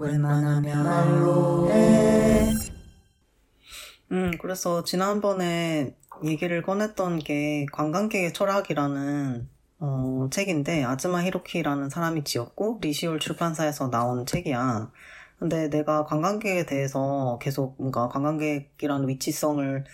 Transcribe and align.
웬만하면 0.00 0.82
말로 0.82 1.70
해. 1.70 2.50
음, 4.12 4.32
그래서 4.40 4.82
지난번에 4.82 5.94
얘기를 6.24 6.62
꺼냈던 6.62 7.18
게 7.18 7.66
관광객의 7.72 8.32
철학이라는 8.32 9.48
어, 9.78 10.28
책인데 10.30 10.84
아즈마 10.84 11.22
히로키라는 11.22 11.90
사람이 11.90 12.24
지었고 12.24 12.78
리시올 12.80 13.20
출판사에서 13.20 13.90
나온 13.90 14.26
책이야. 14.26 14.90
근데 15.38 15.68
내가 15.68 16.04
관광객에 16.04 16.66
대해서 16.66 17.38
계속 17.40 17.76
뭔가 17.78 18.08
관광객이라는 18.08 19.08
위치성을 19.08 19.84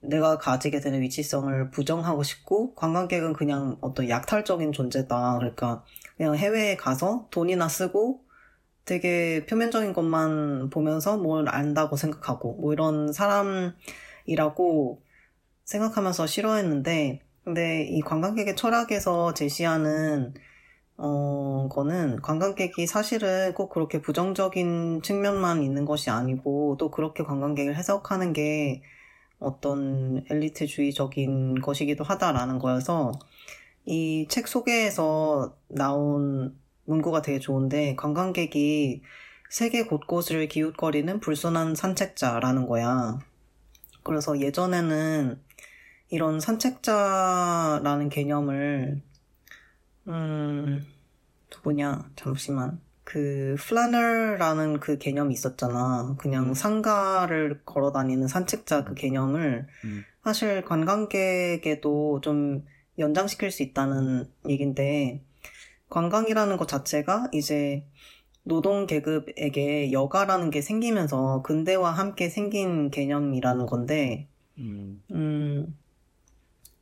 내가 0.00 0.38
가지게 0.38 0.80
되는 0.80 1.00
위치성을 1.00 1.70
부정하고 1.70 2.22
싶고 2.22 2.74
관광객은 2.74 3.32
그냥 3.32 3.78
어떤 3.80 4.08
약탈적인 4.08 4.72
존재다. 4.72 5.38
그러니까 5.38 5.82
그냥 6.16 6.36
해외에 6.36 6.76
가서 6.76 7.26
돈이나 7.30 7.68
쓰고 7.68 8.23
되게 8.84 9.46
표면적인 9.46 9.92
것만 9.92 10.70
보면서 10.70 11.16
뭘 11.16 11.48
안다고 11.48 11.96
생각하고 11.96 12.54
뭐 12.54 12.72
이런 12.72 13.12
사람이라고 13.12 15.02
생각하면서 15.64 16.26
싫어했는데 16.26 17.20
근데 17.44 17.84
이 17.84 18.00
관광객의 18.00 18.56
철학에서 18.56 19.34
제시하는 19.34 20.34
어, 20.96 21.68
거는 21.70 22.22
관광객이 22.22 22.86
사실은 22.86 23.52
꼭 23.54 23.70
그렇게 23.70 24.00
부정적인 24.00 25.02
측면만 25.02 25.62
있는 25.62 25.84
것이 25.84 26.10
아니고 26.10 26.76
또 26.78 26.90
그렇게 26.90 27.24
관광객을 27.24 27.74
해석하는 27.76 28.32
게 28.32 28.82
어떤 29.40 30.24
엘리트주의적인 30.30 31.60
것이기도 31.60 32.04
하다라는 32.04 32.58
거여서 32.58 33.12
이 33.86 34.26
책 34.30 34.48
소개에서 34.48 35.56
나온 35.68 36.56
문구가 36.84 37.22
되게 37.22 37.38
좋은데 37.38 37.96
관광객이 37.96 39.02
세계 39.48 39.84
곳곳을 39.84 40.48
기웃거리는 40.48 41.20
불순한 41.20 41.74
산책자라는 41.74 42.66
거야. 42.66 43.18
그래서 44.02 44.40
예전에는 44.40 45.40
이런 46.10 46.40
산책자라는 46.40 48.08
개념을 48.08 49.00
음 50.08 50.86
누구냐 51.50 52.10
잠시만 52.16 52.80
그 53.04 53.56
플라너라는 53.58 54.80
그 54.80 54.98
개념이 54.98 55.32
있었잖아 55.32 56.16
그냥 56.18 56.50
음. 56.50 56.54
상가를 56.54 57.62
걸어 57.64 57.92
다니는 57.92 58.28
산책자 58.28 58.84
그 58.84 58.94
개념을 58.94 59.66
음. 59.84 60.04
사실 60.22 60.64
관광객에도 60.64 62.20
좀 62.22 62.64
연장시킬 62.98 63.50
수 63.50 63.62
있다는 63.62 64.26
얘긴데 64.48 65.22
관광이라는 65.90 66.56
것 66.56 66.68
자체가 66.68 67.28
이제 67.32 67.86
노동 68.42 68.86
계급에게 68.86 69.92
여가라는 69.92 70.50
게 70.50 70.60
생기면서 70.60 71.42
근대와 71.42 71.90
함께 71.90 72.28
생긴 72.28 72.90
개념이라는 72.90 73.66
건데 73.66 74.28
음. 74.58 75.02
음, 75.10 75.76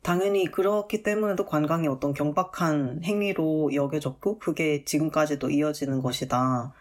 당연히 0.03 0.47
그렇기 0.47 1.03
때문에도 1.03 1.47
관광이 1.47 1.87
어떤 1.89 2.13
경박한 2.13 3.03
행위로 3.05 3.73
여겨졌고, 3.75 4.39
그게 4.39 4.85
지금까지도 4.85 5.51
이어지는 5.51 6.03
것이다. 6.03 6.73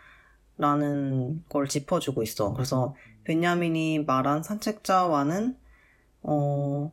라는 0.58 1.44
걸 1.48 1.68
짚어주고 1.68 2.24
있어. 2.24 2.54
그래서, 2.54 2.96
베냐민이 3.24 4.00
말한 4.06 4.44
산책자와는, 4.44 5.56
어, 6.24 6.92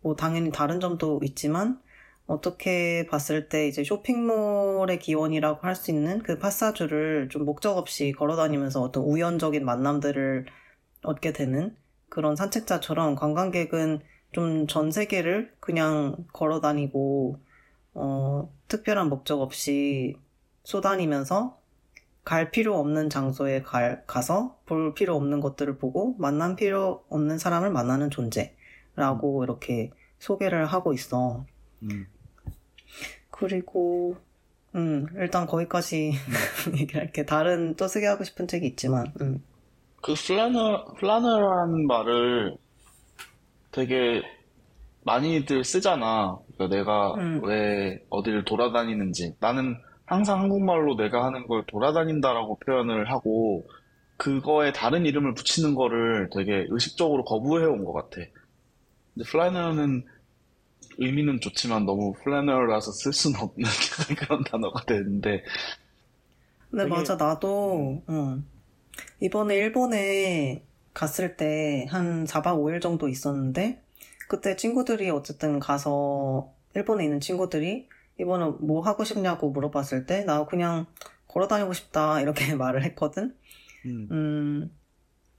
뭐, 0.00 0.16
당연히 0.16 0.50
다른 0.50 0.80
점도 0.80 1.20
있지만, 1.22 1.80
어떻게 2.28 3.06
봤을 3.08 3.48
때 3.50 3.68
이제 3.68 3.84
쇼핑몰의 3.84 4.98
기원이라고 5.00 5.60
할 5.66 5.74
수 5.76 5.90
있는 5.92 6.22
그 6.22 6.38
파사주를 6.38 7.28
좀 7.30 7.44
목적 7.44 7.76
없이 7.78 8.12
걸어 8.12 8.36
다니면서 8.36 8.82
어떤 8.82 9.04
우연적인 9.04 9.64
만남들을 9.64 10.46
얻게 11.04 11.32
되는 11.32 11.76
그런 12.10 12.36
산책자처럼 12.36 13.16
관광객은 13.16 14.00
좀 14.32 14.66
전 14.68 14.90
세계를 14.92 15.54
그냥 15.60 16.16
걸어 16.34 16.60
다니고, 16.60 17.38
어, 17.94 18.52
특별한 18.68 19.08
목적 19.08 19.40
없이 19.40 20.16
쏘다니면서 20.64 21.58
갈 22.24 22.50
필요 22.50 22.78
없는 22.78 23.10
장소에 23.10 23.62
갈- 23.62 24.04
가서 24.06 24.58
볼 24.66 24.94
필요 24.94 25.16
없는 25.16 25.40
것들을 25.40 25.78
보고 25.78 26.14
만난 26.18 26.56
필요 26.56 27.04
없는 27.08 27.38
사람을 27.38 27.70
만나는 27.70 28.10
존재라고 28.10 29.44
이렇게 29.44 29.90
소개를 30.18 30.66
하고 30.66 30.92
있어. 30.92 31.46
음. 31.82 32.06
그리고, 33.38 34.16
음, 34.74 35.06
일단 35.16 35.46
거기까지 35.46 36.12
얘기를 36.78 37.00
할게. 37.00 37.24
다른 37.24 37.74
또 37.76 37.86
소개하고 37.86 38.24
싶은 38.24 38.48
책이 38.48 38.66
있지만, 38.66 39.12
음. 39.20 39.42
그 40.02 40.14
플래너, 40.14 40.84
플래너라는 40.98 41.86
말을 41.86 42.56
되게 43.70 44.22
많이들 45.02 45.64
쓰잖아. 45.64 46.38
그러니까 46.56 46.76
내가 46.76 47.14
음. 47.14 47.40
왜 47.44 48.02
어디를 48.10 48.44
돌아다니는지. 48.44 49.34
나는 49.40 49.76
항상 50.04 50.40
한국말로 50.40 50.96
내가 50.96 51.24
하는 51.24 51.46
걸 51.46 51.64
돌아다닌다라고 51.66 52.58
표현을 52.66 53.10
하고, 53.10 53.66
그거에 54.16 54.72
다른 54.72 55.06
이름을 55.06 55.34
붙이는 55.34 55.74
거를 55.76 56.28
되게 56.34 56.66
의식적으로 56.70 57.24
거부해온 57.24 57.84
것 57.84 57.92
같아. 57.92 58.16
근데 59.14 59.28
플래너는 59.30 60.04
의미는 60.98 61.40
좋지만 61.40 61.86
너무 61.86 62.12
플래너라서 62.22 62.92
쓸 62.92 63.12
수는 63.12 63.40
없는 63.40 63.64
그런 64.18 64.44
단어가 64.44 64.84
되는데, 64.84 65.42
근데 66.70 66.84
되게- 66.84 66.88
맞아, 66.88 67.16
나도, 67.16 68.02
응. 68.08 68.44
이번에 69.20 69.56
일본에 69.56 70.64
갔을 70.94 71.36
때 71.36 71.86
한 71.90 72.26
4박 72.26 72.58
5일 72.60 72.80
정도 72.80 73.08
있었는데, 73.08 73.82
그때 74.28 74.56
친구들이 74.56 75.10
어쨌든 75.10 75.60
가서, 75.60 76.52
일본에 76.74 77.04
있는 77.04 77.20
친구들이 77.20 77.88
이번에 78.20 78.46
뭐 78.60 78.82
하고 78.82 79.04
싶냐고 79.04 79.50
물어봤을 79.50 80.06
때, 80.06 80.24
나 80.24 80.44
그냥 80.46 80.86
걸어 81.28 81.48
다니고 81.48 81.72
싶다, 81.74 82.20
이렇게 82.52 82.54
말을 82.56 82.84
했거든? 82.84 83.36
음, 83.84 84.12
음, 84.12 84.76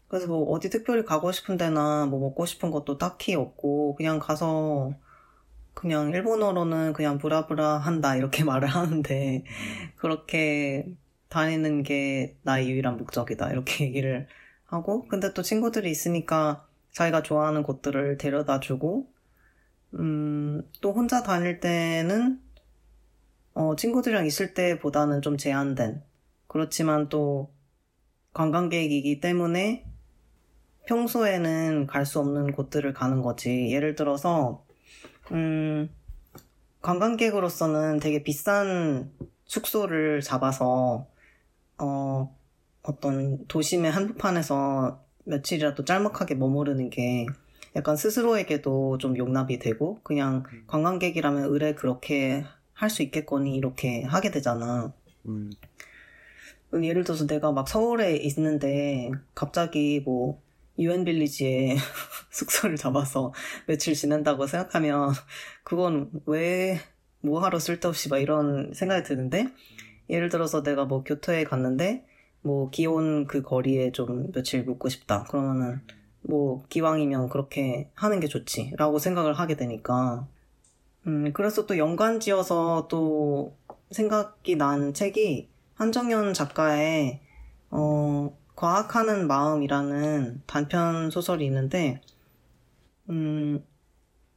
그래서 0.08 0.28
뭐 0.28 0.44
어디 0.52 0.70
특별히 0.70 1.03
가고 1.06 1.31
싶은 1.31 1.58
데나 1.58 2.06
뭐 2.08 2.20
먹고 2.20 2.46
싶은 2.46 2.72
것도 2.72 2.97
딱히 2.97 3.36
없고, 3.36 3.96
그냥 3.96 4.20
가서, 4.20 4.94
그냥 5.79 6.09
일본어로는 6.12 6.91
그냥 6.91 7.17
브라브라 7.17 7.78
한다, 7.78 8.16
이렇게 8.17 8.44
말을 8.44 8.67
하는데, 8.67 9.45
그렇게 9.95 10.85
다니는 11.29 11.84
게 11.84 12.35
나의 12.44 12.69
유일한 12.69 12.97
목적이다. 12.97 13.50
이렇게 13.51 13.85
얘기를 13.88 14.28
하고, 14.66 15.07
근데 15.07 15.34
또 15.34 15.41
친구들이 15.41 15.90
있으니까 15.90 16.67
자기가 16.91 17.23
좋아하는 17.23 17.63
곳들을 17.63 18.17
데려다 18.17 18.59
주고, 18.59 19.09
음, 19.94 20.63
또 20.81 20.91
혼자 20.94 21.23
다닐 21.23 21.62
때는, 21.62 22.41
어, 23.53 23.75
친구들이랑 23.78 24.25
있을 24.25 24.53
때보다는 24.53 25.22
좀 25.22 25.38
제한된, 25.38 26.01
그렇지만 26.47 27.07
또 27.09 27.53
관광객이기 28.34 29.22
때문에 29.22 29.85
평소에는 30.88 31.88
갈 31.88 32.06
수 32.06 32.19
없는 32.19 32.51
곳들을 32.51 32.94
가는 32.94 33.22
거지. 33.22 33.72
예를 33.72 33.96
들어서, 33.96 34.66
음, 35.31 35.90
관광객으로서는 36.81 38.00
되게 38.00 38.23
비싼 38.23 39.12
숙소를 39.45 40.22
잡아서, 40.22 41.07
어, 41.78 42.35
어떤 42.84 43.45
도심의 43.47 43.91
한복판에서 43.91 45.03
며칠이라도 45.25 45.85
짤막하게 45.85 46.35
머무르는 46.35 46.90
게 46.90 47.25
약간 47.75 47.95
스스로에게도 47.95 48.97
좀 49.00 49.17
용납이 49.17 49.59
되고, 49.59 50.00
그냥 50.03 50.44
관광객이라면 50.67 51.46
의뢰 51.46 51.75
그렇게 51.75 52.46
할 52.73 52.90
수 52.90 53.03
있겠거니 53.03 53.56
이렇게 53.56 54.03
하게 54.03 54.31
되잖아. 54.31 54.94
음, 55.28 55.51
예를 56.73 57.03
들어서 57.03 57.25
내가 57.28 57.51
막 57.51 57.67
서울에 57.67 58.16
있는데 58.17 59.11
갑자기 59.35 60.02
뭐 60.05 60.41
유엔 60.79 61.03
빌리지에 61.03 61.76
숙소를 62.31 62.78
잡아서 62.78 63.34
며칠 63.67 63.93
지낸다고 63.93 64.47
생각하면 64.47 65.11
그건 65.64 66.09
왜 66.26 66.79
뭐하러 67.22 67.59
쓸데없이 67.59 68.09
막 68.09 68.17
이런 68.20 68.73
생각이 68.73 69.03
드는데 69.03 69.47
예를 70.09 70.29
들어서 70.29 70.64
내가 70.64 70.85
뭐 70.85 71.03
교토에 71.03 71.43
갔는데 71.43 72.05
뭐 72.41 72.70
기온 72.70 73.28
그 73.28 73.41
거리에 73.41 73.91
좀 73.91 74.31
며칠 74.31 74.64
묵고 74.64 74.90
싶다. 74.90 75.26
그러면은 75.26 75.81
뭐 76.22 76.64
기왕이면 76.70 77.29
그렇게 77.29 77.91
하는 77.93 78.20
게 78.20 78.28
좋지라고 78.28 78.99
생각을 78.99 79.34
하게 79.34 79.55
되니까. 79.55 80.28
음 81.08 81.32
그래서 81.34 81.66
또 81.66 81.78
연관 81.78 82.20
지어서 82.20 82.87
또 82.90 83.58
생각이 83.91 84.55
난 84.55 84.93
책이 84.93 85.49
한정연 85.75 86.34
작가의 86.34 87.22
어, 87.72 88.35
과학하는 88.59 89.28
마음이라는 89.28 90.41
단편 90.46 91.09
소설이 91.11 91.46
있는데, 91.46 92.02
음, 93.09 93.64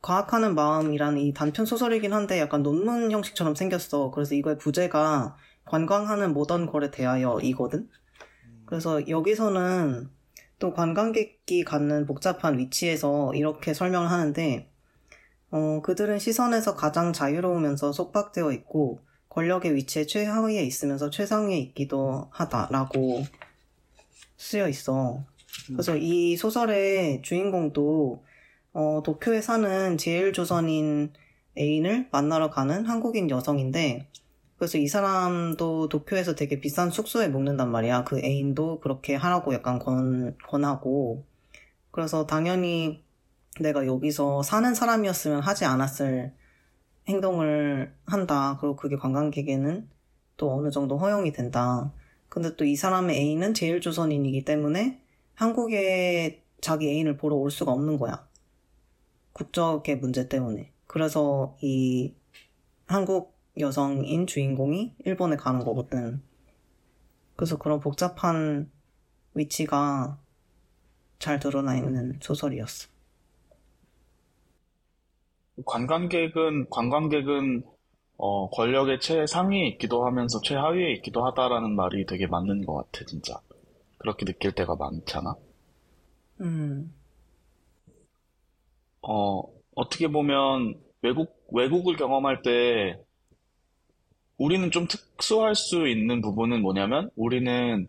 과학하는 0.01 0.55
마음이라는 0.55 1.19
이 1.19 1.35
단편 1.35 1.67
소설이긴 1.67 2.13
한데 2.13 2.39
약간 2.39 2.63
논문 2.63 3.11
형식처럼 3.11 3.57
생겼어. 3.57 4.13
그래서 4.13 4.37
이거의 4.37 4.59
부제가 4.59 5.37
관광하는 5.65 6.35
모던 6.35 6.67
걸에 6.67 6.93
대하여 6.93 7.41
이거든. 7.43 7.89
그래서 8.65 9.09
여기서는 9.09 10.09
또 10.61 10.73
관광객이 10.73 11.65
갖는 11.65 12.07
복잡한 12.07 12.61
위치에서 12.61 13.35
이렇게 13.35 13.75
설명을 13.75 14.09
하는데, 14.09 14.71
어, 15.51 15.83
그들은 15.83 16.21
시선에서 16.21 16.77
가장 16.77 17.13
자유로우면서 17.13 17.91
속박되어 17.91 18.53
있고, 18.53 19.01
권력의 19.31 19.75
위치에 19.75 20.07
최하위에 20.07 20.63
있으면서 20.63 21.11
최상위에 21.11 21.59
있기도 21.59 22.29
하다라고 22.31 23.25
쓰여 24.43 24.69
있어. 24.69 25.25
그래서 25.69 25.97
이 25.97 26.37
소설의 26.37 27.23
주인공도 27.23 28.25
어, 28.73 29.03
도쿄에 29.05 29.41
사는 29.41 29.97
제일 29.99 30.33
조선인 30.33 31.13
애인을 31.57 32.09
만나러 32.11 32.51
가는 32.51 32.85
한국인 32.87 33.31
여성인데 33.31 34.09
그래서 34.57 34.79
이 34.79 34.89
사람도 34.89 35.89
도쿄에서 35.89 36.35
되게 36.35 36.61
비싼 36.61 36.91
숙소에 36.91 37.29
묵는단 37.29 37.71
말이야. 37.71 38.05
그 38.05 38.19
애인도 38.21 38.81
그렇게 38.81 39.15
하라고 39.15 39.55
약간 39.55 39.79
권, 39.79 40.37
권하고 40.49 41.25
그래서 41.91 42.27
당연히 42.27 43.05
내가 43.61 43.87
여기서 43.87 44.43
사는 44.43 44.75
사람이었으면 44.75 45.41
하지 45.41 45.65
않았을 45.67 46.33
행동을 47.09 47.95
한다. 48.07 48.57
그리고 48.61 48.77
그게 48.77 48.97
관광객에는 48.97 49.89
또 50.37 50.55
어느 50.57 50.71
정도 50.71 50.99
허용이 50.99 51.33
된다. 51.33 51.93
근데 52.33 52.57
또 52.57 52.65
이 52.65 52.77
사람의 52.77 53.15
애인은 53.15 53.53
제일 53.53 53.83
조선인이기 53.83 54.47
때문에 54.47 55.03
한국에 55.35 56.43
자기 56.63 56.89
애인을 56.89 57.19
보러 57.19 57.37
올 57.37 57.51
수가 57.51 57.73
없는 57.73 57.99
거야. 57.99 58.27
국적의 59.35 59.99
문제 59.99 60.31
때문에. 60.31 60.73
그래서 60.87 61.59
이 61.61 62.15
한국 62.87 63.39
여성인 63.59 64.27
주인공이 64.27 64.95
일본에 65.05 65.37
가는 65.37 65.63
거거든. 65.63 66.23
그래서 67.37 67.59
그런 67.59 67.81
복잡한 67.81 68.71
위치가 69.35 70.19
잘 71.19 71.39
드러나 71.39 71.77
있는 71.77 72.19
소설이었어. 72.23 72.89
관광객은 75.67 76.71
관광객은 76.71 77.65
어, 78.25 78.49
권력의 78.51 79.01
최상위에 79.01 79.67
있기도 79.71 80.07
하면서 80.07 80.41
최하위에 80.45 80.93
있기도 80.93 81.27
하다라는 81.27 81.75
말이 81.75 82.07
되게 82.07 82.29
맞는 82.29 82.65
것 82.65 82.75
같아, 82.75 83.05
진짜. 83.05 83.35
그렇게 83.99 84.25
느낄 84.25 84.53
때가 84.53 84.77
많잖아. 84.77 85.35
음, 86.41 86.95
어, 89.01 89.43
어떻게 89.75 90.07
보면 90.07 90.77
외국, 91.03 91.35
외국을 91.51 91.97
경험할 91.97 92.43
때 92.43 92.97
우리는 94.39 94.71
좀 94.71 94.87
특수할 94.87 95.57
수 95.57 95.89
있는 95.89 96.21
부분은 96.21 96.63
뭐냐면 96.63 97.11
우리는 97.17 97.89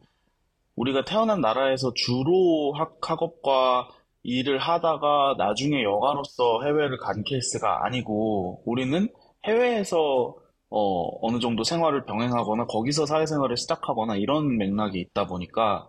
우리가 0.76 1.06
태어난 1.06 1.42
나라에서 1.42 1.94
주로 1.94 2.74
학, 2.74 2.98
학업과 3.08 3.88
일을 4.24 4.58
하다가 4.58 5.36
나중에 5.38 5.84
여가로서 5.84 6.64
해외를 6.64 6.98
간 6.98 7.24
케이스가 7.24 7.86
아니고 7.86 8.64
우리는 8.66 9.08
해외에서 9.46 10.36
어, 10.70 11.28
어느 11.28 11.40
정도 11.40 11.64
생활을 11.64 12.06
병행하거나 12.06 12.66
거기서 12.66 13.06
사회생활을 13.06 13.58
시작하거나 13.58 14.16
이런 14.18 14.58
맥락이 14.58 15.00
있다 15.00 15.28
보니까 15.28 15.88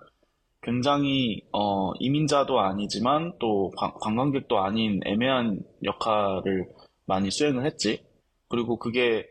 굉장히 0.62 1.42
어, 1.52 1.92
이민자도 1.98 2.60
아니지만 2.60 3.34
또 3.38 3.70
관, 3.76 3.92
관광객도 4.00 4.58
아닌 4.58 5.00
애매한 5.06 5.60
역할을 5.84 6.68
많이 7.06 7.30
수행을 7.30 7.66
했지. 7.66 8.04
그리고 8.48 8.78
그게 8.78 9.26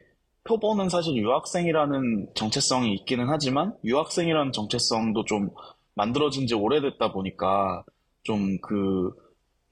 표본은 0.46 0.90
사실 0.90 1.16
유학생이라는 1.16 2.30
정체성이 2.36 2.94
있기는 2.96 3.28
하지만 3.30 3.76
유학생이라는 3.84 4.52
정체성도 4.52 5.26
좀 5.26 5.50
만들어진 5.96 6.48
지 6.48 6.56
오래됐다 6.56 7.12
보니까 7.14 7.84
좀 8.24 8.58
그 8.62 9.12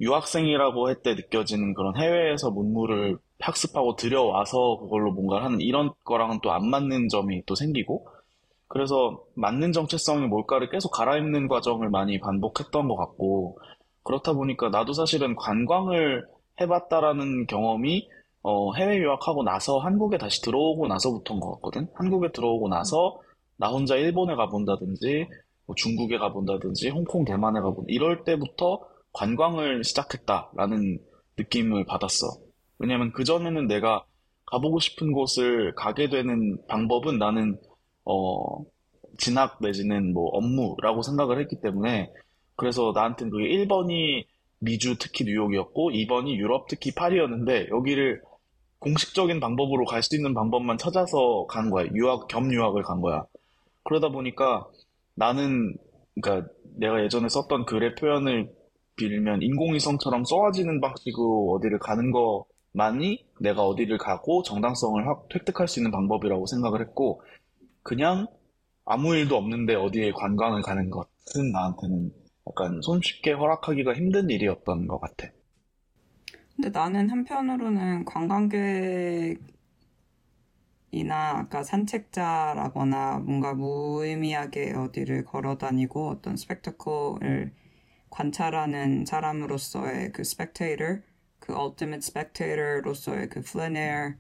유학생이라고 0.01 0.87
할 0.87 1.01
때 1.03 1.13
느껴지는 1.15 1.73
그런 1.73 1.95
해외에서 1.97 2.51
문물을 2.51 3.17
학습하고 3.41 3.95
들여와서 3.95 4.77
그걸로 4.79 5.11
뭔가를 5.13 5.45
하는 5.45 5.61
이런 5.61 5.91
거랑은 6.03 6.39
또 6.41 6.51
안 6.51 6.69
맞는 6.69 7.09
점이 7.09 7.43
또 7.45 7.55
생기고 7.55 8.07
그래서 8.67 9.23
맞는 9.35 9.73
정체성이 9.73 10.27
뭘까를 10.27 10.69
계속 10.69 10.89
갈아입는 10.91 11.47
과정을 11.47 11.89
많이 11.89 12.19
반복했던 12.19 12.87
것 12.87 12.95
같고 12.95 13.57
그렇다 14.03 14.33
보니까 14.33 14.69
나도 14.69 14.93
사실은 14.93 15.35
관광을 15.35 16.25
해봤다라는 16.59 17.47
경험이 17.47 18.07
어, 18.43 18.73
해외 18.73 18.97
유학하고 18.97 19.43
나서 19.43 19.77
한국에 19.79 20.17
다시 20.17 20.41
들어오고 20.41 20.87
나서부터인 20.87 21.39
것 21.39 21.51
같거든. 21.55 21.87
한국에 21.95 22.31
들어오고 22.31 22.69
나서 22.69 23.19
나 23.57 23.69
혼자 23.69 23.95
일본에 23.95 24.35
가본다든지 24.35 25.27
뭐 25.67 25.75
중국에 25.75 26.17
가본다든지 26.17 26.89
홍콩 26.89 27.23
대만에 27.25 27.59
가본 27.59 27.85
이럴 27.87 28.23
때부터 28.23 28.79
관광을 29.13 29.83
시작했다라는 29.83 30.99
느낌을 31.37 31.85
받았어. 31.85 32.27
왜냐면 32.81 33.11
그전에는 33.11 33.67
내가 33.67 34.03
가보고 34.45 34.79
싶은 34.79 35.11
곳을 35.13 35.73
가게 35.75 36.09
되는 36.09 36.57
방법은 36.67 37.19
나는 37.19 37.57
어, 38.05 38.63
진학 39.17 39.59
내지는 39.61 40.13
뭐 40.13 40.29
업무라고 40.29 41.01
생각을 41.03 41.39
했기 41.39 41.61
때문에 41.61 42.11
그래서 42.55 42.91
나한테는 42.93 43.31
그게 43.31 43.45
1번이 43.45 44.25
미주 44.59 44.97
특히 44.99 45.25
뉴욕이었고 45.25 45.91
2번이 45.91 46.35
유럽 46.35 46.67
특히 46.67 46.91
파리였는데 46.93 47.67
여기를 47.69 48.21
공식적인 48.79 49.39
방법으로 49.39 49.85
갈 49.85 50.01
수 50.01 50.15
있는 50.15 50.33
방법만 50.33 50.77
찾아서 50.77 51.45
간 51.47 51.69
거야. 51.69 51.85
유학 51.93 52.27
겸 52.27 52.51
유학을 52.51 52.81
간 52.83 52.99
거야. 53.01 53.23
그러다 53.83 54.09
보니까 54.09 54.67
나는 55.15 55.75
그러니까 56.19 56.49
내가 56.77 57.03
예전에 57.03 57.29
썼던 57.29 57.65
글의 57.65 57.95
표현을 57.95 58.51
빌면 58.95 59.41
인공위성처럼 59.43 60.25
쏘아지는 60.25 60.81
방식으로 60.81 61.53
어디를 61.53 61.79
가는 61.79 62.11
것 62.11 62.45
만이 62.73 63.25
내가 63.39 63.63
어디를 63.63 63.97
가고 63.97 64.43
정당성을 64.43 65.05
확 65.07 65.27
획득할 65.33 65.67
수 65.67 65.79
있는 65.79 65.91
방법이라고 65.91 66.45
생각을 66.45 66.81
했고 66.81 67.21
그냥 67.83 68.27
아무 68.85 69.15
일도 69.15 69.35
없는데 69.35 69.75
어디에 69.75 70.11
관광을 70.11 70.61
가는 70.61 70.89
것은 70.89 71.51
나한테는 71.51 72.11
약간 72.47 72.81
손쉽게 72.81 73.33
허락하기가 73.33 73.93
힘든 73.93 74.29
일이었던 74.29 74.87
것 74.87 74.99
같아. 74.99 75.27
근데 76.55 76.69
나는 76.69 77.09
한편으로는 77.09 78.05
관광객이나 78.05 79.39
아까 81.11 81.63
산책자라거나 81.63 83.19
뭔가 83.19 83.53
무의미하게 83.53 84.73
어디를 84.73 85.25
걸어 85.25 85.57
다니고 85.57 86.09
어떤 86.09 86.35
스펙터클을 86.37 87.53
관찰하는 88.09 89.05
사람으로서의 89.05 90.11
그 90.11 90.23
스펙테이터, 90.23 90.99
그 91.41 91.53
ultimate 91.53 91.99
spectator로서의 91.99 93.29
그 93.29 93.41
플래너가 93.43 94.17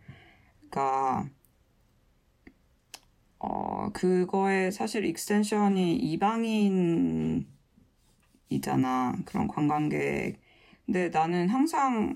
어, 3.39 3.89
그거에 3.93 4.71
사실 4.71 5.05
extension이 5.05 5.95
이방인이잖아. 5.97 7.45
그런 9.25 9.47
관광객. 9.47 10.39
근데 10.85 11.09
나는 11.09 11.49
항상 11.49 12.13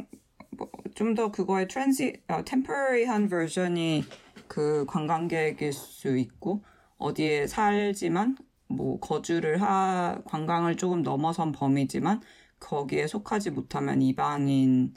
뭐 0.51 0.69
좀 0.95 1.13
더 1.15 1.31
그거의 1.31 1.67
transi, 1.67 2.21
어, 2.29 2.43
temporary한 2.45 3.29
버전이 3.29 4.05
그 4.47 4.85
관광객일 4.87 5.73
수 5.73 6.17
있고, 6.17 6.63
어디에 6.97 7.47
살지만, 7.47 8.37
뭐, 8.67 8.99
거주를 9.01 9.61
하, 9.61 10.21
관광을 10.25 10.77
조금 10.77 11.01
넘어선 11.03 11.51
범위지만, 11.51 12.21
거기에 12.65 13.07
속하지 13.07 13.51
못하면 13.51 14.01
이방인, 14.01 14.93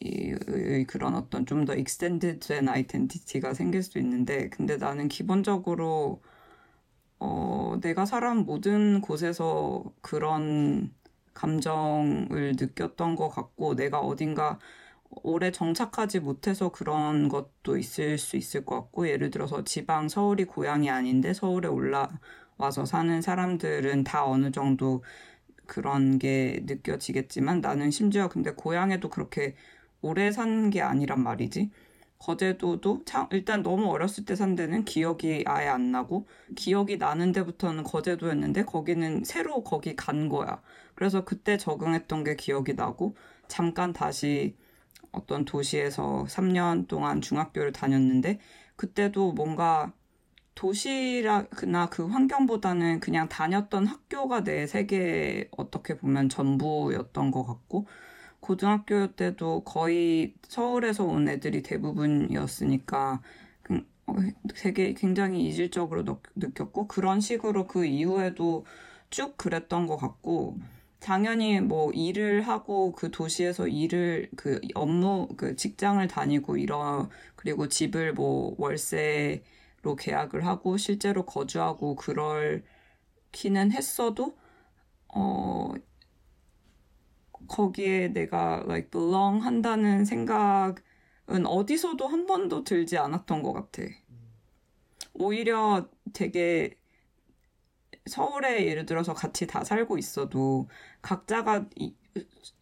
이 0.00 0.84
그런 0.88 1.14
어떤 1.14 1.46
좀 1.46 1.64
더 1.66 1.74
extended된 1.76 2.68
identity가 2.68 3.54
생길 3.54 3.82
수 3.82 3.98
있는데 3.98 4.48
근데 4.50 4.76
나는 4.76 5.08
기본적으로 5.08 6.22
어 7.18 7.78
내가 7.82 8.06
살아온 8.06 8.38
모든 8.46 9.00
곳에서 9.00 9.84
그런 10.00 10.94
감정을 11.34 12.54
느꼈던 12.58 13.16
것 13.16 13.28
같고 13.28 13.76
내가 13.76 14.00
어딘가 14.00 14.58
오래 15.22 15.50
정착하지 15.52 16.20
못해서 16.20 16.70
그런 16.70 17.28
것도 17.28 17.76
있을 17.78 18.18
수 18.18 18.36
있을 18.36 18.64
것 18.64 18.76
같고 18.76 19.08
예를 19.08 19.30
들어서 19.30 19.64
지방 19.64 20.08
서울이 20.08 20.44
고향이 20.44 20.90
아닌데 20.90 21.34
서울에 21.34 21.68
올라와서 21.68 22.84
사는 22.86 23.20
사람들은 23.22 24.04
다 24.04 24.24
어느 24.26 24.50
정도 24.52 25.02
그런 25.70 26.18
게 26.18 26.60
느껴지겠지만 26.66 27.62
나는 27.62 27.90
심지어 27.92 28.28
근데 28.28 28.52
고향에도 28.52 29.08
그렇게 29.10 29.56
오래 30.02 30.32
산 30.32 30.70
게 30.70 30.82
아니란 30.82 31.22
말이지. 31.22 31.70
거제도도 32.18 33.04
참 33.06 33.26
일단 33.32 33.62
너무 33.62 33.86
어렸을 33.90 34.24
때 34.26 34.36
산 34.36 34.54
데는 34.56 34.84
기억이 34.84 35.44
아예 35.46 35.68
안 35.68 35.90
나고 35.92 36.28
기억이 36.56 36.98
나는 36.98 37.32
데부터는 37.32 37.84
거제도였는데 37.84 38.64
거기는 38.66 39.24
새로 39.24 39.62
거기 39.64 39.96
간 39.96 40.28
거야. 40.28 40.62
그래서 40.94 41.24
그때 41.24 41.56
적응했던 41.58 42.24
게 42.24 42.36
기억이 42.36 42.74
나고 42.74 43.16
잠깐 43.48 43.92
다시 43.94 44.56
어떤 45.12 45.44
도시에서 45.44 46.26
3년 46.28 46.86
동안 46.86 47.20
중학교를 47.20 47.72
다녔는데 47.72 48.38
그때도 48.76 49.32
뭔가 49.32 49.92
도시나 50.54 51.46
그 51.90 52.06
환경보다는 52.06 53.00
그냥 53.00 53.28
다녔던 53.28 53.86
학교가 53.86 54.44
내 54.44 54.66
세계 54.66 55.48
어떻게 55.52 55.96
보면 55.96 56.28
전부였던 56.28 57.30
것 57.30 57.44
같고 57.44 57.86
고등학교 58.40 59.12
때도 59.14 59.64
거의 59.64 60.34
서울에서 60.42 61.04
온 61.04 61.28
애들이 61.28 61.62
대부분이었으니까 61.62 63.22
그, 63.62 63.84
어, 64.06 64.14
되게 64.56 64.94
굉장히 64.94 65.46
이질적으로 65.46 66.04
느꼈고 66.34 66.88
그런 66.88 67.20
식으로 67.20 67.66
그 67.66 67.84
이후에도 67.84 68.64
쭉 69.10 69.36
그랬던 69.36 69.86
것 69.86 69.96
같고 69.96 70.58
당연히 71.00 71.60
뭐 71.60 71.90
일을 71.92 72.42
하고 72.42 72.92
그 72.92 73.10
도시에서 73.10 73.68
일을 73.68 74.30
그 74.36 74.60
업무 74.74 75.28
그 75.36 75.56
직장을 75.56 76.06
다니고 76.08 76.56
이런 76.58 77.08
그리고 77.36 77.68
집을 77.68 78.12
뭐 78.12 78.54
월세 78.58 79.42
로 79.82 79.96
계약을 79.96 80.46
하고 80.46 80.76
실제로 80.76 81.24
거주하고 81.24 81.96
그럴 81.96 82.64
키는 83.32 83.72
했어도 83.72 84.36
어 85.08 85.72
거기에 87.48 88.08
내가 88.08 88.62
like 88.66 88.90
belong 88.90 89.44
한다는 89.44 90.04
생각은 90.04 91.46
어디서도 91.46 92.06
한 92.06 92.26
번도 92.26 92.64
들지 92.64 92.98
않았던 92.98 93.42
것 93.42 93.52
같아. 93.52 93.82
오히려 95.14 95.88
되게 96.12 96.76
서울에 98.06 98.66
예를 98.66 98.86
들어서 98.86 99.14
같이 99.14 99.46
다 99.46 99.64
살고 99.64 99.98
있어도 99.98 100.68
각자가 101.02 101.66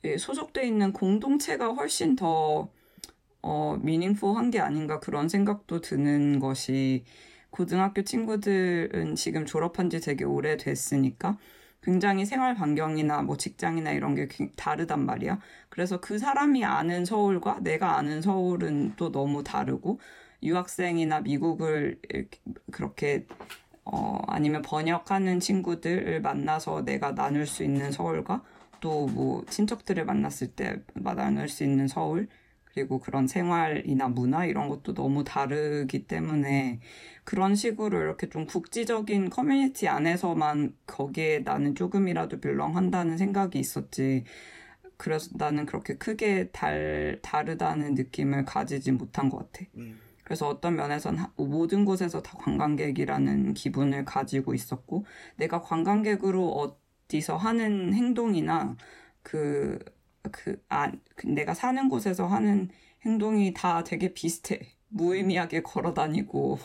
예, 0.05 0.17
소속돼 0.19 0.67
있는 0.67 0.93
공동체가 0.93 1.73
훨씬 1.73 2.17
더 2.17 2.71
어, 3.43 3.79
미닝풀한 3.81 4.51
게 4.51 4.61
아닌가 4.61 5.01
그런 5.01 5.29
생각도 5.29 5.81
드는 5.81 6.39
것이 6.41 7.05
고등학교 7.51 8.03
친구들은 8.03 9.15
지금 9.15 9.47
졸업한 9.47 9.91
지 9.91 10.01
되게 10.01 10.25
오래 10.25 10.57
됐으니까 10.57 11.39
굉장히 11.83 12.27
생활 12.27 12.55
반경이나 12.55 13.23
뭐 13.23 13.37
직장이나 13.37 13.93
이런 13.93 14.15
게 14.15 14.29
다르단 14.57 15.07
말이야. 15.07 15.39
그래서 15.69 16.01
그 16.01 16.19
사람이 16.19 16.65
아는 16.65 17.05
서울과 17.05 17.61
내가 17.63 17.97
아는 17.97 18.21
서울은 18.21 18.95
또 18.97 19.11
너무 19.13 19.43
다르고 19.45 20.01
유학생이나 20.43 21.21
미국을 21.21 22.01
그렇게 22.73 23.27
어, 23.85 24.21
아니면 24.27 24.63
번역하는 24.63 25.41
친구들을 25.41 26.21
만나서 26.21 26.85
내가 26.85 27.15
나눌 27.15 27.47
수 27.47 27.65
있는 27.65 27.91
서울과 27.93 28.43
또 28.81 29.07
뭐 29.09 29.45
친척들을 29.49 30.05
만났을 30.05 30.49
때 30.49 30.83
나눌 30.95 31.49
수 31.49 31.65
있는 31.65 31.89
서울 31.89 32.29
그리고 32.73 32.99
그런 33.01 33.27
생활이나 33.27 34.09
문화 34.09 34.45
이런 34.45 34.69
것도 34.69 34.95
너무 34.95 35.25
다르기 35.25 36.07
때문에 36.07 36.81
그런 37.25 37.55
식으로 37.55 38.01
이렇게 38.01 38.29
좀 38.29 38.47
국지적인 38.47 39.31
커뮤니티 39.31 39.89
안에서만 39.89 40.75
거기에 40.87 41.41
나는 41.41 41.75
조금이라도 41.75 42.41
빌렁한다는 42.41 43.19
생각이 43.19 43.59
있었지. 43.59 44.25
그래서 44.97 45.31
나는 45.35 45.65
그렇게 45.65 45.97
크게 45.97 46.51
달, 46.51 47.19
다르다는 47.23 47.95
느낌을 47.95 48.45
가지지 48.45 48.93
못한 48.93 49.29
것 49.31 49.39
같아. 49.39 49.67
음. 49.77 49.99
그래서 50.25 50.47
어떤 50.49 50.77
면에선 50.77 51.17
모든 51.37 51.85
곳에서 51.85 52.21
다 52.21 52.37
관광객이라는 52.39 53.55
기분을 53.55 54.05
가지고 54.05 54.53
있었고, 54.55 55.07
내가 55.37 55.63
관광객으로 55.63 56.77
어디서 57.09 57.37
하는 57.37 57.95
행동이나 57.95 58.77
그, 59.23 59.79
그, 60.33 60.63
아, 60.69 60.93
그 61.17 61.27
내가 61.27 61.55
사는 61.55 61.89
곳에서 61.89 62.27
하는 62.27 62.71
행동이 63.05 63.55
다 63.55 63.85
되게 63.85 64.13
비슷해. 64.15 64.75
무의미하게 64.89 65.63
걸어 65.63 65.95
다니고, 65.95 66.59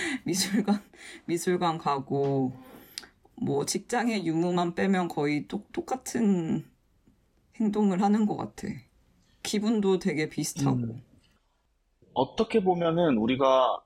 미술관, 0.24 0.82
미술관 1.26 1.78
가고, 1.78 2.52
뭐 3.36 3.66
직장의 3.66 4.26
유무만 4.26 4.74
빼면 4.74 5.08
거의 5.08 5.48
똑, 5.48 5.72
똑같은 5.72 6.64
행동을 7.56 8.02
하는 8.02 8.26
것 8.26 8.36
같아. 8.36 8.68
기분도 9.42 9.98
되게 9.98 10.28
비슷하고. 10.28 10.80
음. 10.86 11.02
어떻게 12.14 12.62
보면은 12.62 13.18
우리가 13.18 13.82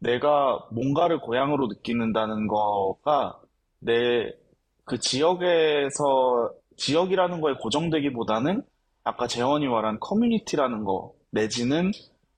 내가 0.00 0.68
뭔가를 0.72 1.20
고향으로 1.20 1.68
느끼는다는 1.68 2.46
거가 2.48 3.40
내 3.80 4.32
그 4.84 4.98
지역에서 4.98 6.52
지역이라는 6.80 7.40
거에 7.40 7.54
고정되기보다는 7.60 8.62
아까 9.04 9.26
재원이 9.26 9.68
말한 9.68 10.00
커뮤니티라는 10.00 10.84
거 10.84 11.12
내지는 11.30 11.90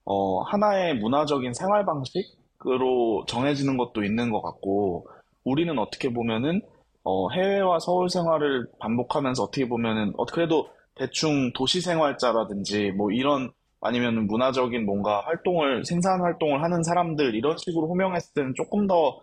어, 0.05 0.41
하나의 0.43 0.95
문화적인 0.95 1.53
생활 1.53 1.85
방식으로 1.85 3.25
정해지는 3.27 3.77
것도 3.77 4.03
있는 4.03 4.31
것 4.31 4.41
같고 4.41 5.07
우리는 5.45 5.77
어떻게 5.79 6.11
보면은 6.13 6.61
어, 7.03 7.29
해외와 7.31 7.79
서울 7.79 8.09
생활을 8.09 8.67
반복하면서 8.79 9.43
어떻게 9.43 9.67
보면은 9.67 10.13
어, 10.17 10.25
그래도 10.25 10.67
대충 10.95 11.51
도시 11.53 11.81
생활자라든지 11.81 12.91
뭐 12.91 13.11
이런 13.11 13.51
아니면 13.81 14.27
문화적인 14.27 14.85
뭔가 14.85 15.21
활동을, 15.25 15.83
생산 15.85 16.21
활동을 16.21 16.63
하는 16.63 16.83
사람들, 16.83 17.35
이런 17.35 17.57
식으로 17.57 17.87
호명했을 17.89 18.33
때는 18.33 18.53
조금 18.55 18.87
더, 18.87 19.19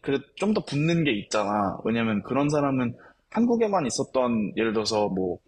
그래, 0.00 0.18
좀 0.36 0.54
더 0.54 0.64
붙는 0.64 1.04
게 1.04 1.12
있잖아. 1.12 1.78
왜냐면 1.84 2.22
그런 2.22 2.48
사람은 2.48 2.96
한국에만 3.30 3.86
있었던, 3.86 4.52
예를 4.56 4.72
들어서 4.72 5.08
뭐, 5.08 5.38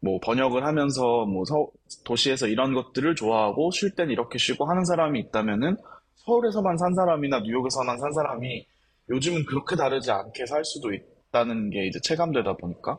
뭐 0.00 0.18
번역을 0.20 0.64
하면서 0.64 1.26
뭐 1.26 1.44
서, 1.44 1.68
도시에서 2.04 2.46
이런 2.46 2.74
것들을 2.74 3.14
좋아하고 3.14 3.70
쉴 3.70 3.94
땐 3.94 4.10
이렇게 4.10 4.38
쉬고 4.38 4.66
하는 4.66 4.84
사람이 4.84 5.18
있다면은 5.20 5.76
서울에서만 6.16 6.76
산 6.78 6.94
사람이나 6.94 7.40
뉴욕에서만 7.40 7.98
산 7.98 8.12
사람이 8.12 8.66
요즘은 9.10 9.44
그렇게 9.46 9.76
다르지 9.76 10.10
않게 10.10 10.46
살 10.46 10.64
수도 10.64 10.92
있다는 10.92 11.70
게 11.70 11.86
이제 11.86 11.98
체감되다 12.02 12.56
보니까. 12.56 12.98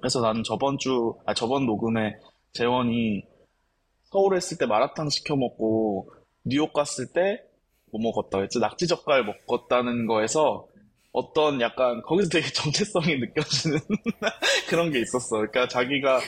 그래서 0.00 0.20
나는 0.20 0.42
저번 0.42 0.78
주, 0.78 1.14
아, 1.26 1.34
저번 1.34 1.66
녹음에 1.66 2.16
재원이 2.52 3.24
서울에 4.04 4.38
있을 4.38 4.58
때 4.58 4.66
마라탕 4.66 5.08
시켜 5.08 5.36
먹고 5.36 6.10
뉴욕 6.44 6.72
갔을 6.72 7.12
때 7.12 7.54
뭐 7.94 8.00
먹었다 8.02 8.40
했지 8.40 8.58
낙지 8.58 8.88
젓갈 8.88 9.24
먹었다는 9.24 10.06
거에서 10.06 10.66
어떤 11.14 11.60
약간 11.60 12.02
거기서 12.02 12.28
되게 12.28 12.46
정체성이 12.52 13.18
느껴지는 13.18 13.78
그런 14.68 14.90
게 14.90 15.00
있었어. 15.00 15.36
그러니까 15.36 15.68
자기가 15.68 16.20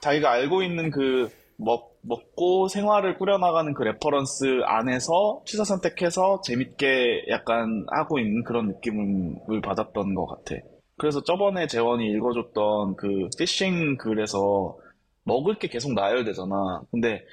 자기가 0.00 0.30
알고 0.30 0.62
있는 0.62 0.90
그 0.90 1.28
먹, 1.56 1.98
먹고 2.02 2.68
생활을 2.68 3.18
꾸려나가는 3.18 3.74
그 3.74 3.82
reference 3.82 4.62
안에서 4.64 5.42
취사 5.44 5.64
선택해서 5.64 6.40
재밌게 6.42 7.26
약간 7.28 7.84
하고 7.90 8.18
있는 8.18 8.44
그런 8.44 8.68
느낌을 8.68 9.60
받았던 9.62 10.14
것 10.14 10.26
같아. 10.26 10.60
그래서 10.96 11.22
저번에 11.24 11.66
재원이 11.66 12.08
읽어줬던 12.12 12.96
그 12.96 13.28
피싱 13.36 13.96
글에서 13.96 14.76
먹을 15.24 15.58
게 15.58 15.66
계속 15.68 15.94
나열되잖아. 15.94 16.82
근데 16.92 17.24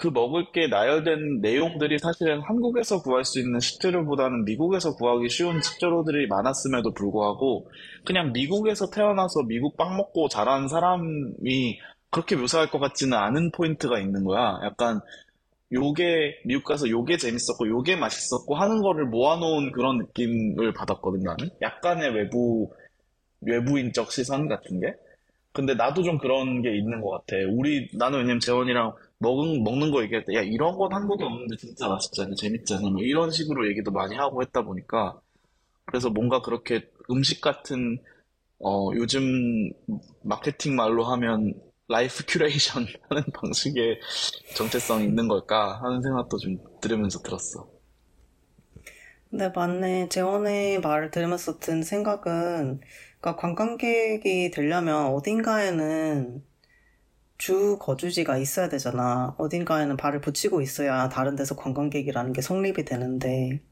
그 0.00 0.08
먹을 0.08 0.50
게 0.50 0.66
나열된 0.66 1.42
내용들이 1.42 1.98
사실은 1.98 2.40
한국에서 2.40 3.02
구할 3.02 3.22
수 3.22 3.38
있는 3.38 3.60
식재료보다는 3.60 4.46
미국에서 4.46 4.94
구하기 4.96 5.28
쉬운 5.28 5.60
식재료들이 5.60 6.26
많았음에도 6.26 6.94
불구하고 6.94 7.68
그냥 8.06 8.32
미국에서 8.32 8.88
태어나서 8.88 9.42
미국 9.46 9.76
빵 9.76 9.98
먹고 9.98 10.28
자란 10.28 10.68
사람이 10.68 11.78
그렇게 12.08 12.34
묘사할 12.34 12.70
것 12.70 12.78
같지는 12.78 13.12
않은 13.18 13.50
포인트가 13.52 13.98
있는 14.00 14.24
거야. 14.24 14.58
약간 14.64 15.00
요게 15.70 16.44
미국 16.46 16.64
가서 16.64 16.88
요게 16.88 17.18
재밌었고 17.18 17.68
요게 17.68 17.96
맛있었고 17.96 18.54
하는 18.54 18.80
거를 18.80 19.04
모아놓은 19.04 19.70
그런 19.72 19.98
느낌을 19.98 20.72
받았거든 20.72 21.20
나는. 21.20 21.50
약간의 21.60 22.14
외부 22.14 22.70
외부인적 23.42 24.10
시선 24.12 24.48
같은 24.48 24.80
게. 24.80 24.94
근데 25.52 25.74
나도 25.74 26.02
좀 26.02 26.16
그런 26.16 26.62
게 26.62 26.74
있는 26.74 27.02
것 27.02 27.10
같아. 27.10 27.36
우리, 27.50 27.90
나는 27.98 28.20
왜냐면 28.20 28.40
재원이랑 28.40 28.94
먹은, 29.20 29.64
먹는 29.64 29.92
거 29.92 30.02
얘기할 30.04 30.26
때, 30.26 30.34
야, 30.36 30.42
이런 30.42 30.76
건 30.78 30.92
한국에 30.94 31.24
없는데 31.24 31.56
진짜 31.58 31.88
맛있잖아, 31.88 32.34
재밌잖아. 32.36 32.90
뭐 32.90 33.02
이런 33.02 33.32
식으로 33.32 33.68
얘기도 33.70 33.92
많이 33.92 34.16
하고 34.16 34.42
했다 34.42 34.62
보니까. 34.64 35.20
그래서 35.86 36.10
뭔가 36.10 36.42
그렇게 36.42 36.90
음식 37.10 37.40
같은, 37.40 37.98
어, 38.60 38.90
요즘 38.96 39.70
마케팅 40.22 40.76
말로 40.76 41.04
하면 41.04 41.54
life 41.88 42.24
curation 42.26 42.86
하는 43.10 43.24
방식의 43.34 44.00
정체성이 44.56 45.06
있는 45.06 45.28
걸까 45.28 45.80
하는 45.82 46.02
생각도 46.02 46.38
좀 46.38 46.58
들으면서 46.82 47.20
들었어. 47.22 47.68
네, 49.32 49.50
맞네. 49.54 50.08
재원의 50.08 50.80
말을 50.80 51.10
들으면서 51.10 51.58
든 51.58 51.82
생각은, 51.82 52.80
그러니까 53.20 53.36
관광객이 53.36 54.50
되려면 54.50 55.06
어딘가에는 55.06 56.44
주 57.40 57.78
거주지가 57.80 58.36
있어야 58.36 58.68
되잖아. 58.68 59.34
어딘가에는 59.38 59.96
발을 59.96 60.20
붙이고 60.20 60.60
있어야 60.60 61.08
다른 61.08 61.36
데서 61.36 61.56
관광객이라는 61.56 62.34
게 62.34 62.42
성립이 62.42 62.84
되는데. 62.84 63.62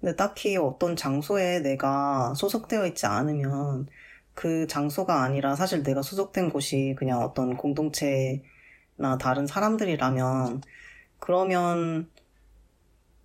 근데 0.00 0.16
딱히 0.16 0.56
어떤 0.56 0.96
장소에 0.96 1.60
내가 1.60 2.32
소속되어 2.34 2.86
있지 2.86 3.04
않으면 3.04 3.86
그 4.34 4.66
장소가 4.66 5.22
아니라 5.22 5.56
사실 5.56 5.82
내가 5.82 6.00
소속된 6.00 6.48
곳이 6.50 6.94
그냥 6.98 7.20
어떤 7.20 7.58
공동체나 7.58 9.18
다른 9.20 9.46
사람들이라면 9.46 10.62
그러면 11.18 12.10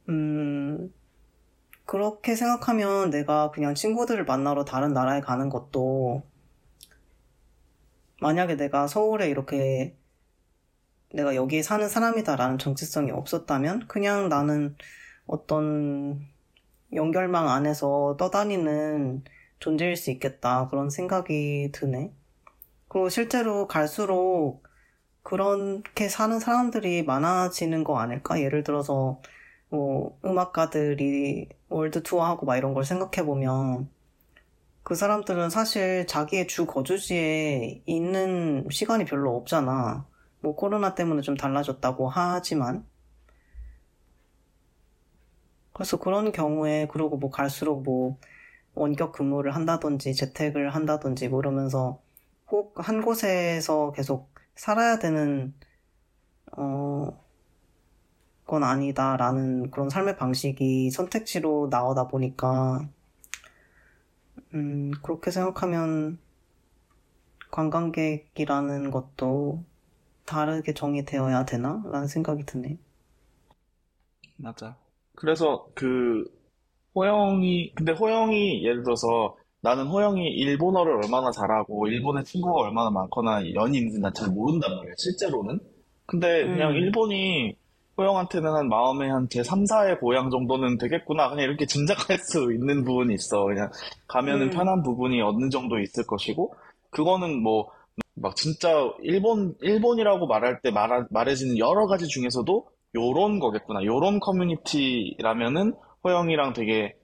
음 0.10 0.94
그렇게 1.86 2.36
생각하면 2.36 3.10
내가 3.10 3.52
그냥 3.52 3.74
친구들을 3.76 4.26
만나러 4.26 4.66
다른 4.66 4.92
나라에 4.94 5.22
가는 5.22 5.50
것도 5.50 6.24
만약에 8.22 8.56
내가 8.56 8.88
서울에 8.88 9.30
이렇게 9.30 9.98
내가 11.14 11.36
여기에 11.36 11.64
사는 11.64 11.90
사람이다라는 11.90 12.60
정체성이 12.60 13.12
없었다면 13.12 13.88
그냥 13.88 14.30
나는 14.30 14.76
어떤 15.26 16.22
연결망 16.94 17.50
안에서 17.50 18.16
떠다니는 18.20 19.24
존재일 19.60 19.96
수 19.96 20.12
있겠다 20.12 20.68
그런 20.70 20.90
생각이 20.90 21.72
드네. 21.74 22.14
그리고 22.88 23.10
실제로 23.10 23.68
갈수록 23.68 24.64
그렇게 25.24 26.08
사는 26.08 26.40
사람들이 26.40 27.04
많아지는 27.04 27.84
거 27.84 27.98
아닐까? 28.00 28.40
예를 28.40 28.64
들어서 28.64 29.20
뭐 29.70 30.20
음악가들이 30.24 31.50
월드 31.70 32.04
투어하고 32.04 32.46
막 32.46 32.58
이런 32.58 32.74
걸 32.74 32.86
생각해 32.86 33.26
보면 33.26 33.90
그 34.92 34.96
사람들은 34.96 35.50
사실 35.50 36.06
자기의 36.06 36.48
주 36.48 36.66
거주지에 36.66 37.82
있는 37.86 38.68
시간이 38.70 39.06
별로 39.06 39.38
없잖아. 39.38 40.06
뭐 40.42 40.54
코로나 40.54 40.96
때문에 40.96 41.22
좀 41.22 41.38
달라졌다고 41.38 42.10
하지만 42.10 42.86
그래서 45.72 45.98
그런 45.98 46.34
경우에 46.34 46.90
그러고 46.92 47.16
뭐 47.16 47.30
갈수록 47.30 47.84
뭐 47.84 48.18
원격 48.74 49.14
근무를 49.14 49.56
한다든지 49.56 50.14
재택을 50.14 50.76
한다든지 50.76 51.30
뭐 51.30 51.40
이러면서 51.40 52.02
꼭 52.46 52.74
한 52.76 53.02
곳에서 53.02 53.94
계속 53.94 54.34
살아야 54.56 55.00
되는 55.00 55.54
어, 56.58 57.18
건 58.46 58.64
아니다라는 58.66 59.72
그런 59.72 59.90
삶의 59.90 60.18
방식이 60.18 60.92
선택지로 60.92 61.70
나오다 61.72 62.10
보니까, 62.10 62.90
음, 64.54 64.92
그렇게 65.02 65.32
생각하면 65.32 66.20
관광객이라는 67.52 68.90
것도 68.90 69.64
다르게 70.26 70.74
정의되어야 70.74 71.46
되나? 71.46 71.84
라는 71.92 72.08
생각이 72.08 72.46
드네. 72.46 72.80
맞아. 74.38 74.78
그래서 75.16 75.68
그 75.76 76.26
호영이 76.96 77.74
근데 77.76 77.94
호영이 77.94 78.66
예를 78.66 78.84
들어서 78.84 79.38
나는 79.62 79.88
호영이 79.88 80.28
일본어를 80.30 80.94
얼마나 81.04 81.32
잘하고 81.32 81.88
일본의 81.88 82.24
친구가 82.26 82.62
얼마나 82.62 82.90
많거나 82.92 83.54
연인인지 83.54 84.00
난 84.00 84.14
잘 84.14 84.30
모른단 84.32 84.76
말이야 84.78 84.94
실제로는 84.98 85.60
근데 86.06 86.50
그냥 86.50 86.74
음. 86.74 86.76
일본이 86.76 87.56
호영한테는 88.02 88.52
한 88.52 88.70
마음의 88.70 89.10
한제 89.10 89.44
3, 89.44 89.64
4의 89.64 90.00
고향 90.00 90.30
정도는 90.30 90.78
되겠구나 90.78 91.30
그냥 91.30 91.46
이렇게 91.46 91.66
짐작할 91.66 92.18
수 92.20 92.52
있는 92.54 92.84
부분이 92.84 93.14
있어 93.14 93.46
그냥 93.46 93.70
가면은 94.08 94.48
음. 94.48 94.50
편한 94.50 94.84
부분이 94.84 95.22
어느 95.22 95.50
정도 95.50 95.80
있을 95.80 96.06
것이고 96.06 96.54
그거는 96.90 97.42
뭐 97.42 97.82
막 98.16 98.36
진짜 98.36 98.92
일본 99.02 99.56
일본이라고 99.62 100.28
말할 100.28 100.62
때 100.62 100.72
말하, 100.72 101.06
말해지는 101.10 101.58
여러 101.58 101.88
가지 101.88 102.08
중에서도 102.08 102.68
요런 102.96 103.40
거겠구나 103.40 103.84
요런 103.84 104.20
커뮤니티라면은 104.20 105.74
호영이랑 106.04 106.54
되게 106.54 106.96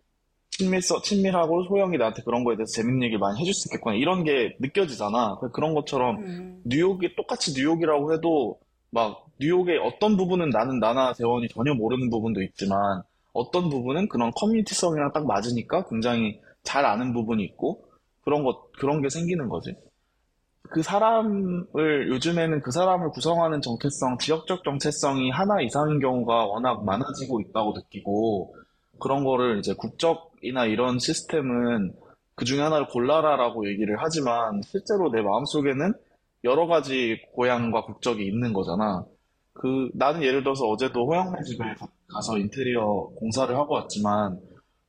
친밀서, 0.50 1.02
친밀하고 1.02 1.66
소영이 1.66 1.98
나한테 1.98 2.24
그런 2.24 2.44
거에 2.44 2.56
대해서 2.56 2.72
재밌는 2.78 3.04
얘기를 3.04 3.20
많이 3.20 3.40
해줄 3.40 3.54
수 3.54 3.68
있겠구나. 3.68 3.96
이런 3.96 4.24
게 4.24 4.56
느껴지잖아. 4.60 5.38
그런 5.54 5.76
것처럼 5.76 6.18
음. 6.18 6.62
뉴욕이 6.66 7.16
똑같이 7.16 7.54
뉴욕이라고 7.54 8.14
해도 8.14 8.58
막 8.90 9.27
뉴욕의 9.40 9.78
어떤 9.80 10.18
부분은 10.18 10.50
나는 10.50 10.80
나나 10.80 11.14
재원이 11.14 11.48
전혀 11.50 11.74
모르는 11.74 12.10
부분도 12.10 12.42
있지만 12.42 13.04
어떤 13.34 13.70
부분은 13.70 14.10
그런 14.10 14.32
커뮤니티성이랑 14.32 15.12
딱 15.14 15.26
맞으니까 15.26 15.86
굉장히 15.90 16.40
잘 16.64 16.86
아는 16.86 17.14
부분이 17.14 17.44
있고 17.44 17.86
그런 18.24 18.44
것, 18.44 18.72
그런 18.74 19.02
게 19.02 19.10
생기는 19.10 19.48
거지. 19.48 19.76
그 20.70 20.82
사람을, 20.82 22.10
요즘에는 22.10 22.62
그 22.62 22.72
사람을 22.72 23.12
구성하는 23.12 23.62
정체성, 23.62 24.18
지역적 24.18 24.64
정체성이 24.64 25.30
하나 25.30 25.62
이상인 25.62 26.00
경우가 26.00 26.46
워낙 26.46 26.84
많아지고 26.84 27.40
있다고 27.42 27.74
느끼고 27.74 28.56
그런 29.00 29.24
거를 29.24 29.60
이제 29.60 29.74
국적이나 29.74 30.66
이런 30.66 31.00
시스템은 31.00 31.94
그 32.36 32.44
중에 32.44 32.60
하나를 32.60 32.88
골라라라고 32.90 33.68
얘기를 33.70 33.96
하지만 34.00 34.62
실제로 34.64 35.10
내 35.10 35.22
마음속에는 35.22 35.94
여러 36.44 36.68
가지 36.68 37.22
고향과 37.34 37.84
국적이 37.84 38.28
있는 38.28 38.54
거잖아. 38.54 39.06
그 39.60 39.90
나는 39.94 40.24
예를 40.24 40.44
들어서 40.44 40.66
어제도 40.68 41.06
호영네 41.08 41.44
집에 41.44 41.64
가- 41.76 41.88
가서 42.10 42.38
인테리어 42.38 43.10
공사를 43.16 43.54
하고 43.56 43.76
왔지만 43.76 44.40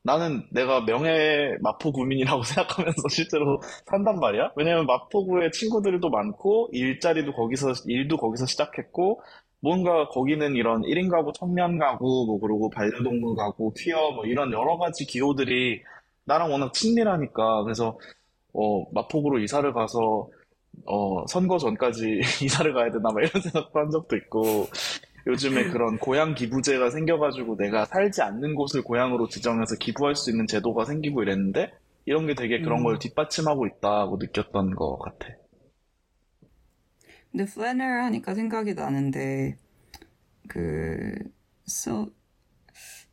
나는 0.03 0.43
내가 0.53 0.85
명예 0.85 1.57
마포구민이라고 1.61 2.43
생각하면서 2.45 3.09
실제로 3.11 3.61
산단 3.87 4.21
말이야. 4.21 4.53
왜냐면 4.57 4.87
마포구에 4.87 5.51
친구들도 5.51 6.09
많고 6.09 6.69
일자리도 6.73 7.33
거기서 7.33 7.73
일도 7.87 8.17
거기서 8.17 8.47
시작했고 8.47 9.21
뭔가 9.61 10.09
거기는 10.09 10.55
이런 10.55 10.85
1인 10.85 11.11
가구, 11.11 11.33
청년 11.35 11.79
가구, 11.79 12.25
뭐 12.27 12.39
그리고 12.41 12.71
반려동물 12.71 13.37
가구, 13.37 13.73
퀴어 13.77 14.13
뭐 14.13 14.25
이런 14.25 14.53
여러 14.53 14.79
가지 14.79 15.05
기호들이 15.05 15.83
나랑 16.25 16.53
워낙 16.53 16.73
친밀하니까 16.73 17.65
그래서 17.65 17.99
어 18.55 18.85
마포구로 18.93 19.39
이사를 19.41 19.73
가서 19.73 20.29
어 20.87 21.27
선거 21.27 21.59
전까지 21.59 22.21
이사를 22.45 22.73
가야 22.73 22.91
되나 22.91 23.11
막 23.13 23.23
이런 23.23 23.43
생각도 23.43 23.79
한 23.79 23.91
적도 23.91 24.17
있고 24.17 24.69
요즘에 25.27 25.67
그런 25.67 25.99
고향 25.99 26.35
기부제가 26.35 26.91
생겨가지고 26.91 27.57
내가 27.59 27.85
살지 27.87 28.23
않는 28.23 28.55
곳을 28.57 28.83
고향으로 28.83 29.29
지정해서 29.29 29.77
기부할 29.77 30.17
수 30.17 30.31
있는 30.31 30.47
제도가 30.47 30.85
생기고 30.87 31.23
이랬는데 31.23 31.73
이런 32.07 32.27
게 32.27 32.35
되게 32.35 32.61
그런 32.63 32.81
음. 32.81 32.85
걸 32.85 32.99
뒷받침하고 32.99 33.67
있다고 33.67 34.19
느꼈던 34.19 34.75
것 34.77 34.99
같아. 34.99 35.29
근데 37.31 37.45
플래너 37.45 37.85
하니까 37.85 38.35
생각이 38.35 38.75
나는데 38.75 39.57
그 40.49 41.15
소, 41.67 42.11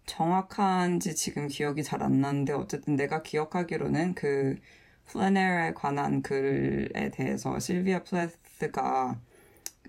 정확한지 0.06 1.16
지금 1.16 1.48
기억이 1.48 1.84
잘 1.84 2.02
안 2.02 2.22
나는데 2.22 2.54
어쨌든 2.54 2.96
내가 2.96 3.22
기억하기로는 3.24 4.14
그 4.16 4.58
플래너에 5.08 5.74
관한 5.74 6.22
글에 6.22 7.10
대해서 7.12 7.60
실비아 7.60 8.04
플래스가 8.04 9.20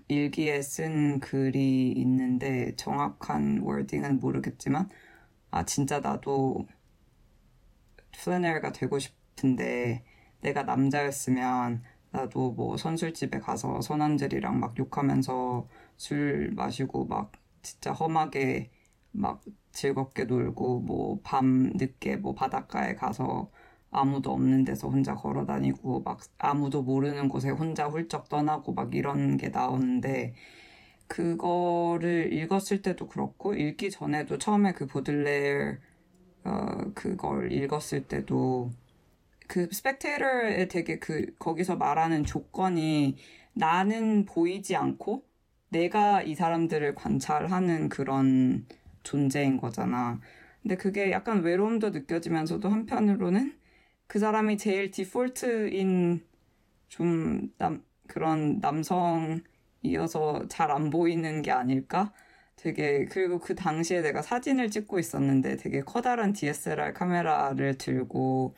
일기에 0.07 0.61
쓴 0.61 1.19
글이 1.19 1.91
있는데 1.93 2.75
정확한 2.75 3.59
워딩은 3.61 4.19
모르겠지만 4.19 4.89
아 5.51 5.65
진짜 5.65 5.99
나도 5.99 6.67
플래너가 8.11 8.71
되고 8.71 8.99
싶은데 8.99 10.03
내가 10.41 10.63
남자였으면 10.63 11.83
나도 12.11 12.51
뭐 12.53 12.77
선술집에 12.77 13.39
가서 13.39 13.81
선원들이랑 13.81 14.59
막 14.59 14.77
욕하면서 14.77 15.67
술 15.97 16.51
마시고 16.55 17.05
막 17.05 17.31
진짜 17.61 17.91
험하게 17.91 18.71
막 19.11 19.41
즐겁게 19.71 20.25
놀고 20.25 20.81
뭐 20.81 21.21
밤 21.23 21.71
늦게 21.75 22.17
뭐 22.17 22.33
바닷가에 22.33 22.95
가서 22.95 23.51
아무도 23.97 24.31
없는 24.31 24.63
데서 24.63 24.89
혼자 24.89 25.15
걸어 25.15 25.45
다니고 25.45 26.01
막 26.01 26.19
아무도 26.37 26.83
모르는 26.83 27.29
곳에 27.29 27.49
혼자 27.49 27.87
훌쩍 27.87 28.29
떠나고 28.29 28.73
막 28.73 28.93
이런 28.95 29.37
게 29.37 29.49
나오는데 29.49 30.33
그거를 31.07 32.33
읽었을 32.33 32.81
때도 32.81 33.07
그렇고 33.07 33.53
읽기 33.53 33.91
전에도 33.91 34.37
처음에 34.37 34.73
그 34.73 34.85
보들레어 34.85 35.75
어 36.43 36.91
그걸 36.93 37.51
읽었을 37.51 38.07
때도 38.07 38.71
그 39.47 39.67
스펙테이터에 39.71 40.67
되게 40.67 40.99
그 40.99 41.33
거기서 41.39 41.77
말하는 41.77 42.23
조건이 42.25 43.17
나는 43.53 44.25
보이지 44.25 44.75
않고 44.75 45.23
내가 45.69 46.21
이 46.21 46.35
사람들을 46.35 46.95
관찰하는 46.95 47.89
그런 47.89 48.65
존재인 49.03 49.57
거잖아. 49.57 50.19
근데 50.61 50.75
그게 50.75 51.11
약간 51.11 51.43
외로움도 51.43 51.89
느껴지면서도 51.91 52.69
한편으로는 52.69 53.56
그 54.07 54.19
사람이 54.19 54.57
제일 54.57 54.91
디폴트인 54.91 56.25
좀 56.89 57.53
남, 57.57 57.83
그런 58.07 58.59
남성이어서 58.59 60.47
잘 60.49 60.71
안 60.71 60.89
보이는 60.89 61.41
게 61.41 61.51
아닐까? 61.51 62.13
되게 62.55 63.05
그리고 63.05 63.39
그 63.39 63.55
당시에 63.55 64.01
내가 64.01 64.21
사진을 64.21 64.71
찍고 64.71 64.99
있었는데 64.99 65.57
되게 65.57 65.81
커다란 65.81 66.33
DSLR 66.33 66.93
카메라를 66.93 67.77
들고 67.77 68.55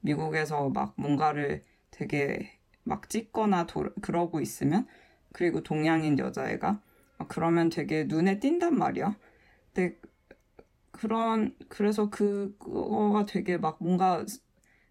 미국에서 0.00 0.70
막 0.70 0.94
뭔가를 0.96 1.64
되게 1.90 2.58
막 2.84 3.08
찍거나 3.08 3.66
도, 3.66 3.90
그러고 4.02 4.40
있으면 4.40 4.86
그리고 5.32 5.62
동양인 5.62 6.18
여자애가 6.18 6.82
그러면 7.28 7.70
되게 7.70 8.04
눈에 8.04 8.40
띈단 8.40 8.76
말이야. 8.78 9.16
근데 9.74 9.98
그런 10.92 11.54
그래서 11.68 12.10
그거가 12.10 13.26
되게 13.26 13.56
막 13.58 13.78
뭔가 13.80 14.24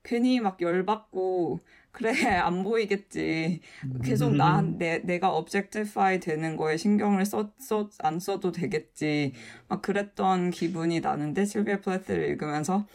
괜히 0.08 0.40
막 0.40 0.62
열받고 0.62 1.60
그래 1.92 2.12
안 2.40 2.64
보이겠지. 2.64 3.60
계속 4.04 4.36
나 4.36 4.62
내, 4.62 5.00
내가 5.00 5.36
objectify 5.36 6.20
되는 6.20 6.56
거에 6.56 6.78
신경을 6.78 7.26
써, 7.26 7.52
써, 7.60 7.90
안 8.00 8.20
써도 8.20 8.52
되겠지. 8.52 9.34
막 9.68 9.82
그랬던 9.82 10.52
기분이 10.52 11.02
나는데 11.02 11.46
실비아 11.46 11.82
플래트를 11.82 12.30
읽으면서 12.30 12.88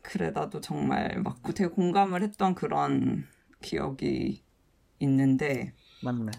그래 0.00 0.30
나도 0.30 0.60
정말 0.60 1.20
막 1.22 1.42
되게 1.54 1.68
공감을 1.68 2.22
했던 2.22 2.54
그런 2.54 3.26
기억이 3.60 4.42
있는데 5.00 5.74
맞네. 6.02 6.30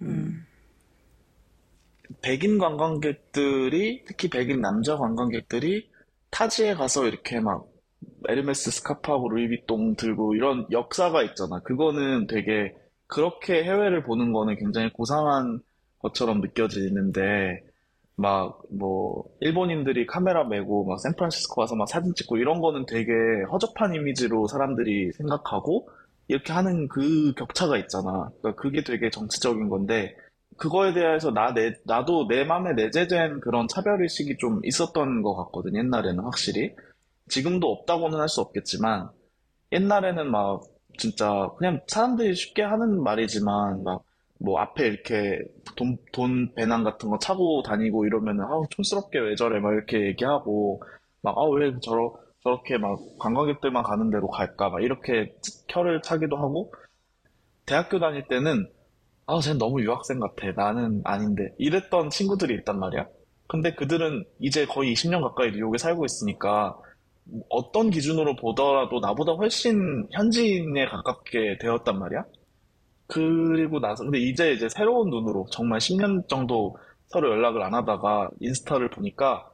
음, 0.00 0.46
백인 2.22 2.58
관광객들이, 2.58 4.04
특히 4.04 4.28
백인 4.30 4.60
남자 4.60 4.96
관광객들이 4.96 5.90
타지에 6.30 6.74
가서 6.74 7.06
이렇게 7.06 7.40
막 7.40 7.71
에르메스 8.28 8.70
스카프하고 8.70 9.28
루이비통 9.30 9.96
들고 9.96 10.34
이런 10.34 10.66
역사가 10.70 11.22
있잖아. 11.24 11.60
그거는 11.60 12.26
되게 12.26 12.74
그렇게 13.06 13.64
해외를 13.64 14.02
보는 14.04 14.32
거는 14.32 14.56
굉장히 14.56 14.92
고상한 14.92 15.60
것처럼 16.00 16.40
느껴지는데 16.40 17.62
막 18.16 18.62
뭐 18.70 19.24
일본인들이 19.40 20.06
카메라 20.06 20.44
메고 20.44 20.84
막 20.84 20.98
샌프란시스코 21.00 21.60
가서 21.60 21.76
막 21.76 21.88
사진 21.88 22.14
찍고 22.14 22.36
이런 22.38 22.60
거는 22.60 22.86
되게 22.86 23.12
허접한 23.50 23.94
이미지로 23.94 24.46
사람들이 24.46 25.12
생각하고 25.12 25.88
이렇게 26.28 26.52
하는 26.52 26.88
그 26.88 27.32
격차가 27.36 27.76
있잖아. 27.78 28.30
그러니까 28.40 28.60
그게 28.60 28.82
되게 28.84 29.10
정치적인 29.10 29.68
건데 29.68 30.16
그거에 30.58 30.92
대해서 30.92 31.30
나, 31.32 31.52
내, 31.54 31.72
나도 31.84 32.28
내 32.28 32.44
맘에 32.44 32.74
내재된 32.74 33.40
그런 33.40 33.66
차별의식이 33.68 34.36
좀 34.38 34.60
있었던 34.64 35.22
것 35.22 35.34
같거든, 35.36 35.74
옛날에는 35.74 36.22
확실히. 36.24 36.74
지금도 37.28 37.70
없다고는 37.70 38.18
할 38.20 38.28
수 38.28 38.40
없겠지만, 38.40 39.08
옛날에는 39.72 40.30
막, 40.30 40.62
진짜, 40.98 41.50
그냥 41.58 41.80
사람들이 41.86 42.34
쉽게 42.34 42.62
하는 42.62 43.02
말이지만, 43.02 43.82
막, 43.84 44.02
뭐, 44.38 44.58
앞에 44.60 44.86
이렇게 44.86 45.40
돈, 45.76 45.96
돈 46.12 46.52
배낭 46.54 46.84
같은 46.84 47.08
거 47.10 47.18
차고 47.18 47.62
다니고 47.62 48.06
이러면은, 48.06 48.44
아우, 48.44 48.66
촌스럽게 48.70 49.18
왜 49.20 49.34
저래, 49.36 49.60
막 49.60 49.72
이렇게 49.72 50.06
얘기하고, 50.08 50.82
막, 51.22 51.36
아우, 51.38 51.52
왜 51.58 51.72
저러, 51.82 52.14
저렇게 52.42 52.76
막 52.78 52.98
관광객들만 53.20 53.82
가는 53.84 54.10
데로 54.10 54.28
갈까, 54.28 54.68
막 54.68 54.82
이렇게 54.82 55.32
혀를 55.68 56.02
차기도 56.02 56.36
하고, 56.36 56.72
대학교 57.66 57.98
다닐 58.00 58.26
때는, 58.28 58.68
아, 59.26 59.40
쟤는 59.40 59.58
너무 59.58 59.80
유학생 59.82 60.18
같아. 60.20 60.50
나는 60.56 61.00
아닌데. 61.04 61.54
이랬던 61.58 62.10
친구들이 62.10 62.54
있단 62.56 62.78
말이야. 62.78 63.06
근데 63.48 63.74
그들은 63.74 64.24
이제 64.40 64.66
거의 64.66 64.92
20년 64.94 65.22
가까이 65.22 65.52
뉴욕에 65.52 65.78
살고 65.78 66.04
있으니까 66.04 66.76
어떤 67.48 67.90
기준으로 67.90 68.36
보더라도 68.36 69.00
나보다 69.00 69.32
훨씬 69.32 70.06
현지인에 70.12 70.86
가깝게 70.86 71.58
되었단 71.60 71.98
말이야. 71.98 72.24
그리고 73.06 73.80
나서, 73.80 74.04
근데 74.04 74.18
이제 74.18 74.52
이제 74.52 74.68
새로운 74.68 75.10
눈으로 75.10 75.46
정말 75.50 75.80
10년 75.80 76.26
정도 76.28 76.76
서로 77.08 77.30
연락을 77.30 77.62
안 77.62 77.74
하다가 77.74 78.30
인스타를 78.40 78.90
보니까 78.90 79.50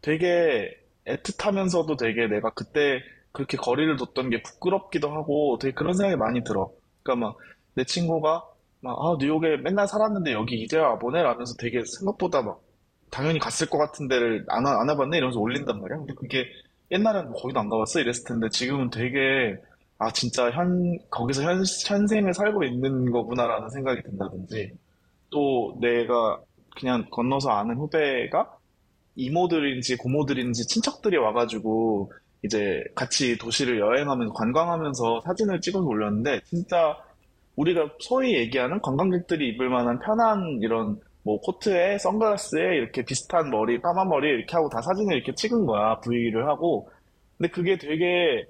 되게 0.00 0.70
애틋하면서도 1.06 1.98
되게 1.98 2.26
내가 2.28 2.50
그때 2.54 3.00
그렇게 3.32 3.56
거리를 3.56 3.96
뒀던 3.96 4.30
게 4.30 4.42
부끄럽기도 4.42 5.10
하고 5.10 5.58
되게 5.60 5.74
그런 5.74 5.94
생각이 5.94 6.16
많이 6.16 6.44
들어. 6.44 6.70
그러니까 7.02 7.28
막 7.28 7.36
내 7.74 7.84
친구가 7.84 8.44
막, 8.80 8.98
아, 9.00 9.16
뉴욕에 9.18 9.56
맨날 9.58 9.88
살았는데 9.88 10.32
여기 10.34 10.60
이제 10.62 10.76
와보네? 10.76 11.22
라면서 11.22 11.54
되게 11.58 11.82
생각보다 11.86 12.42
막, 12.42 12.60
당연히 13.10 13.38
갔을 13.38 13.70
것 13.70 13.78
같은 13.78 14.08
데를 14.08 14.44
안, 14.48 14.66
와- 14.66 14.78
안 14.80 14.88
와봤네? 14.90 15.16
이러면서 15.16 15.40
올린단 15.40 15.80
말이야. 15.80 15.98
근데 15.98 16.12
그게 16.14 16.44
옛날엔 16.92 17.30
뭐 17.30 17.40
거기도 17.40 17.60
안 17.60 17.68
가봤어? 17.68 18.00
이랬을 18.00 18.24
텐데 18.26 18.48
지금은 18.50 18.90
되게, 18.90 19.56
아, 19.98 20.12
진짜 20.12 20.50
현, 20.50 20.98
거기서 21.10 21.42
현, 21.42 21.64
현생을 21.86 22.34
살고 22.34 22.64
있는 22.64 23.10
거구나라는 23.10 23.70
생각이 23.70 24.02
든다든지, 24.02 24.72
또 25.30 25.76
내가 25.80 26.38
그냥 26.76 27.06
건너서 27.10 27.50
아는 27.50 27.76
후배가 27.76 28.56
이모들인지 29.16 29.96
고모들인지 29.96 30.66
친척들이 30.66 31.16
와가지고, 31.16 32.12
이제 32.44 32.82
같이 32.94 33.38
도시를 33.38 33.80
여행하면서 33.80 34.34
관광하면서 34.34 35.22
사진을 35.24 35.60
찍어서 35.62 35.86
올렸는데, 35.86 36.40
진짜 36.44 36.96
우리가 37.56 37.90
소위 38.00 38.34
얘기하는 38.34 38.80
관광객들이 38.80 39.48
입을 39.50 39.68
만한 39.70 39.98
편한 39.98 40.58
이런 40.60 40.98
뭐 41.24 41.40
코트에 41.40 41.98
선글라스에 41.98 42.76
이렇게 42.76 43.04
비슷한 43.04 43.50
머리, 43.50 43.80
까만 43.80 44.08
머리 44.08 44.28
이렇게 44.28 44.54
하고 44.54 44.68
다 44.68 44.82
사진을 44.82 45.16
이렇게 45.16 45.34
찍은 45.34 45.66
거야. 45.66 46.00
V를 46.00 46.48
하고. 46.48 46.90
근데 47.38 47.50
그게 47.50 47.78
되게 47.78 48.44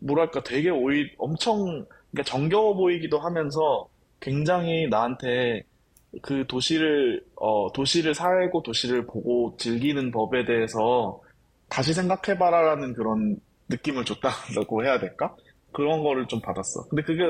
뭐랄까 0.00 0.42
되게 0.42 0.70
오히 0.70 1.10
엄청 1.18 1.86
그러니까 2.10 2.24
정겨워 2.24 2.74
보이기도 2.74 3.18
하면서 3.18 3.88
굉장히 4.18 4.88
나한테 4.88 5.62
그 6.22 6.44
도시를 6.46 7.24
어 7.36 7.72
도시를 7.72 8.14
살고 8.14 8.62
도시를 8.62 9.06
보고 9.06 9.56
즐기는 9.58 10.10
법에 10.10 10.44
대해서 10.44 11.20
다시 11.68 11.94
생각해봐라라는 11.94 12.94
그런 12.94 13.36
느낌을 13.68 14.04
줬다고 14.04 14.84
해야 14.84 14.98
될까? 14.98 15.34
그런 15.72 16.02
거를 16.02 16.26
좀 16.26 16.40
받았어. 16.40 16.88
근데 16.88 17.02
그게 17.02 17.22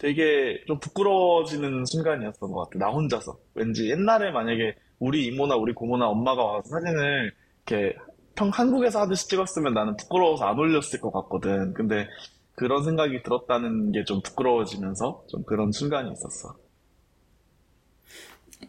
되게 0.00 0.64
좀 0.66 0.80
부끄러워지는 0.80 1.86
순간이었던 1.86 2.52
것 2.52 2.70
같아. 2.70 2.78
나 2.86 2.90
혼자서. 2.92 3.38
왠지 3.54 3.90
옛날에 3.90 4.32
만약에 4.32 4.76
우리 4.98 5.26
이모나 5.26 5.56
우리 5.56 5.74
고모나 5.74 6.08
엄마가 6.08 6.44
와서 6.44 6.68
사진을 6.70 7.32
이렇게 7.68 7.96
평, 8.36 8.50
한국에서 8.50 9.00
하듯이 9.02 9.28
찍었으면 9.28 9.74
나는 9.74 9.96
부끄러워서 9.96 10.46
안 10.46 10.58
올렸을 10.58 11.00
것 11.02 11.12
같거든. 11.12 11.74
근데 11.74 12.08
그런 12.56 12.84
생각이 12.84 13.22
들었다는 13.22 13.92
게 13.92 14.04
좀 14.04 14.22
부끄러워지면서 14.22 15.24
좀 15.30 15.44
그런 15.44 15.72
순간이 15.72 16.12
있었어. 16.12 16.56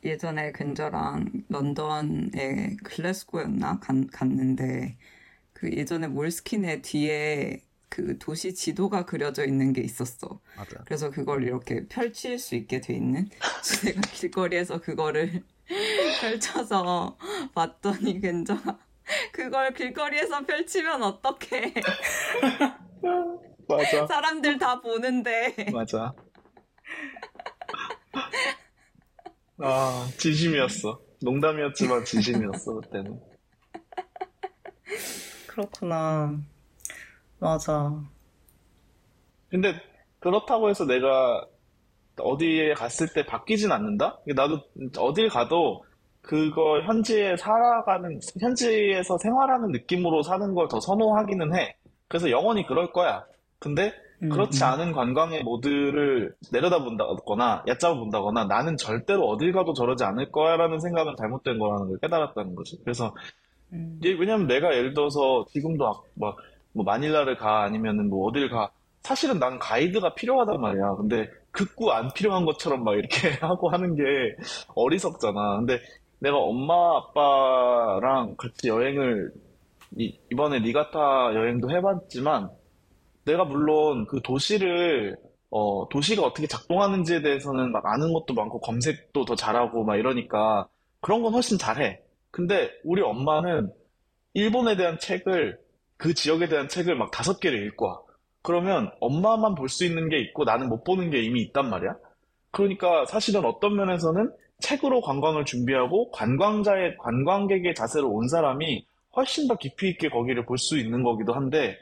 예전에 0.04 0.52
근저랑 0.52 1.32
런던에 1.50 2.76
글래스고였나 2.84 3.80
간- 3.80 4.08
갔는데 4.08 4.98
그 5.54 5.72
예전에 5.72 6.08
몰스킨의 6.10 6.82
뒤에 6.84 7.62
그 7.92 8.18
도시 8.18 8.56
지도가 8.56 9.06
그려져 9.06 9.46
있는 9.46 9.74
게 9.74 9.82
있었어. 9.82 10.40
맞아. 10.56 10.82
그래서 10.86 11.12
그걸 11.12 11.44
이렇게 11.44 11.86
펼칠 11.88 12.40
수 12.40 12.56
있게 12.56 12.80
돼 12.80 12.94
있는. 12.94 13.28
그래서 13.62 13.86
내가 13.86 14.02
길거리에서 14.14 14.80
그거를 14.80 15.44
펼쳐서 16.22 17.18
봤더니 17.54 18.22
괜찮아. 18.22 18.80
그걸 19.34 19.74
길거리에서 19.74 20.46
펼치면 20.46 21.04
어떡해. 21.04 21.74
맞아. 23.68 24.08
사람들 24.08 24.58
다 24.58 24.80
보는데. 24.80 25.54
맞아. 25.74 26.14
아, 29.58 30.10
진심이었어. 30.18 31.02
농담이었지만 31.24 32.06
진심이었어, 32.06 32.76
그때는. 32.76 33.20
그렇구나. 35.48 36.40
맞아. 37.42 37.92
근데 39.50 39.74
그렇다고 40.20 40.70
해서 40.70 40.86
내가 40.86 41.46
어디에 42.20 42.74
갔을 42.74 43.08
때 43.14 43.26
바뀌진 43.26 43.72
않는다? 43.72 44.20
나도 44.36 44.62
어딜 45.00 45.30
가도 45.30 45.84
그거 46.22 46.82
현지에 46.82 47.36
살아가는, 47.38 48.20
현지에서 48.40 49.18
생활하는 49.18 49.72
느낌으로 49.72 50.22
사는 50.24 50.54
걸 50.54 50.68
더 50.70 50.80
선호하기는 50.80 51.56
해. 51.56 51.76
그래서 52.08 52.30
영원히 52.30 52.66
그럴 52.68 52.92
거야. 52.94 53.26
근데 53.60 53.94
음, 54.24 54.30
그렇지 54.30 54.64
음. 54.64 54.68
않은 54.68 54.92
관광의 54.94 55.44
모드를 55.44 56.36
내려다본다거나 56.52 57.64
얕잡아본다거나 57.68 58.46
나는 58.46 58.78
절대로 58.78 59.28
어딜 59.30 59.52
가도 59.52 59.74
저러지 59.74 60.04
않을 60.04 60.32
거야라는 60.32 60.80
생각은 60.80 61.16
잘못된 61.18 61.58
거라는 61.60 61.88
걸 61.90 61.98
깨달았다는 62.00 62.56
거지. 62.56 62.80
그래서 62.84 63.16
음. 63.74 64.00
왜냐면 64.04 64.48
내가 64.48 64.76
예를 64.76 64.94
들어서 64.94 65.46
지금도 65.52 65.84
막, 65.86 66.04
막, 66.16 66.38
뭐 66.74 66.84
마닐라를 66.86 67.38
가 67.38 67.64
아니면은 67.64 68.10
뭐 68.10 68.28
어딜 68.28 68.50
가 68.50 68.72
사실은 69.02 69.40
난 69.40 69.60
가이드가 69.60 70.14
필요하단 70.16 70.62
말이야. 70.62 70.96
근데 70.96 71.30
극구 71.52 71.92
안 71.92 72.10
필요한 72.14 72.46
것처럼 72.46 72.84
막 72.84 72.94
이렇게 72.94 73.32
하고 73.42 73.70
하는 73.70 73.96
게 73.96 74.04
어리석잖아. 74.76 75.58
근데 75.58 75.80
내가 76.20 76.38
엄마 76.38 76.98
아빠랑 76.98 78.36
같이 78.38 78.70
여행을 78.70 79.32
이, 79.98 80.18
이번에 80.32 80.60
니가타 80.60 81.34
여행도 81.36 81.72
해봤지만 81.72 82.50
내가 83.26 83.44
물론 83.44 84.06
그 84.08 84.22
도시를 84.22 85.18
어 85.50 85.88
도시가 85.90 86.24
어떻게 86.24 86.48
작동하는지에 86.48 87.22
대해서는 87.22 87.72
막 87.72 87.86
아는 87.86 88.14
것도 88.14 88.34
많고 88.34 88.62
검색도 88.62 89.26
더 89.26 89.36
잘하고 89.36 89.84
막 89.84 89.98
이러니까 89.98 90.68
그런 91.02 91.22
건 91.24 91.34
훨씬 91.34 91.58
잘해. 91.58 92.00
근데 92.30 92.70
우리 92.86 93.02
엄마는 93.02 93.74
일본에 94.34 94.78
대한 94.78 94.98
책을 94.98 95.60
그 96.02 96.16
지역에 96.16 96.48
대한 96.50 96.68
책을 96.68 96.96
막 96.96 97.12
다섯 97.12 97.40
개를 97.40 97.64
읽고 97.68 97.86
와. 97.86 98.00
그러면 98.42 98.90
엄마만 99.00 99.54
볼 99.54 99.70
수 99.70 99.86
있는 99.86 100.10
게 100.10 100.18
있고 100.20 100.46
나는 100.46 100.68
못 100.68 100.84
보는 100.84 101.12
게 101.12 101.22
이미 101.22 101.44
있단 101.44 101.70
말이야. 101.70 101.96
그러니까 102.50 103.06
사실은 103.06 103.46
어떤 103.46 103.76
면에서는 103.76 104.32
책으로 104.60 105.02
관광을 105.02 105.46
준비하고 105.46 106.10
관광자의 106.10 106.98
관광객의 106.98 107.76
자세로 107.76 108.10
온 108.10 108.28
사람이 108.28 108.84
훨씬 109.16 109.48
더 109.48 109.56
깊이 109.58 109.90
있게 109.90 110.10
거기를 110.10 110.44
볼 110.46 110.58
수 110.58 110.80
있는 110.80 111.04
거기도 111.04 111.34
한데 111.34 111.78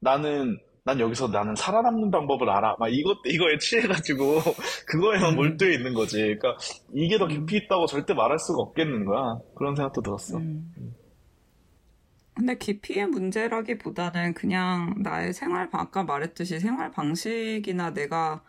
나는 0.00 0.58
난 0.84 0.98
여기서 0.98 1.28
나는 1.28 1.54
살아남는 1.54 2.10
방법을 2.10 2.50
알아. 2.50 2.74
막 2.80 2.88
이것, 2.88 3.18
이거에 3.26 3.58
취해가지고, 3.58 4.40
그거에만 4.88 5.32
음. 5.32 5.36
몰두해 5.36 5.74
있는 5.74 5.92
거지. 5.92 6.16
그러니까, 6.16 6.56
이게 6.94 7.18
더 7.18 7.26
깊이 7.26 7.58
있다고 7.58 7.84
절대 7.84 8.14
말할 8.14 8.38
수가 8.38 8.62
없겠는 8.62 9.04
거야. 9.04 9.38
그런 9.56 9.76
생각도 9.76 10.00
들었어. 10.00 10.38
음. 10.38 10.72
근데 12.40 12.56
깊이의 12.56 13.06
문제라기보다는 13.08 14.32
그냥 14.32 14.94
나의 15.02 15.34
생활, 15.34 15.68
방- 15.68 15.82
아까 15.82 16.04
말했듯이 16.04 16.58
생활 16.58 16.90
방식이나 16.90 17.92
내가 17.92 18.42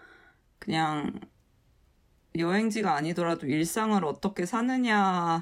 그냥 0.60 1.20
여행지가 2.38 2.96
아니더라도 2.96 3.48
일상을 3.48 4.04
어떻게 4.06 4.46
사느냐의 4.46 5.42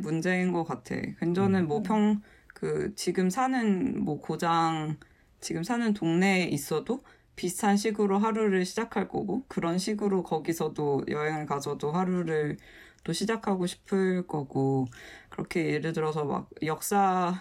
문제인 0.00 0.52
것 0.52 0.62
같아. 0.62 0.94
근저는 1.18 1.66
뭐 1.66 1.82
평, 1.82 2.22
그, 2.54 2.94
지금 2.94 3.28
사는 3.28 4.04
뭐 4.04 4.20
고장, 4.20 4.96
지금 5.40 5.64
사는 5.64 5.92
동네에 5.92 6.44
있어도 6.44 7.02
비슷한 7.34 7.76
식으로 7.76 8.18
하루를 8.18 8.64
시작할 8.64 9.08
거고, 9.08 9.44
그런 9.48 9.78
식으로 9.78 10.22
거기서도 10.22 11.06
여행을 11.08 11.46
가서도 11.46 11.90
하루를 11.90 12.56
또 13.04 13.12
시작하고 13.12 13.66
싶을 13.66 14.26
거고, 14.28 14.86
그렇게 15.30 15.66
예를 15.72 15.92
들어서 15.92 16.24
막 16.24 16.48
역사, 16.62 17.40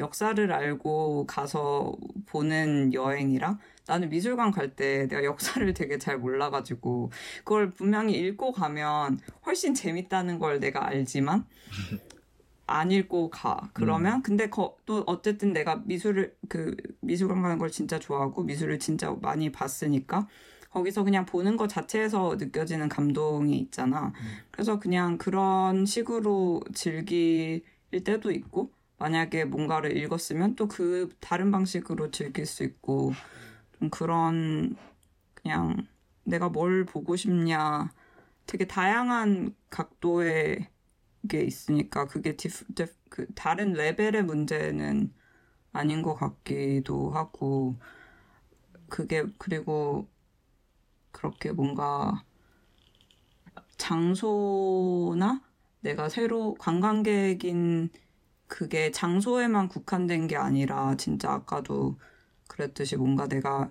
역사를 0.00 0.52
알고 0.52 1.26
가서 1.26 1.94
보는 2.26 2.94
여행이랑 2.94 3.58
나는 3.86 4.08
미술관 4.10 4.50
갈 4.52 4.76
때 4.76 5.08
내가 5.08 5.24
역사를 5.24 5.72
되게 5.74 5.98
잘 5.98 6.18
몰라가지고 6.18 7.10
그걸 7.38 7.70
분명히 7.70 8.14
읽고 8.18 8.52
가면 8.52 9.18
훨씬 9.46 9.74
재밌다는 9.74 10.38
걸 10.38 10.60
내가 10.60 10.86
알지만 10.86 11.46
안 12.66 12.90
읽고 12.92 13.30
가. 13.30 13.70
그러면 13.72 14.22
근데 14.22 14.50
거, 14.50 14.76
또 14.84 15.02
어쨌든 15.06 15.52
내가 15.54 15.76
미술을 15.86 16.36
그 16.48 16.76
미술관 17.00 17.42
가는 17.42 17.58
걸 17.58 17.70
진짜 17.70 17.98
좋아하고 17.98 18.42
미술을 18.42 18.78
진짜 18.78 19.16
많이 19.22 19.50
봤으니까 19.50 20.28
거기서 20.70 21.02
그냥 21.02 21.24
보는 21.24 21.56
것 21.56 21.68
자체에서 21.68 22.36
느껴지는 22.38 22.90
감동이 22.90 23.58
있잖아. 23.58 24.12
그래서 24.50 24.78
그냥 24.78 25.16
그런 25.16 25.86
식으로 25.86 26.60
즐길 26.74 27.62
때도 28.04 28.30
있고 28.32 28.70
만약에 28.98 29.44
뭔가를 29.44 29.96
읽었으면 29.96 30.56
또 30.56 30.68
그 30.68 31.08
다른 31.20 31.50
방식으로 31.50 32.10
즐길 32.10 32.46
수 32.46 32.64
있고 32.64 33.12
좀 33.78 33.90
그런 33.90 34.76
그냥 35.34 35.86
내가 36.24 36.48
뭘 36.48 36.84
보고 36.84 37.16
싶냐. 37.16 37.92
되게 38.46 38.66
다양한 38.66 39.54
각도의 39.70 40.68
게 41.28 41.42
있으니까 41.42 42.06
그게 42.06 42.36
디프, 42.36 42.64
디프, 42.74 42.94
그 43.10 43.26
다른 43.34 43.72
레벨의 43.72 44.24
문제는 44.24 45.12
아닌 45.72 46.02
것 46.02 46.14
같기도 46.14 47.10
하고 47.10 47.76
그게 48.88 49.24
그리고 49.38 50.08
그렇게 51.12 51.52
뭔가 51.52 52.24
장소나 53.76 55.42
내가 55.80 56.08
새로 56.08 56.54
관광객인 56.54 57.90
그게 58.48 58.90
장소에만 58.90 59.68
국한된 59.68 60.26
게 60.28 60.36
아니라 60.36 60.96
진짜 60.96 61.32
아까도 61.32 61.98
그랬듯이 62.48 62.96
뭔가 62.96 63.28
내가 63.28 63.70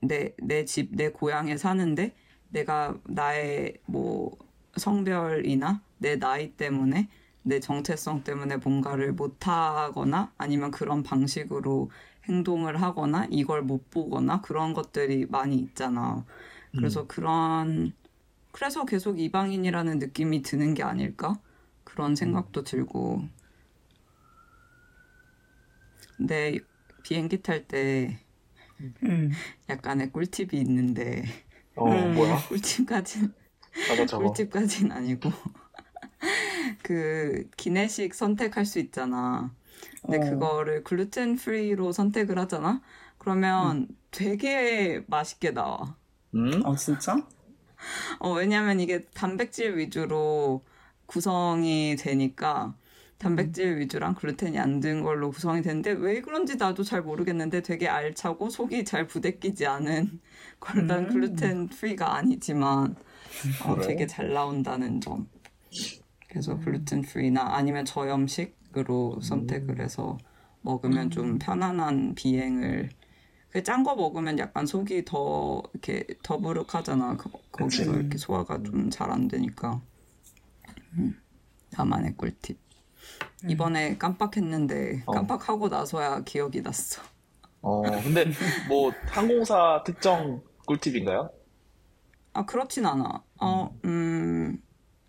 내 0.00 0.34
내 0.42 0.64
집, 0.64 0.94
내 0.94 1.10
고향에 1.10 1.56
사는데 1.56 2.14
내가 2.50 2.98
나의 3.04 3.78
뭐 3.86 4.36
성별이나 4.76 5.82
내 5.98 6.18
나이 6.18 6.52
때문에 6.52 7.08
내 7.42 7.60
정체성 7.60 8.24
때문에 8.24 8.58
뭔가를 8.58 9.12
못하거나 9.12 10.32
아니면 10.38 10.70
그런 10.70 11.02
방식으로 11.02 11.90
행동을 12.28 12.80
하거나 12.82 13.26
이걸 13.30 13.62
못 13.62 13.90
보거나 13.90 14.40
그런 14.42 14.74
것들이 14.74 15.26
많이 15.26 15.56
있잖아. 15.56 16.24
그래서 16.76 17.06
그런 17.06 17.92
그래서 18.52 18.84
계속 18.86 19.20
이방인이라는 19.20 19.98
느낌이 19.98 20.42
드는 20.42 20.74
게 20.74 20.82
아닐까? 20.82 21.38
그런 21.88 22.14
생각도 22.14 22.62
들고. 22.64 23.22
근데 26.16 26.58
비행기 27.02 27.42
탈때 27.42 28.18
음. 28.80 29.30
약간의 29.68 30.12
꿀팁이 30.12 30.50
있는데 30.60 31.24
어, 31.76 31.86
음. 31.86 32.14
뭐야? 32.14 32.36
저거. 34.06 34.24
꿀팁까지는 34.28 34.92
아니고 34.92 35.30
그 36.82 37.48
기내식 37.56 38.14
선택할 38.14 38.64
수 38.64 38.78
있잖아. 38.78 39.54
근데 40.02 40.18
어. 40.18 40.30
그거를 40.30 40.84
글루텐 40.84 41.36
프리로 41.36 41.92
선택을 41.92 42.38
하잖아. 42.38 42.82
그러면 43.18 43.88
되게 44.10 45.04
맛있게 45.06 45.52
나와. 45.52 45.96
음? 46.34 46.62
어, 46.64 46.74
진짜? 46.76 47.16
어, 48.18 48.32
왜냐면 48.32 48.80
이게 48.80 49.04
단백질 49.14 49.76
위주로 49.76 50.64
구성이 51.08 51.96
되니까 51.96 52.76
단백질 53.18 53.78
위주랑 53.80 54.14
글루텐이 54.16 54.58
안 54.60 54.80
든 54.80 55.02
걸로 55.02 55.30
구성이 55.32 55.62
되는데 55.62 55.90
왜 55.92 56.20
그런지 56.22 56.56
나도 56.56 56.84
잘 56.84 57.02
모르겠는데 57.02 57.62
되게 57.62 57.88
알차고 57.88 58.50
속이 58.50 58.84
잘 58.84 59.08
부대끼지 59.08 59.66
않은 59.66 60.20
걸난 60.60 61.06
음. 61.06 61.08
글루텐 61.08 61.68
프리가 61.70 62.16
아니지만 62.16 62.96
어? 63.66 63.78
되게 63.80 64.06
잘 64.06 64.32
나온다는 64.32 65.00
점. 65.00 65.28
그래서 66.28 66.58
글루텐 66.58 67.02
프리나 67.02 67.56
아니면 67.56 67.84
저염식으로 67.84 69.20
선택을 69.22 69.80
해서 69.80 70.18
먹으면 70.62 71.10
좀 71.10 71.38
편안한 71.38 72.14
비행을 72.14 72.90
그 73.50 73.62
짠 73.64 73.82
거 73.84 73.96
먹으면 73.96 74.38
약간 74.38 74.66
속이 74.66 75.04
더 75.06 75.62
이렇게 75.74 76.06
더부룩하잖아. 76.22 77.16
거, 77.16 77.30
거기서 77.52 77.92
그치. 77.92 77.92
이렇게 77.92 78.18
소화가 78.18 78.62
좀 78.64 78.90
잘 78.90 79.10
안 79.10 79.28
되니까. 79.28 79.82
음, 80.94 81.20
나만의 81.76 82.16
꿀팁. 82.16 82.58
이번에 83.48 83.96
깜빡했는데 83.98 85.04
어. 85.06 85.12
깜빡하고 85.12 85.68
나서야 85.68 86.22
기억이 86.24 86.60
났어. 86.62 87.02
어, 87.60 87.82
근데 88.02 88.24
뭐 88.68 88.90
항공사 89.08 89.82
특정 89.84 90.42
꿀팁인가요? 90.66 91.30
아 92.32 92.44
그렇진 92.46 92.86
않아. 92.86 93.24
어, 93.40 93.78
음, 93.84 94.60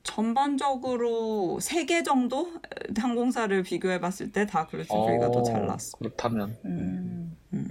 전반적으로 0.04 1.60
세 1.60 1.86
개 1.86 2.02
정도 2.04 2.52
항공사를 2.98 3.62
비교해 3.64 4.00
봤을 4.00 4.32
때 4.32 4.46
다 4.46 4.66
글루텐 4.68 5.06
프리가 5.06 5.32
더잘 5.32 5.66
났어. 5.68 5.98
그렇다면. 5.98 6.58
음. 6.66 7.38
음. 7.54 7.68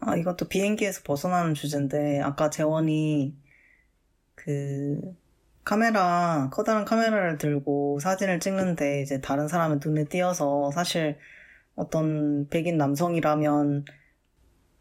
아, 0.00 0.16
이것도 0.16 0.48
비행기에서 0.48 1.02
벗어나는 1.04 1.54
주제인데, 1.54 2.20
아까 2.20 2.50
재원이 2.50 3.34
그 4.34 5.00
카메라, 5.66 6.48
커다란 6.52 6.84
카메라를 6.84 7.38
들고 7.38 7.98
사진을 7.98 8.38
찍는데 8.38 9.02
이제 9.02 9.20
다른 9.20 9.48
사람의 9.48 9.80
눈에 9.84 10.04
띄어서 10.04 10.70
사실 10.70 11.18
어떤 11.74 12.48
백인 12.48 12.78
남성이라면 12.78 13.84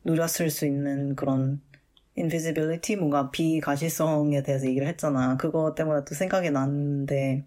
누렸을 0.04 0.52
수 0.52 0.68
있는 0.68 1.16
그런 1.16 1.60
invisibility, 2.16 3.00
뭔가 3.00 3.32
비가시성에 3.32 4.44
대해서 4.44 4.68
얘기를 4.68 4.88
했잖아. 4.88 5.38
그거 5.38 5.74
때문에 5.74 6.06
또 6.08 6.14
생각이 6.14 6.52
났는데, 6.52 7.46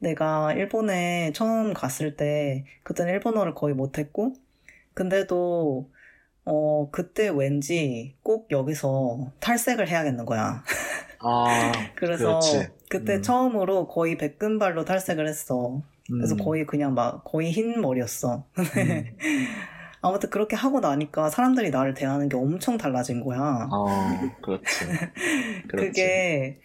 내가 0.00 0.52
일본에 0.54 1.30
처음 1.32 1.72
갔을 1.72 2.16
때, 2.16 2.64
그때는 2.82 3.12
일본어를 3.12 3.54
거의 3.54 3.72
못했고, 3.72 4.34
근데도 4.94 5.88
어, 6.44 6.90
그때 6.90 7.28
왠지 7.28 8.16
꼭 8.24 8.50
여기서 8.50 9.30
탈색을 9.38 9.86
해야겠는 9.86 10.26
거야. 10.26 10.64
아, 11.20 11.72
그래서 11.94 12.40
그렇지. 12.40 12.79
그때 12.90 13.14
음. 13.14 13.22
처음으로 13.22 13.86
거의 13.86 14.18
백금발로 14.18 14.84
탈색을 14.84 15.28
했어. 15.28 15.80
그래서 16.08 16.34
음. 16.34 16.38
거의 16.44 16.66
그냥 16.66 16.92
막 16.92 17.22
거의 17.22 17.52
흰 17.52 17.80
머리였어. 17.80 18.44
음. 18.58 18.64
아무튼 20.02 20.28
그렇게 20.28 20.56
하고 20.56 20.80
나니까 20.80 21.30
사람들이 21.30 21.70
나를 21.70 21.94
대하는 21.94 22.28
게 22.28 22.36
엄청 22.36 22.78
달라진 22.78 23.22
거야. 23.22 23.68
어, 23.70 23.86
그렇지. 24.42 24.64
그렇지. 25.68 25.86
그게 25.86 26.60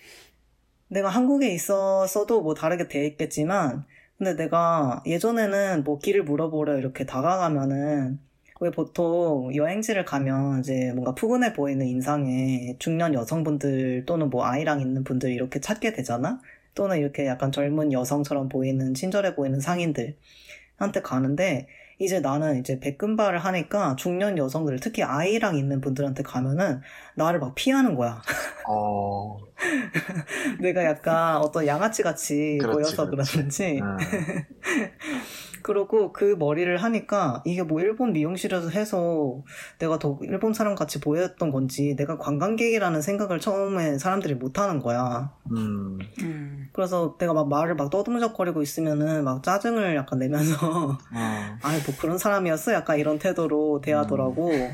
내가 0.87 1.09
한국에 1.09 1.49
있었어도 1.53 2.41
뭐 2.41 2.55
다르게 2.55 2.87
돼 2.87 3.05
있겠지만, 3.05 3.85
근데 4.17 4.35
내가 4.35 5.03
예전에는 5.05 5.83
뭐 5.83 5.99
길을 5.99 6.23
물어보려 6.23 6.79
이렇게 6.79 7.05
다가가면은, 7.05 8.19
왜 8.61 8.71
보통 8.71 9.53
여행지를 9.53 10.05
가면 10.05 10.61
이제 10.61 10.91
뭔가 10.93 11.13
푸근해 11.13 11.53
보이는 11.53 11.85
인상의 11.85 12.77
중년 12.79 13.13
여성분들 13.13 14.05
또는 14.05 14.29
뭐 14.29 14.45
아이랑 14.45 14.79
있는 14.79 15.03
분들 15.03 15.31
이렇게 15.31 15.59
찾게 15.59 15.93
되잖아? 15.93 16.39
또는 16.73 16.97
이렇게 16.99 17.25
약간 17.25 17.51
젊은 17.51 17.91
여성처럼 17.91 18.49
보이는 18.49 18.93
친절해 18.93 19.35
보이는 19.35 19.59
상인들한테 19.59 21.01
가는데, 21.03 21.67
이제 21.97 22.19
나는 22.19 22.59
이제 22.59 22.79
백금발을 22.79 23.39
하니까 23.39 23.95
중년 23.95 24.37
여성들, 24.37 24.79
특히 24.81 25.01
아이랑 25.01 25.55
있는 25.55 25.79
분들한테 25.79 26.23
가면은 26.23 26.81
나를 27.15 27.39
막 27.39 27.55
피하는 27.55 27.95
거야. 27.95 28.21
어, 28.67 29.37
내가 30.59 30.83
약간 30.83 31.37
어떤 31.37 31.65
양아치 31.65 32.03
같이 32.03 32.57
보여서 32.61 33.09
그렇지. 33.09 33.31
그러는지 33.31 33.79
음. 33.81 33.97
그러고 35.65 36.13
그 36.13 36.35
머리를 36.37 36.77
하니까 36.77 37.41
이게 37.43 37.63
뭐 37.63 37.81
일본 37.81 38.13
미용실에서 38.13 38.69
해서 38.69 39.41
내가 39.79 39.97
더 39.97 40.19
일본 40.21 40.53
사람 40.53 40.75
같이 40.75 41.01
보였던 41.01 41.49
건지 41.49 41.95
내가 41.97 42.19
관광객이라는 42.19 43.01
생각을 43.01 43.39
처음에 43.39 43.97
사람들이 43.97 44.35
못 44.35 44.59
하는 44.59 44.79
거야. 44.79 45.33
음, 45.49 45.97
음. 46.21 46.69
그래서 46.71 47.17
내가 47.17 47.33
막 47.33 47.49
말을 47.49 47.73
막 47.73 47.89
떠듬적거리고 47.89 48.61
있으면은 48.61 49.23
막 49.23 49.41
짜증을 49.41 49.95
약간 49.95 50.19
내면서 50.19 50.99
어, 51.15 51.57
아이 51.63 51.79
뭐 51.83 51.95
그런 51.99 52.19
사람이었어? 52.19 52.71
약간 52.71 52.99
이런 52.99 53.17
태도로 53.17 53.81
대하더라고. 53.81 54.69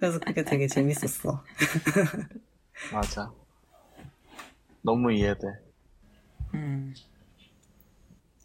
그래서 0.00 0.18
그게 0.18 0.42
되게 0.42 0.66
재밌었어. 0.66 1.44
맞아. 2.92 3.30
너무 4.82 5.12
이해돼. 5.12 5.46
음. 6.54 6.92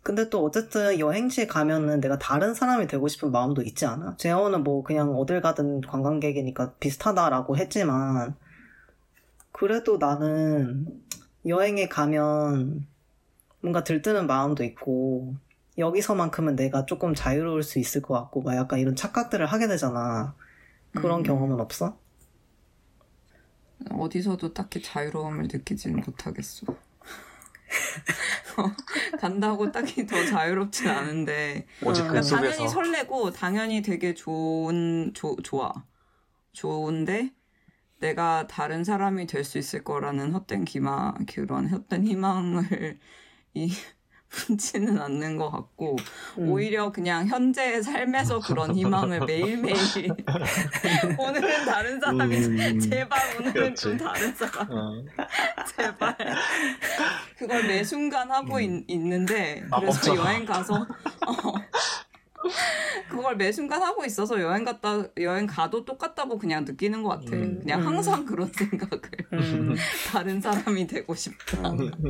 근데 0.03 0.29
또 0.29 0.43
어쨌든 0.43 0.99
여행지 0.99 1.47
가면은 1.47 2.01
내가 2.01 2.19
다른 2.19 2.53
사람이 2.53 2.87
되고 2.87 3.07
싶은 3.07 3.31
마음도 3.31 3.61
있지 3.61 3.85
않아? 3.85 4.17
재원은 4.17 4.63
뭐 4.63 4.83
그냥 4.83 5.15
어딜 5.15 5.41
가든 5.41 5.79
관광객이니까 5.81 6.73
비슷하다라고 6.73 7.55
했지만 7.57 8.35
그래도 9.53 9.97
나는 9.97 11.01
여행에 11.47 11.87
가면 11.87 12.85
뭔가 13.61 13.85
들뜨는 13.85 14.27
마음도 14.27 14.65
있고 14.65 15.35
여기서만큼은 15.77 16.57
내가 16.57 16.85
조금 16.85 17.15
자유로울 17.15 17.63
수 17.63 17.79
있을 17.79 18.01
것 18.01 18.13
같고 18.13 18.41
막 18.41 18.57
약간 18.57 18.79
이런 18.79 18.97
착각들을 18.97 19.45
하게 19.45 19.67
되잖아. 19.67 20.35
그런 20.91 21.21
음. 21.21 21.23
경험은 21.23 21.61
없어? 21.61 21.97
어디서도 23.89 24.53
딱히 24.53 24.81
자유로움을 24.81 25.43
느끼지는 25.43 26.03
못하겠어. 26.05 26.67
간다고 29.19 29.71
딱히 29.71 30.05
더 30.05 30.23
자유롭진 30.25 30.87
않은데 30.89 31.67
오직 31.83 32.03
음. 32.03 32.07
그 32.07 32.11
그러니까 32.13 32.21
속에서. 32.21 32.51
당연히 32.51 32.69
설레고 32.69 33.31
당연히 33.31 33.81
되게 33.81 34.13
좋은 34.13 35.13
조, 35.13 35.35
좋아 35.43 35.73
좋은데 36.53 37.33
내가 37.99 38.47
다른 38.47 38.83
사람이 38.83 39.27
될 39.27 39.43
수 39.45 39.57
있을 39.57 39.83
거라는 39.83 40.33
헛된 40.33 40.65
기마 40.65 41.13
그런 41.27 41.67
헛된 41.69 42.05
희망을 42.05 42.99
이 43.55 43.71
품지는 44.33 44.99
않는 44.99 45.37
것 45.37 45.51
같고 45.51 45.95
음. 46.39 46.49
오히려 46.49 46.91
그냥 46.91 47.27
현재의 47.27 47.83
삶에서 47.83 48.39
그런 48.39 48.75
희망을 48.75 49.21
매일매일 49.25 49.75
오늘은 51.19 51.65
다른 51.65 51.99
사람이 51.99 52.35
음, 52.37 52.79
제발 52.79 53.19
오늘은 53.39 53.75
좀 53.75 53.97
그렇지. 53.97 54.03
다른 54.03 54.33
사람 54.35 54.71
어, 54.71 55.03
제발 55.77 56.17
그걸 57.37 57.67
매 57.67 57.83
순간 57.83 58.29
하고 58.31 58.59
있, 58.59 58.83
있는데 58.87 59.61
그래서 59.61 59.69
마법처럼. 59.69 60.17
여행 60.25 60.45
가서 60.45 60.73
어, 60.75 61.53
그걸 63.09 63.37
매 63.37 63.51
순간 63.51 63.81
하고 63.83 64.03
있어서 64.03 64.41
여행 64.41 64.63
갔다 64.65 65.03
여행 65.19 65.45
가도 65.45 65.85
똑같다고 65.85 66.39
그냥 66.39 66.65
느끼는 66.65 67.03
것 67.03 67.09
같아 67.09 67.35
음. 67.35 67.59
그냥 67.59 67.81
음. 67.81 67.87
항상 67.87 68.25
그런 68.25 68.51
생각을 68.51 68.99
음, 69.33 69.75
다른 70.11 70.41
사람이 70.41 70.87
되고 70.87 71.13
싶다 71.13 71.63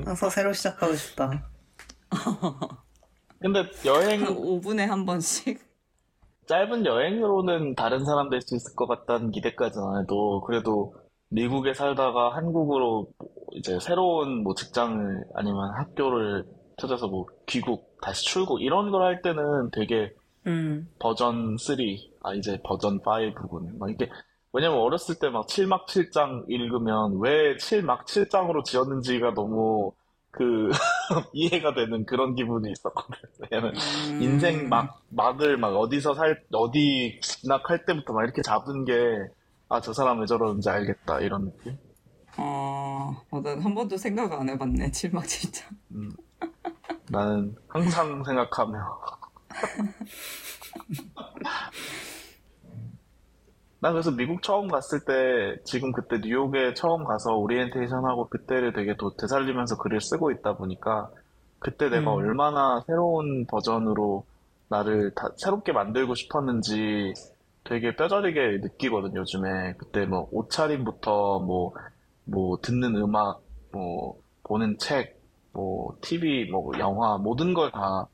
항상 0.05 0.29
새로 0.29 0.53
시작하고 0.53 0.95
싶다. 0.95 1.49
근데 3.39 3.65
여행, 3.85 4.21
5분에 4.25 4.85
한 4.87 5.05
번씩 5.05 5.59
짧은 6.47 6.85
여행으로는 6.85 7.75
다른 7.75 8.03
사람 8.05 8.29
될 8.29 8.41
수 8.41 8.55
있을 8.55 8.75
것 8.75 8.87
같다는 8.87 9.31
기대까지는 9.31 9.87
안 9.87 10.01
해도, 10.03 10.41
그래도 10.41 10.93
미국에 11.29 11.73
살다가 11.73 12.35
한국으로 12.35 13.07
이제 13.53 13.79
새로운 13.79 14.43
뭐 14.43 14.53
직장을 14.55 15.23
아니면 15.35 15.71
학교를 15.77 16.45
찾아서 16.77 17.07
뭐 17.07 17.25
귀국, 17.47 17.97
다시 18.01 18.25
출국, 18.25 18.61
이런 18.61 18.91
걸 18.91 19.01
할 19.03 19.21
때는 19.21 19.71
되게 19.71 20.13
음, 20.47 20.89
버전 20.99 21.57
3, 21.57 21.77
아, 22.23 22.33
이제 22.33 22.59
버전 22.63 22.99
5군. 23.01 23.77
막 23.77 23.89
이게, 23.89 24.09
왜냐면 24.51 24.79
어렸을 24.79 25.15
때 25.19 25.29
막 25.29 25.47
7막 25.47 25.87
7장 25.87 26.45
읽으면 26.49 27.19
왜 27.21 27.55
7막 27.57 28.05
7장으로 28.05 28.63
지었는지가 28.65 29.33
너무 29.33 29.93
그, 30.33 30.71
이해가 31.33 31.75
되는 31.75 32.05
그런 32.05 32.33
기분이 32.33 32.71
있었거든. 32.71 33.15
왜냐면 33.39 33.75
음, 33.75 34.21
인생 34.21 34.67
막, 34.67 35.03
막을 35.09 35.57
막 35.57 35.75
어디서 35.75 36.15
살, 36.15 36.43
어디 36.51 37.19
진학할 37.21 37.85
때부터 37.85 38.13
막 38.13 38.23
이렇게 38.23 38.41
잡은 38.41 38.83
게, 38.83 38.93
아, 39.69 39.79
저 39.79 39.93
사람 39.93 40.19
왜 40.19 40.25
저러는지 40.25 40.67
알겠다. 40.67 41.19
이런 41.19 41.45
느낌? 41.45 41.77
어, 42.37 43.15
어, 43.29 43.41
난 43.41 43.58
한 43.58 43.75
번도 43.75 43.95
생각 43.95 44.33
안 44.33 44.49
해봤네 44.49 44.89
칠막 44.89 45.27
진짜 45.27 45.69
음. 45.91 46.09
나는 47.11 47.55
항상 47.67 48.23
생각하며. 48.23 48.79
나 53.83 53.91
그래서 53.91 54.11
미국 54.11 54.41
처음 54.41 54.69
갔을 54.69 55.01
때, 55.03 55.61
지금 55.65 55.91
그때 55.91 56.17
뉴욕에 56.23 56.73
처음 56.73 57.03
가서 57.03 57.35
오리엔테이션 57.35 58.05
하고 58.05 58.29
그때를 58.29 58.71
되게 58.71 58.95
도, 58.95 59.13
되살리면서 59.17 59.77
글을 59.77 59.99
쓰고 59.99 60.31
있다 60.31 60.55
보니까, 60.55 61.09
그때 61.59 61.89
내가 61.89 62.13
음. 62.13 62.19
얼마나 62.19 62.81
새로운 62.87 63.45
버전으로 63.45 64.23
나를 64.69 65.11
다 65.15 65.27
새롭게 65.35 65.73
만들고 65.73 66.15
싶었는지 66.15 67.11
되게 67.65 67.93
뼈저리게 67.93 68.59
느끼거든, 68.61 69.17
요즘에. 69.17 69.73
그때 69.77 70.05
뭐, 70.05 70.29
옷차림부터 70.31 71.39
뭐, 71.39 71.73
뭐, 72.23 72.57
듣는 72.61 72.95
음악, 72.95 73.41
뭐, 73.73 74.15
보는 74.43 74.77
책, 74.77 75.19
뭐, 75.51 75.97
TV, 75.99 76.49
뭐, 76.49 76.71
영화, 76.79 77.17
모든 77.17 77.53
걸 77.53 77.69
다, 77.69 78.07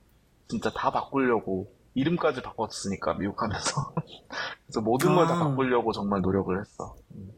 진짜 0.47 0.71
다 0.71 0.89
바꾸려고, 0.89 1.71
이름까지 1.95 2.41
바꿨으니까, 2.41 3.15
미국 3.15 3.36
가면서. 3.36 3.93
그래서 4.65 4.82
모든 4.82 5.15
걸다 5.15 5.36
아. 5.36 5.39
바꾸려고 5.39 5.91
정말 5.91 6.21
노력을 6.21 6.60
했어. 6.60 6.95
음. 7.15 7.32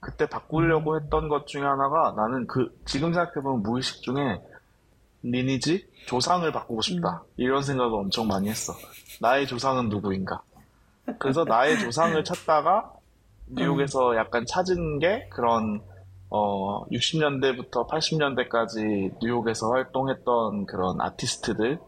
그때 0.00 0.26
바꾸려고 0.26 0.96
했던 0.98 1.28
것 1.28 1.46
중에 1.46 1.62
하나가 1.62 2.12
나는 2.16 2.46
그, 2.46 2.74
지금 2.86 3.12
생각해보면 3.12 3.62
무의식 3.62 4.02
중에 4.02 4.40
리니지? 5.22 5.86
조상을 6.06 6.50
바꾸고 6.50 6.80
싶다. 6.80 7.22
이런 7.36 7.62
생각을 7.62 7.98
엄청 7.98 8.26
많이 8.26 8.48
했어. 8.48 8.72
나의 9.20 9.46
조상은 9.46 9.90
누구인가? 9.90 10.42
그래서 11.18 11.44
나의 11.44 11.78
조상을 11.78 12.22
찾다가 12.24 12.92
뉴욕에서 13.48 14.16
약간 14.16 14.46
찾은 14.46 14.98
게 15.00 15.28
그런 15.30 15.82
어 16.30 16.86
60년대부터 16.86 17.88
80년대까지 17.88 19.18
뉴욕에서 19.20 19.70
활동했던 19.70 20.66
그런 20.66 21.00
아티스트들 21.00 21.78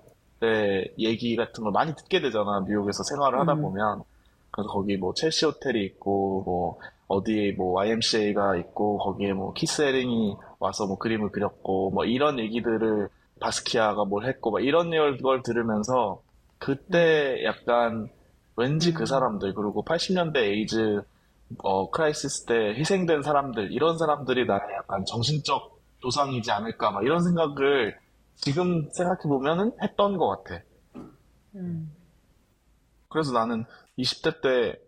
의 0.45 0.93
얘기 0.99 1.37
같은 1.37 1.65
걸 1.65 1.73
많이 1.73 1.95
듣게 1.95 2.21
되잖아. 2.21 2.65
뉴욕에서 2.67 3.03
생활을 3.03 3.41
하다 3.41 3.55
음. 3.55 3.63
보면. 3.63 4.03
그래서 4.51 4.69
거기 4.69 4.97
뭐 4.97 5.15
첼시 5.15 5.47
호텔이 5.47 5.85
있고 5.85 6.43
뭐 6.45 6.79
어디에 7.09 7.53
뭐 7.53 7.73
YMCA가 7.73 8.57
있고 8.57 8.99
거기에 8.99 9.33
뭐 9.33 9.53
키스 9.53 9.83
해링이 9.83 10.37
와서 10.59 10.87
뭐 10.87 10.99
그림을 10.99 11.31
그렸고 11.31 11.91
뭐 11.91 12.05
이런 12.05 12.39
얘기들을 12.39 13.09
바스키아가 13.41 14.05
뭘 14.05 14.27
했고 14.27 14.51
막 14.51 14.61
이런 14.61 14.91
걸 14.91 15.43
들으면서 15.43 16.21
그때 16.59 17.43
약간 17.45 18.09
왠지 18.57 18.93
그 18.93 19.03
음. 19.03 19.07
사람들 19.07 19.55
그리고 19.55 19.85
80년대 19.85 20.37
에이즈 20.37 21.03
어 21.59 21.91
crisis 21.91 22.47
때 22.47 22.55
희생된 22.77 23.23
사람들 23.23 23.73
이런 23.73 23.99
사람들이 23.99 24.47
나의 24.47 24.61
약간 24.77 25.05
정신적 25.05 25.81
조상이지 26.01 26.51
않을까 26.51 26.91
막 26.91 27.05
이런 27.05 27.23
생각을 27.23 27.97
지금 28.37 28.89
생각해 28.93 29.23
보면은 29.25 29.73
했던 29.83 30.17
것 30.17 30.43
같아. 30.45 30.63
음, 31.55 31.95
그래서 33.09 33.33
나는 33.33 33.65
20대 33.97 34.41
때, 34.41 34.79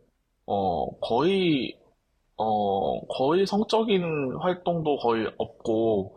어, 0.47 0.99
거의, 1.01 1.79
어, 2.37 3.01
거의 3.07 3.47
성적인 3.47 4.37
활동도 4.41 4.97
거의 4.99 5.31
없고, 5.39 6.17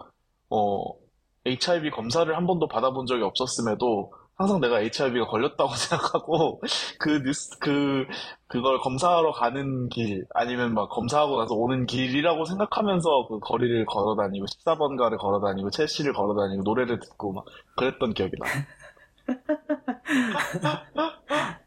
어, 0.50 0.94
HIV 1.46 1.92
검사를 1.92 2.36
한 2.36 2.48
번도 2.48 2.68
받아본 2.68 3.06
적이 3.06 3.24
없었음에도 3.24 4.12
항상 4.38 4.60
내가 4.62 4.80
HIV가 4.82 5.26
걸렸다고 5.26 5.74
생각하고, 5.76 6.62
그 7.00 7.24
뉴스, 7.24 7.58
그, 7.60 8.06
그걸 8.48 8.78
검사하러 8.80 9.32
가는 9.32 9.90
길, 9.90 10.26
아니면 10.34 10.74
막 10.76 10.90
검사하고 10.90 11.40
나서 11.40 11.56
오는 11.56 11.86
길이라고 11.88 12.46
생각하면서 12.46 13.28
그 13.30 13.40
거리를 13.40 13.86
걸어 13.86 14.16
다니고, 14.16 14.46
14번가를 14.46 15.18
걸어 15.18 15.40
다니고, 15.42 15.72
첼시를 15.72 16.14
걸어 16.14 16.36
다니고, 16.36 16.62
노래를 16.64 17.00
듣고 17.00 17.34
막 17.34 17.46
그랬던 17.78 18.14
기억이 18.14 18.34
나. 18.38 18.46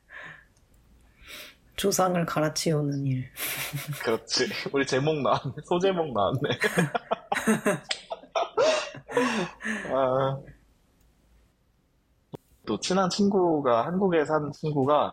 조상을 1.77 2.25
갈아치우는 2.27 3.07
일. 3.07 3.25
그렇지. 4.05 4.49
우리 4.73 4.87
제목 4.87 5.21
나왔네. 5.23 5.53
소제목 5.65 6.13
나왔네. 6.13 6.41
아, 9.93 10.39
또 12.67 12.79
친한 12.81 13.11
친구가 13.11 13.87
한국에 13.87 14.25
사는 14.25 14.51
친구가 14.53 15.13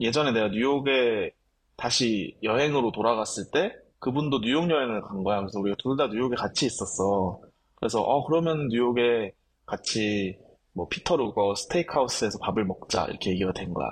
예전에 0.00 0.32
내가 0.32 0.48
뉴욕에 0.48 1.30
다시 1.76 2.36
여행으로 2.42 2.92
돌아갔을 2.92 3.44
때 3.52 3.72
그분도 3.98 4.40
뉴욕 4.40 4.68
여행을 4.70 5.02
간 5.02 5.22
거야. 5.24 5.40
그래서 5.40 5.60
우리가 5.60 5.76
둘 5.78 5.96
다 5.96 6.06
뉴욕에 6.08 6.36
같이 6.36 6.66
있었어. 6.66 7.40
그래서 7.76 8.02
어 8.02 8.24
그러면 8.26 8.68
뉴욕에 8.68 9.32
같이 9.66 10.38
뭐 10.74 10.88
피터 10.88 11.16
루거 11.16 11.54
스테이크하우스에서 11.54 12.38
밥을 12.42 12.64
먹자 12.64 13.06
이렇게 13.06 13.30
얘기가 13.30 13.52
된 13.52 13.72
거야. 13.74 13.88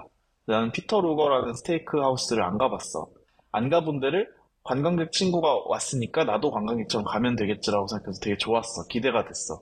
나는 0.47 0.73
피터 0.73 1.01
루거라는 1.01 1.55
스테이크하우스를 1.55 2.43
안 2.43 2.59
가봤어. 2.59 3.09
안 3.53 3.71
가본 3.71 4.01
데를 4.01 4.29
관광객 4.63 5.13
친구가 5.13 5.65
왔으니까 5.67 6.25
나도 6.25 6.51
관광객처럼 6.51 7.05
가면 7.07 7.37
되겠지라고 7.37 7.87
생각해서 7.89 8.21
되게 8.23 8.37
좋았어. 8.37 8.87
기대가 8.89 9.25
됐어. 9.25 9.61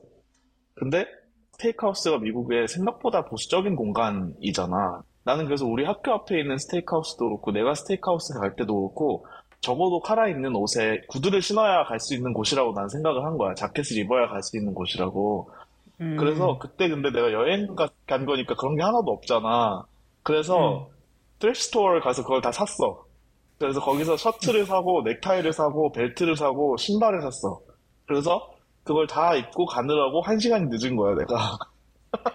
근데 0.74 1.06
스테이크하우스가 1.52 2.18
미국에 2.18 2.66
생각보다 2.66 3.24
보수적인 3.24 3.76
공간이잖아. 3.76 5.02
나는 5.24 5.44
그래서 5.44 5.66
우리 5.66 5.84
학교 5.84 6.12
앞에 6.12 6.40
있는 6.40 6.58
스테이크하우스도 6.58 7.26
그렇고 7.26 7.52
내가 7.52 7.74
스테이크하우스 7.74 8.34
갈 8.34 8.56
때도 8.56 8.74
그렇고 8.74 9.26
적어도 9.60 10.00
칼라 10.00 10.23
있는 10.23 10.56
옷에 10.56 11.02
구두를 11.08 11.40
신어야 11.40 11.84
갈 11.84 12.00
수 12.00 12.14
있는 12.14 12.32
곳이라고 12.32 12.72
난 12.74 12.88
생각을 12.88 13.24
한 13.24 13.38
거야. 13.38 13.54
자켓을 13.54 13.96
입어야 13.98 14.26
갈 14.28 14.42
수 14.42 14.56
있는 14.56 14.74
곳이라고. 14.74 15.50
음. 16.00 16.16
그래서 16.18 16.58
그때 16.58 16.88
근데 16.88 17.10
내가 17.12 17.32
여행 17.32 17.72
가- 17.76 17.88
간 18.06 18.26
거니까 18.26 18.56
그런 18.56 18.74
게 18.74 18.82
하나도 18.82 19.12
없잖아. 19.12 19.84
그래서 20.24 20.88
thrift 21.38 21.54
store를 21.54 22.00
가서 22.00 22.22
그걸 22.22 22.40
다 22.40 22.50
샀어. 22.50 23.04
그래서 23.58 23.80
거기서 23.80 24.16
셔츠를 24.16 24.66
사고 24.66 25.02
넥타이를 25.02 25.52
사고 25.52 25.92
벨트를 25.92 26.34
사고 26.36 26.76
신발을 26.76 27.22
샀어. 27.22 27.60
그래서 28.06 28.51
그걸 28.84 29.06
다 29.06 29.34
입고 29.34 29.66
가느라고 29.66 30.20
한 30.22 30.38
시간이 30.38 30.66
늦은 30.68 30.96
거야, 30.96 31.14
내가. 31.14 31.58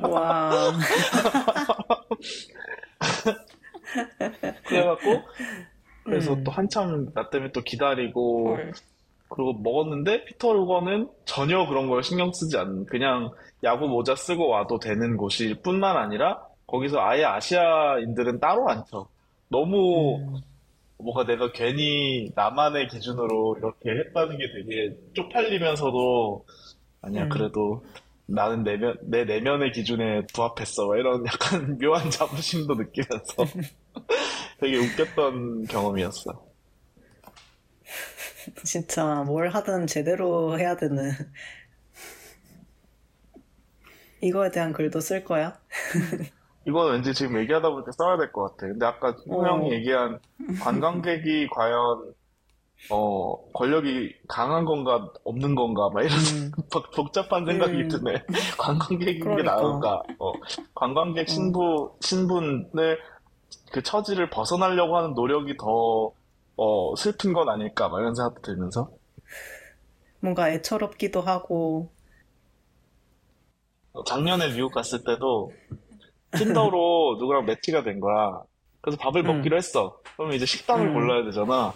와. 0.09 0.51
그래갖고 4.65 5.21
그래서 6.03 6.33
음. 6.33 6.43
또 6.43 6.51
한참 6.51 7.13
나 7.13 7.29
때문에 7.29 7.51
또 7.51 7.61
기다리고 7.61 8.55
헐. 8.55 8.73
그리고 9.29 9.53
먹었는데 9.53 10.25
피터 10.25 10.53
루거는 10.53 11.09
전혀 11.25 11.65
그런 11.67 11.87
걸 11.89 12.01
신경 12.01 12.31
쓰지 12.31 12.57
않는 12.57 12.85
그냥 12.85 13.29
야구 13.63 13.87
모자 13.87 14.15
쓰고 14.15 14.47
와도 14.47 14.79
되는 14.79 15.17
곳일 15.17 15.61
뿐만 15.61 15.97
아니라 15.97 16.41
거기서 16.65 16.99
아예 16.99 17.25
아시아인들은 17.25 18.39
따로 18.39 18.69
앉혀. 18.69 19.07
너무 19.49 20.17
음. 20.17 20.35
뭔가 20.99 21.25
내가 21.25 21.51
괜히 21.51 22.31
나만의 22.35 22.87
기준으로 22.87 23.57
이렇게 23.59 23.91
했다는 23.91 24.37
게 24.37 24.45
되게 24.51 24.97
쪽팔리면서도 25.13 26.45
아니야 27.01 27.23
음. 27.23 27.29
그래도 27.29 27.83
나는 28.25 28.63
내면 28.63 28.97
내 29.03 29.23
내면의 29.23 29.71
기준에 29.71 30.25
부합했어 30.33 30.87
막 30.87 30.97
이런 30.97 31.25
약간 31.25 31.77
묘한 31.79 32.09
자부심도 32.09 32.75
느끼면서 32.75 33.45
되게 34.59 34.77
웃겼던 34.77 35.65
경험이었어. 35.65 36.47
진짜 38.65 39.23
뭘 39.23 39.49
하든 39.49 39.87
제대로 39.87 40.57
해야 40.59 40.75
되는. 40.75 41.11
이거에 44.21 44.49
대한 44.51 44.73
글도 44.73 44.99
쓸 44.99 45.23
거야? 45.23 45.59
이건 46.67 46.91
왠지 46.91 47.13
지금 47.13 47.39
얘기하다 47.39 47.69
보니까 47.71 47.91
써야 47.93 48.17
될 48.17 48.31
것 48.31 48.43
같아. 48.51 48.67
근데 48.67 48.85
아까 48.85 49.11
호영이 49.29 49.71
어. 49.71 49.71
얘기한 49.71 50.19
관광객이 50.59 51.47
과연 51.51 52.13
어 52.89 53.51
권력이 53.53 54.15
강한 54.29 54.65
건가 54.65 55.11
없는 55.25 55.55
건가 55.55 55.89
막 55.93 56.03
이런 56.03 56.17
음. 56.17 56.51
복- 56.71 56.91
복잡한 56.91 57.45
생각이 57.45 57.75
음. 57.75 57.87
드네. 57.89 58.23
관광객인 58.57 59.35
게 59.35 59.43
그러니까. 59.43 59.43
나은가? 59.43 60.03
어 60.19 60.33
관광객 60.75 61.29
신부 61.29 61.97
신분을 62.01 62.99
그 63.73 63.83
처지를 63.83 64.29
벗어나려고 64.29 64.97
하는 64.97 65.13
노력이 65.15 65.57
더 65.57 66.11
어, 66.57 66.95
슬픈 66.97 67.33
건 67.33 67.49
아닐까? 67.49 67.89
막 67.89 67.99
이런 68.01 68.15
생각도 68.15 68.41
들면서 68.41 68.89
뭔가 70.19 70.51
애처롭기도 70.51 71.21
하고. 71.21 71.89
어, 73.91 74.03
작년에 74.05 74.53
미국 74.53 74.71
갔을 74.73 75.03
때도 75.03 75.59
틴더로 76.35 77.17
누구랑 77.19 77.45
매치가 77.45 77.83
된 77.83 77.99
거야. 77.99 78.41
그래서 78.81 78.97
밥을 78.99 79.21
음. 79.27 79.37
먹기로 79.37 79.57
했어. 79.57 79.97
그러면 80.15 80.35
이제 80.35 80.45
식당을 80.45 80.87
음. 80.87 80.93
골라야 80.93 81.23
되잖아. 81.25 81.73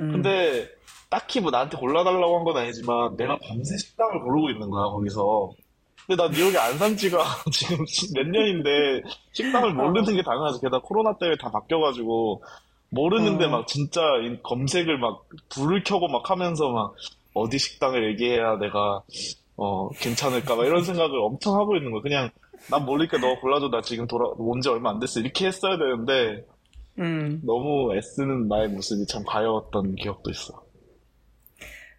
음. 0.00 0.12
근데 0.12 0.68
딱히 1.10 1.40
뭐 1.40 1.50
나한테 1.50 1.76
골라달라고 1.76 2.38
한 2.38 2.44
건 2.44 2.56
아니지만 2.56 3.16
내가 3.16 3.38
밤새 3.46 3.76
식당을 3.76 4.20
고르고 4.20 4.50
있는 4.50 4.70
거야, 4.70 4.84
거기서. 4.86 5.50
근데 6.06 6.20
나 6.22 6.28
뉴욕에 6.28 6.58
안 6.58 6.78
산 6.78 6.96
지가 6.96 7.22
지금 7.52 7.84
몇 8.14 8.26
년인데 8.26 9.02
식당을 9.32 9.72
모르는 9.74 10.04
게 10.16 10.22
당연하지. 10.22 10.60
게다가 10.60 10.80
코로나 10.82 11.16
때문에 11.18 11.36
다 11.38 11.50
바뀌어가지고 11.50 12.42
모르는데 12.90 13.44
어. 13.46 13.48
막 13.50 13.66
진짜 13.68 14.00
이 14.24 14.42
검색을 14.42 14.98
막 14.98 15.24
불을 15.50 15.84
켜고 15.84 16.08
막 16.08 16.28
하면서 16.30 16.70
막 16.70 16.94
어디 17.34 17.58
식당을 17.58 18.10
얘기해야 18.12 18.56
내가 18.58 19.02
어 19.56 19.88
괜찮을까 19.90 20.56
막 20.56 20.64
이런 20.66 20.82
생각을 20.82 21.18
엄청 21.20 21.54
하고 21.54 21.76
있는 21.76 21.92
거야. 21.92 22.02
그냥 22.02 22.30
난 22.66 22.84
모르니까 22.84 23.18
너 23.18 23.38
골라줘. 23.40 23.68
나 23.70 23.82
지금 23.82 24.06
돌아 24.06 24.28
온 24.36 24.60
지 24.60 24.68
얼마 24.68 24.90
안 24.90 24.98
됐어. 25.00 25.20
이렇게 25.20 25.46
했어야 25.46 25.76
되는데 25.78 26.44
음. 26.98 27.42
너무 27.42 27.94
애쓰는 27.96 28.48
나의 28.48 28.68
모습이 28.70 29.06
참 29.06 29.24
가여웠던 29.24 29.96
기억도 29.96 30.30
있어. 30.30 30.64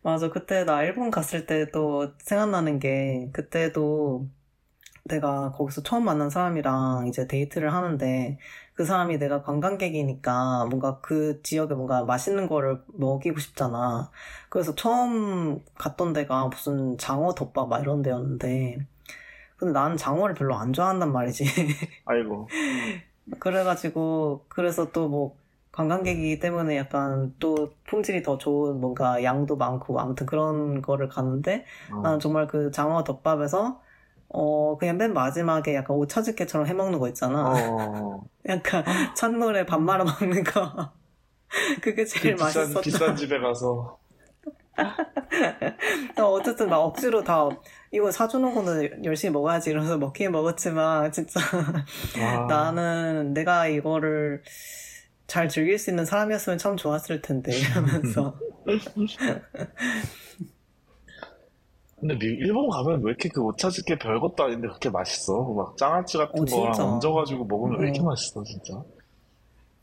맞아. 0.02 0.30
그때 0.30 0.66
나 0.66 0.84
일본 0.84 1.12
갔을 1.12 1.46
때도 1.46 2.14
생각나는 2.20 2.80
게, 2.80 3.30
그때도 3.34 4.28
내가 5.06 5.52
거기서 5.54 5.84
처음 5.84 6.06
만난 6.06 6.30
사람이랑 6.30 7.08
이제 7.10 7.28
데이트를 7.28 7.74
하는데, 7.74 8.40
그 8.76 8.86
사람이 8.86 9.20
내가 9.20 9.44
관광객이니까 9.44 10.68
뭔가 10.68 11.02
그 11.02 11.42
지역에 11.44 11.76
뭔가 11.76 12.04
맛있는 12.06 12.48
거를 12.48 12.82
먹이고 12.94 13.40
싶잖아. 13.40 14.12
그래서 14.50 14.76
처음 14.76 15.64
갔던 15.76 16.14
데가 16.14 16.48
무슨 16.48 16.98
장어 16.98 17.34
덮밥 17.36 17.70
막 17.70 17.82
이런 17.82 18.02
데였는데, 18.04 18.88
근데 19.66 19.80
나는 19.80 19.98
장어를 19.98 20.36
별로 20.36 20.56
안 20.56 20.74
좋아한단 20.74 21.12
말이지. 21.12 21.46
아이고. 22.06 22.48
그래가지고, 23.40 24.46
그래서 24.50 24.92
또 24.92 25.08
뭐, 25.08 25.36
관광객이기 25.74 26.40
때문에 26.40 26.78
약간 26.78 27.34
또 27.40 27.74
품질이 27.88 28.22
더 28.22 28.38
좋은 28.38 28.80
뭔가 28.80 29.24
양도 29.24 29.58
많고 29.58 30.00
아무튼 30.00 30.28
그런 30.28 30.82
거를 30.84 31.10
갔는데 31.10 31.66
어. 31.92 32.02
나는 32.02 32.20
정말 32.20 32.48
그 32.48 32.70
장어 32.70 33.04
덮밥에서 33.04 33.82
어 34.30 34.78
그냥 34.78 34.98
맨 34.98 35.14
마지막에 35.14 35.74
약간 35.76 35.98
오차즈케처럼 35.98 36.68
해먹는 36.68 37.00
거 37.00 37.08
있잖아. 37.08 37.54
어. 37.56 38.24
약간 38.48 38.84
찬물에 39.16 39.66
밥 39.66 39.82
말아 39.82 40.04
먹는 40.22 40.44
거. 40.44 40.92
그게 41.82 42.04
그 42.04 42.06
제일 42.06 42.36
비싼, 42.36 42.64
맛있었다. 42.74 42.82
비싼 42.82 43.16
집에 43.16 43.40
가서. 43.40 43.98
어, 46.20 46.24
어쨌든 46.24 46.70
막 46.70 46.80
억지로 46.80 47.24
다 47.24 47.48
이거 47.92 48.12
사주는 48.12 48.54
거는 48.54 49.06
열심히 49.06 49.32
먹어야지 49.34 49.70
이러면서 49.70 49.98
먹긴 49.98 50.32
먹었지만 50.32 51.12
진짜 51.12 51.40
와. 52.22 52.46
나는 52.48 53.34
내가 53.34 53.68
이거를 53.68 54.42
잘 55.28 55.48
즐길 55.50 55.78
수 55.80 55.90
있는 55.90 56.06
사람이었으면 56.06 56.58
참 56.58 56.76
좋았을 56.78 57.22
텐데 57.22 57.52
이러면서 57.58 58.36
근데 62.00 62.18
미- 62.18 62.26
일본 62.26 62.70
가면 62.70 63.02
왜 63.04 63.10
이렇게 63.12 63.30
그 63.30 63.42
오차즈케 63.42 63.98
별것도 64.00 64.44
아닌데 64.44 64.68
그렇게 64.68 64.90
맛있어? 64.90 65.42
막 65.54 65.78
장아찌 65.78 66.18
같은 66.18 66.42
어, 66.42 66.46
거랑. 66.46 66.94
얹어가지고 66.96 67.46
먹으면 67.46 67.80
왜 67.80 67.86
이렇게 67.86 68.02
어. 68.02 68.06
맛있어, 68.06 68.44
진짜? 68.44 68.82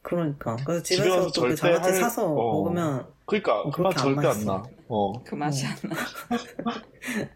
그러니까 0.03 0.57
그래서 0.65 0.83
집에 0.83 1.03
집에서 1.05 1.31
또그 1.31 1.55
절대 1.55 1.57
장아찌 1.57 1.91
할- 1.93 2.01
사서 2.01 2.27
어. 2.27 2.35
먹으면 2.35 3.07
그니까, 3.25 3.61
어, 3.61 3.71
그맛 3.71 3.95
그렇게 3.95 4.09
안 4.09 4.23
절대 4.23 4.29
안. 4.29 4.45
나. 4.47 4.63
어. 4.91 5.13
그 5.23 5.37
맛이 5.37 5.65
안 5.67 5.75
나. 5.89 5.97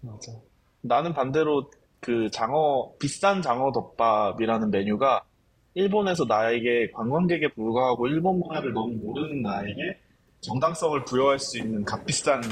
맞아. 0.00 0.32
나는 0.80 1.14
반대로 1.14 1.70
그 2.00 2.28
장어, 2.30 2.92
비싼 2.98 3.40
장어 3.40 3.70
덮밥이라는 3.70 4.72
메뉴가 4.72 5.22
일본에서 5.74 6.24
나에게 6.24 6.90
관광객에 6.90 7.52
불과하고 7.54 8.08
일본 8.08 8.40
문화를 8.40 8.72
너무 8.72 8.92
모르는 8.94 9.42
나에게 9.42 10.00
정당성을 10.40 11.04
부여할 11.04 11.38
수 11.38 11.58
있는 11.58 11.84
값비싼 11.84 12.42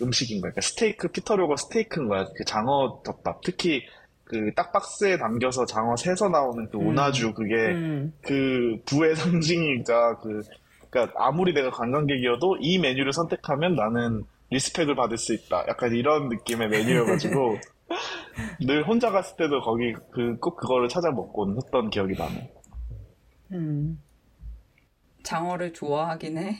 음식인 0.00 0.40
거야. 0.40 0.52
그러니까 0.52 0.62
스테이크, 0.62 1.08
피터로거 1.08 1.56
스테이크인 1.56 2.08
거야. 2.08 2.24
그 2.34 2.44
장어 2.44 3.02
덮밥. 3.04 3.42
특히 3.44 3.82
그 4.24 4.50
딱 4.56 4.72
박스에 4.72 5.18
담겨서 5.18 5.66
장어 5.66 5.96
새서 5.96 6.30
나오는 6.30 6.66
그 6.70 6.78
음. 6.78 6.86
오나주 6.88 7.34
그게 7.34 7.54
음, 7.54 8.14
그 8.22 8.80
부의 8.86 9.14
상징이니까 9.16 10.18
그 10.20 10.40
그러니까 10.94 11.26
아무리 11.26 11.52
내가 11.52 11.70
관광객이어도 11.70 12.58
이 12.60 12.78
메뉴를 12.78 13.12
선택하면 13.12 13.74
나는 13.74 14.24
리스펙을 14.50 14.94
받을 14.94 15.18
수 15.18 15.34
있다. 15.34 15.64
약간 15.68 15.92
이런 15.94 16.28
느낌의 16.28 16.68
메뉴여가지고 16.68 17.58
늘 18.66 18.86
혼자 18.86 19.10
갔을 19.10 19.36
때도 19.36 19.60
거기 19.60 19.92
그 20.12 20.38
꼭 20.40 20.56
그거를 20.56 20.88
찾아 20.88 21.10
먹곤 21.10 21.56
했던 21.56 21.90
기억이 21.90 22.14
나네. 22.16 22.52
음. 23.52 24.00
장어를 25.24 25.72
좋아하긴 25.72 26.38
해. 26.38 26.56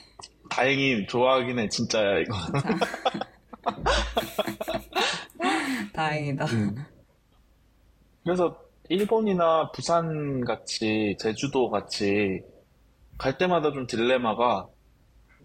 다행히 0.50 1.06
좋아하긴 1.06 1.58
해 1.58 1.68
진짜야 1.68 2.18
이거. 2.20 2.34
다행이다. 5.92 6.46
그래서 8.24 8.58
일본이나 8.88 9.70
부산 9.72 10.40
같이 10.44 11.16
제주도 11.20 11.70
같이 11.70 12.42
갈 13.18 13.38
때마다 13.38 13.72
좀 13.72 13.86
딜레마가 13.86 14.66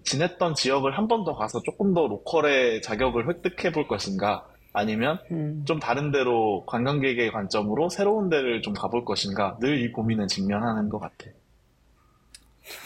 지냈던 0.03 0.55
지역을 0.55 0.97
한 0.97 1.07
번 1.07 1.24
더 1.26 1.36
가서 1.36 1.61
조금 1.63 1.93
더 1.93 2.07
local의 2.07 2.82
자격을 2.82 3.28
획득해 3.30 3.72
볼 3.74 3.88
것인가 3.88 4.45
아니면 4.74 5.20
음. 5.32 5.63
좀 5.65 5.80
다른 5.80 6.11
데로 6.11 6.65
관광객의 6.67 7.32
관점으로 7.32 7.89
새로운 7.89 8.30
데를 8.30 8.61
좀 8.61 8.74
가볼 8.74 9.03
것인가 9.05 9.57
늘 9.59 9.80
이 9.84 9.91
고민은 9.91 10.28
직면하는 10.28 10.89
것 10.89 10.99
같아. 10.99 11.26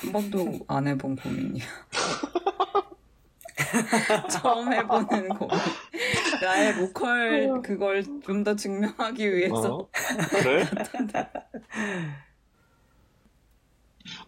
한 0.02 0.12
번도 0.14 0.60
안 0.68 0.88
해본 0.88 1.16
고민이야. 1.18 1.64
처음 4.32 4.72
해보는 4.74 5.30
고민. 5.30 5.58
나의 6.42 6.74
로컬 6.74 7.62
그걸 7.62 8.04
좀 8.24 8.44
더 8.44 8.56
증명하기 8.56 9.36
위해서. 9.36 9.76
어? 9.76 9.88
그래? 10.42 10.66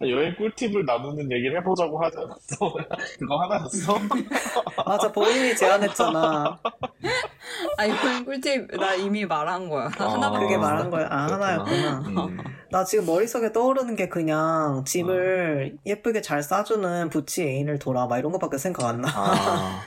아, 0.00 0.06
여행 0.08 0.34
꿀팁을 0.36 0.84
나누는 0.86 1.30
얘기를 1.30 1.58
해보자고 1.58 2.02
하지 2.02 2.16
않았어? 2.18 2.74
그거 3.18 3.36
하나였어? 3.42 3.98
맞아, 4.86 5.12
본인이 5.12 5.54
제안했잖아. 5.56 6.58
아, 7.78 7.84
이건 7.84 8.24
꿀팁 8.24 8.68
나 8.78 8.94
이미 8.94 9.26
말한 9.26 9.68
거야. 9.68 9.88
하나밖에 9.88 10.44
그게 10.44 10.56
없어. 10.56 10.68
말한 10.68 10.90
거야. 10.90 11.08
아, 11.10 11.26
하나였구나. 11.26 11.98
음. 12.06 12.38
나 12.70 12.84
지금 12.84 13.06
머릿속에 13.06 13.52
떠오르는 13.52 13.96
게 13.96 14.08
그냥 14.08 14.84
짐을 14.86 15.76
예쁘게 15.86 16.22
잘 16.22 16.42
싸주는 16.42 17.08
부치 17.10 17.42
애인을 17.44 17.78
돌아. 17.78 18.06
막 18.06 18.18
이런 18.18 18.32
거밖에 18.32 18.58
생각 18.58 18.86
안 18.86 19.00
나. 19.02 19.08
아, 19.14 19.82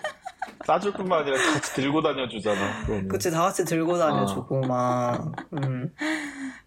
싸줄 0.66 0.94
뿐만 0.94 1.22
아니라 1.22 1.38
같이 1.54 1.74
들고 1.74 2.02
다녀주잖아. 2.02 2.82
그거는. 2.82 3.08
그치, 3.08 3.32
다 3.32 3.42
같이 3.44 3.66
들고 3.66 3.98
다녀주고, 3.98 4.62
막. 4.62 5.32
음. 5.54 5.94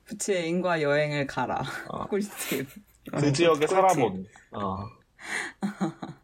부치 0.04 0.34
애인과 0.34 0.82
여행을 0.82 1.26
가라. 1.26 1.62
어. 1.88 2.06
꿀팁. 2.06 2.66
그 3.11 3.32
지역에 3.32 3.66
꿀팁. 3.66 3.68
살아본. 3.68 4.26
어. 4.53 4.86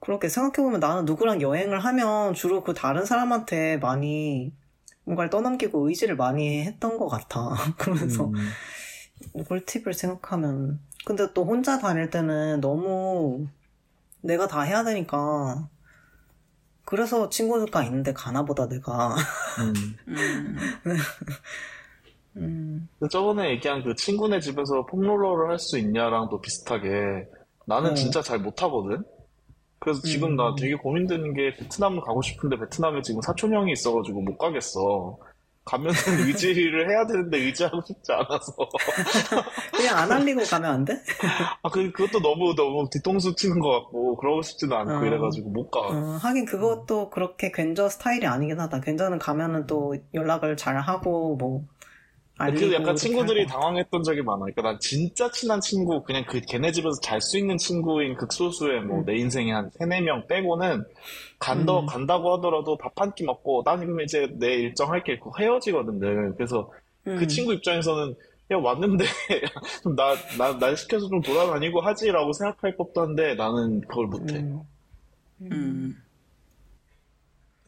그렇게 0.00 0.28
생각해보면 0.28 0.80
나는 0.80 1.06
누구랑 1.06 1.40
여행을 1.40 1.80
하면 1.80 2.34
주로 2.34 2.62
그 2.62 2.74
다른 2.74 3.06
사람한테 3.06 3.78
많이 3.78 4.52
뭔가를 5.04 5.30
떠넘기고 5.30 5.88
의지를 5.88 6.16
많이 6.16 6.62
했던 6.62 6.98
것 6.98 7.08
같아. 7.08 7.54
그러면서 7.78 8.26
음. 8.26 9.44
꿀팁을 9.46 9.94
생각하면. 9.94 10.80
근데 11.06 11.32
또 11.32 11.44
혼자 11.44 11.78
다닐 11.78 12.10
때는 12.10 12.60
너무 12.60 13.46
내가 14.20 14.46
다 14.46 14.62
해야 14.62 14.84
되니까. 14.84 15.68
그래서 16.84 17.30
친구가 17.30 17.82
있는데 17.84 18.12
가나 18.12 18.44
보다 18.44 18.68
내가. 18.68 19.16
음. 19.58 19.96
음. 22.36 22.42
음, 22.42 22.88
그 23.00 23.08
저번에 23.08 23.50
얘기한 23.50 23.82
그 23.82 23.94
친구네 23.94 24.40
집에서 24.40 24.84
폼롤러를 24.86 25.50
할 25.50 25.58
수 25.58 25.78
있냐랑도 25.78 26.40
비슷하게 26.40 27.26
나는 27.66 27.92
어. 27.92 27.94
진짜 27.94 28.20
잘 28.22 28.38
못하거든? 28.40 29.04
그래서 29.78 30.00
지금 30.02 30.34
나 30.36 30.50
음. 30.50 30.56
되게 30.56 30.74
고민되는 30.74 31.34
게 31.34 31.54
베트남을 31.56 32.00
가고 32.00 32.22
싶은데 32.22 32.58
베트남에 32.58 33.02
지금 33.02 33.20
사촌 33.22 33.52
형이 33.54 33.72
있어가지고 33.72 34.22
못 34.22 34.38
가겠어. 34.38 35.16
가면은 35.64 35.94
의지를 36.28 36.90
해야 36.90 37.06
되는데 37.06 37.38
의지하고 37.38 37.80
싶지 37.86 38.12
않아서. 38.12 38.52
그냥 39.74 39.96
안 39.96 40.12
알리고 40.12 40.42
가면 40.42 40.70
안 40.70 40.84
돼? 40.84 40.92
아, 41.62 41.68
그, 41.70 41.90
그것도 41.92 42.20
너무, 42.20 42.54
너무 42.54 42.86
뒤통수 42.90 43.34
치는 43.34 43.58
것 43.60 43.70
같고, 43.70 44.16
그러고 44.16 44.42
싶지도 44.42 44.76
않고 44.76 44.92
어. 44.92 45.04
이래가지고 45.04 45.50
못 45.50 45.70
가. 45.70 45.80
어, 45.80 46.18
하긴 46.20 46.44
그것도 46.44 47.08
그렇게 47.10 47.50
괜저 47.50 47.88
스타일이 47.88 48.26
아니긴 48.26 48.60
하다. 48.60 48.80
괜저는 48.80 49.18
가면은 49.18 49.66
또 49.66 49.96
연락을 50.12 50.58
잘 50.58 50.78
하고 50.78 51.36
뭐 51.36 51.64
그 52.36 52.72
약간 52.72 52.82
이렇게 52.84 52.94
친구들이. 52.96 53.46
당황했던 53.46 54.02
적이 54.02 54.22
많아. 54.22 54.38
그러니까 54.40 54.62
난 54.62 54.78
진짜 54.80 55.30
친한 55.30 55.60
친구, 55.60 56.02
그냥 56.02 56.24
그 56.26 56.40
걔네 56.40 56.72
집에서 56.72 56.98
잘 57.00 57.20
수 57.20 57.38
있는 57.38 57.56
친구인 57.56 58.16
극소수의 58.16 58.82
뭐 58.82 59.00
음. 59.00 59.04
내 59.04 59.16
인생에 59.16 59.52
한 59.52 59.70
세네 59.78 60.00
명 60.00 60.26
빼고는 60.26 60.84
간다, 61.38 61.78
음. 61.80 61.86
간다고 61.86 62.36
하더라도 62.36 62.76
밥 62.76 62.92
한 63.00 63.12
끼 63.14 63.24
먹고 63.24 63.62
나는 63.64 63.86
그럼 63.86 64.00
이제 64.00 64.28
내 64.38 64.54
일정 64.54 64.90
할게 64.90 65.12
있고 65.14 65.32
헤어지거든, 65.38 65.98
늘. 66.00 66.34
그래서 66.36 66.70
그 67.04 67.10
음. 67.22 67.28
친구 67.28 67.52
입장에서는 67.54 68.14
야, 68.52 68.56
왔는데, 68.58 69.04
좀 69.82 69.96
나, 69.96 70.14
나, 70.36 70.58
날 70.58 70.76
시켜서 70.76 71.08
좀 71.08 71.22
돌아다니고 71.22 71.80
하지라고 71.80 72.32
생각할 72.34 72.76
법도 72.76 73.00
한데 73.00 73.34
나는 73.36 73.80
그걸 73.82 74.06
못해. 74.06 74.44
음. 75.40 75.96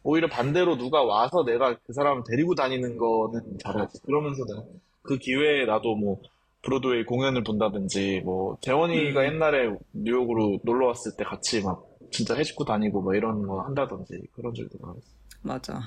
음. 0.06 0.08
오히려 0.08 0.28
반대로 0.28 0.76
누가 0.76 1.02
와서 1.02 1.44
내가 1.44 1.76
그 1.86 1.92
사람을 1.92 2.22
데리고 2.28 2.54
다니는 2.54 2.96
거는 2.96 3.58
잘하지. 3.58 4.02
그러면서 4.02 4.44
내가 4.46 4.62
그 5.02 5.18
기회에 5.18 5.66
나도 5.66 5.96
뭐 5.96 6.20
브로드웨이 6.62 7.04
공연을 7.04 7.44
본다든지 7.44 8.22
뭐 8.24 8.56
재원이가 8.60 9.20
음. 9.20 9.26
옛날에 9.26 9.76
뉴욕으로 9.92 10.60
놀러 10.64 10.88
왔을 10.88 11.12
때 11.16 11.24
같이 11.24 11.62
막 11.62 11.84
진짜 12.10 12.34
해집고 12.34 12.64
다니고 12.64 13.02
뭐 13.02 13.14
이런 13.14 13.46
거 13.46 13.60
한다든지 13.60 14.20
그런 14.32 14.54
적도 14.54 14.78
많았어. 14.80 15.00
맞아. 15.42 15.80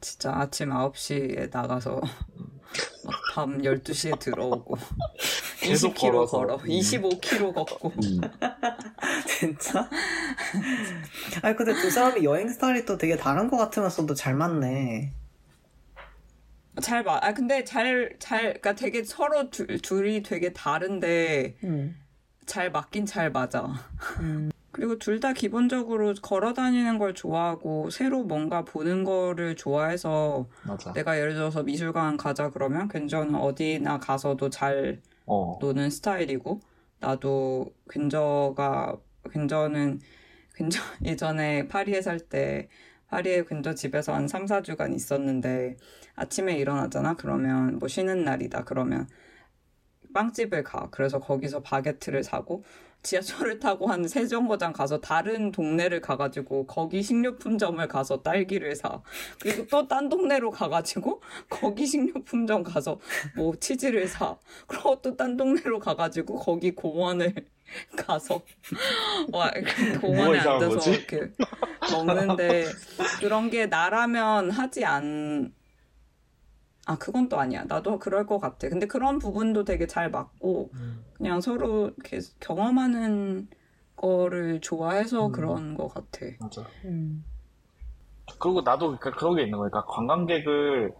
진짜 0.00 0.32
아침 0.34 0.70
9시에 0.70 1.50
나가서 1.52 2.00
막 2.00 2.57
밤 3.34 3.62
12시에 3.62 4.18
들어오고 4.18 4.76
계속 5.60 5.94
20km 5.94 6.00
걸어서. 6.00 6.36
걸어. 6.38 6.56
음. 6.56 6.66
25km 6.66 7.54
걷고. 7.54 7.92
진짜? 9.26 9.88
아니 11.42 11.56
근데 11.56 11.74
두 11.74 11.90
사람이 11.90 12.24
여행 12.24 12.48
스타일이 12.48 12.84
또 12.84 12.96
되게 12.98 13.16
다른 13.16 13.48
것 13.48 13.56
같으면서도 13.56 14.14
잘 14.14 14.34
맞네. 14.34 15.12
잘 16.80 17.02
봐. 17.04 17.18
아 17.22 17.32
근데 17.34 17.64
잘 17.64 18.16
잘 18.18 18.40
그러니까 18.42 18.74
되게 18.74 19.02
서로 19.04 19.50
둘, 19.50 19.78
둘이 19.80 20.22
되게 20.22 20.52
다른데 20.52 21.56
음. 21.64 21.96
잘 22.46 22.70
맞긴 22.70 23.04
잘 23.06 23.30
맞아. 23.30 23.72
음. 24.20 24.50
그리고 24.78 24.96
둘 24.96 25.18
다 25.18 25.32
기본적으로 25.32 26.14
걸어 26.22 26.52
다니는 26.54 26.98
걸 26.98 27.12
좋아하고 27.12 27.90
새로 27.90 28.22
뭔가 28.22 28.64
보는 28.64 29.02
거를 29.02 29.56
좋아해서 29.56 30.48
맞아. 30.62 30.92
내가 30.92 31.18
예를 31.18 31.34
들어서 31.34 31.64
미술관 31.64 32.16
가자 32.16 32.50
그러면 32.50 32.86
괜찮은 32.88 33.34
어디나 33.34 33.98
가서도 33.98 34.50
잘 34.50 35.02
어. 35.26 35.58
노는 35.60 35.90
스타일이고 35.90 36.60
나도 37.00 37.74
근저가 37.88 38.96
근저는 39.30 40.00
근저 40.52 40.80
예전에 41.04 41.66
파리에 41.66 42.00
살 42.00 42.20
때 42.20 42.68
파리에 43.08 43.42
근저 43.42 43.74
집에서 43.74 44.14
한 44.14 44.28
3, 44.28 44.46
4주간 44.46 44.94
있었는데 44.94 45.76
아침에 46.14 46.56
일어나잖아 46.56 47.14
그러면 47.14 47.78
뭐 47.80 47.88
쉬는 47.88 48.22
날이다 48.24 48.62
그러면 48.64 49.08
빵집을 50.14 50.62
가 50.64 50.88
그래서 50.90 51.18
거기서 51.20 51.62
바게트를 51.62 52.22
사고 52.24 52.64
지하철을 53.02 53.58
타고 53.60 53.86
한 53.88 54.04
세 54.08 54.26
정거장 54.26 54.72
가서 54.72 55.00
다른 55.00 55.52
동네를 55.52 56.00
가가지고 56.00 56.66
거기 56.66 57.02
식료품점을 57.02 57.86
가서 57.88 58.22
딸기를 58.22 58.74
사 58.76 59.00
그리고 59.40 59.66
또 59.66 59.86
딴 59.88 60.08
동네로 60.08 60.50
가가지고 60.50 61.22
거기 61.48 61.86
식료품점 61.86 62.62
가서 62.64 62.98
뭐 63.36 63.54
치즈를 63.58 64.06
사 64.08 64.36
그리고 64.66 65.00
또 65.02 65.16
딴 65.16 65.36
동네로 65.36 65.78
가가지고 65.78 66.36
거기 66.38 66.72
공원을 66.74 67.34
가서 67.96 68.40
와, 69.32 69.50
그 69.50 70.00
공원에 70.00 70.38
앉아서 70.38 70.68
거지? 70.70 70.90
이렇게 70.90 71.30
먹는데 71.92 72.64
그런 73.20 73.50
게 73.50 73.66
나라면 73.66 74.50
하지 74.50 74.84
않. 74.84 75.52
아, 76.88 76.96
그건 76.96 77.28
또 77.28 77.38
아니야. 77.38 77.64
나도 77.64 77.98
그럴 77.98 78.24
것 78.24 78.38
같아. 78.38 78.66
근데 78.70 78.86
그런 78.86 79.18
부분도 79.18 79.64
되게 79.64 79.86
잘 79.86 80.10
맞고, 80.10 80.70
그냥 81.12 81.42
서로 81.42 81.90
이렇게 81.98 82.20
경험하는 82.40 83.48
거를 83.94 84.62
좋아해서 84.62 85.26
음. 85.26 85.32
그런 85.32 85.74
것 85.74 85.88
같아. 85.88 86.24
맞아. 86.40 86.62
음. 86.86 87.22
그리고 88.38 88.62
나도 88.62 88.96
그러니까 88.96 89.10
그런 89.10 89.36
게 89.36 89.42
있는 89.42 89.58
거니까 89.58 89.84
관광객을 89.84 90.92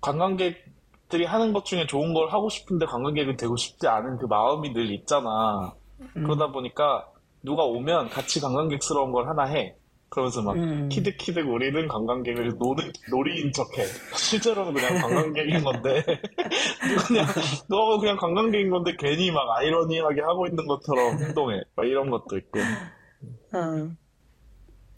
관광객들이 0.00 1.24
하는 1.24 1.52
것 1.52 1.64
중에 1.64 1.86
좋은 1.86 2.14
걸 2.14 2.28
하고 2.28 2.48
싶은데 2.48 2.86
관광객은 2.86 3.36
되고 3.36 3.56
싶지 3.56 3.88
않은 3.88 4.18
그 4.18 4.26
마음이 4.26 4.72
늘 4.74 4.92
있잖아. 4.92 5.74
음. 6.00 6.22
그러다 6.22 6.52
보니까 6.52 7.08
누가 7.42 7.64
오면 7.64 8.10
같이 8.10 8.40
관광객스러운 8.40 9.10
걸 9.10 9.28
하나 9.28 9.44
해. 9.44 9.74
그러면서 10.16 10.40
막 10.40 10.56
음. 10.56 10.88
키득키득 10.88 11.46
우리는 11.46 11.86
관광객을 11.88 12.56
노는 12.58 12.90
놀이인 13.10 13.52
척해. 13.52 13.84
실제로는 14.16 14.72
그냥 14.72 14.94
관광객인 15.02 15.62
건데 15.62 16.02
그냥 17.06 17.26
너무 17.68 18.00
그냥 18.00 18.16
관광객인 18.16 18.70
건데 18.70 18.96
괜히 18.98 19.30
막 19.30 19.42
아이러니하게 19.58 20.22
하고 20.22 20.46
있는 20.46 20.66
것처럼 20.66 21.18
행동해. 21.18 21.60
막 21.74 21.86
이런 21.86 22.08
것도 22.08 22.38
있고. 22.38 22.60
음. 23.56 23.98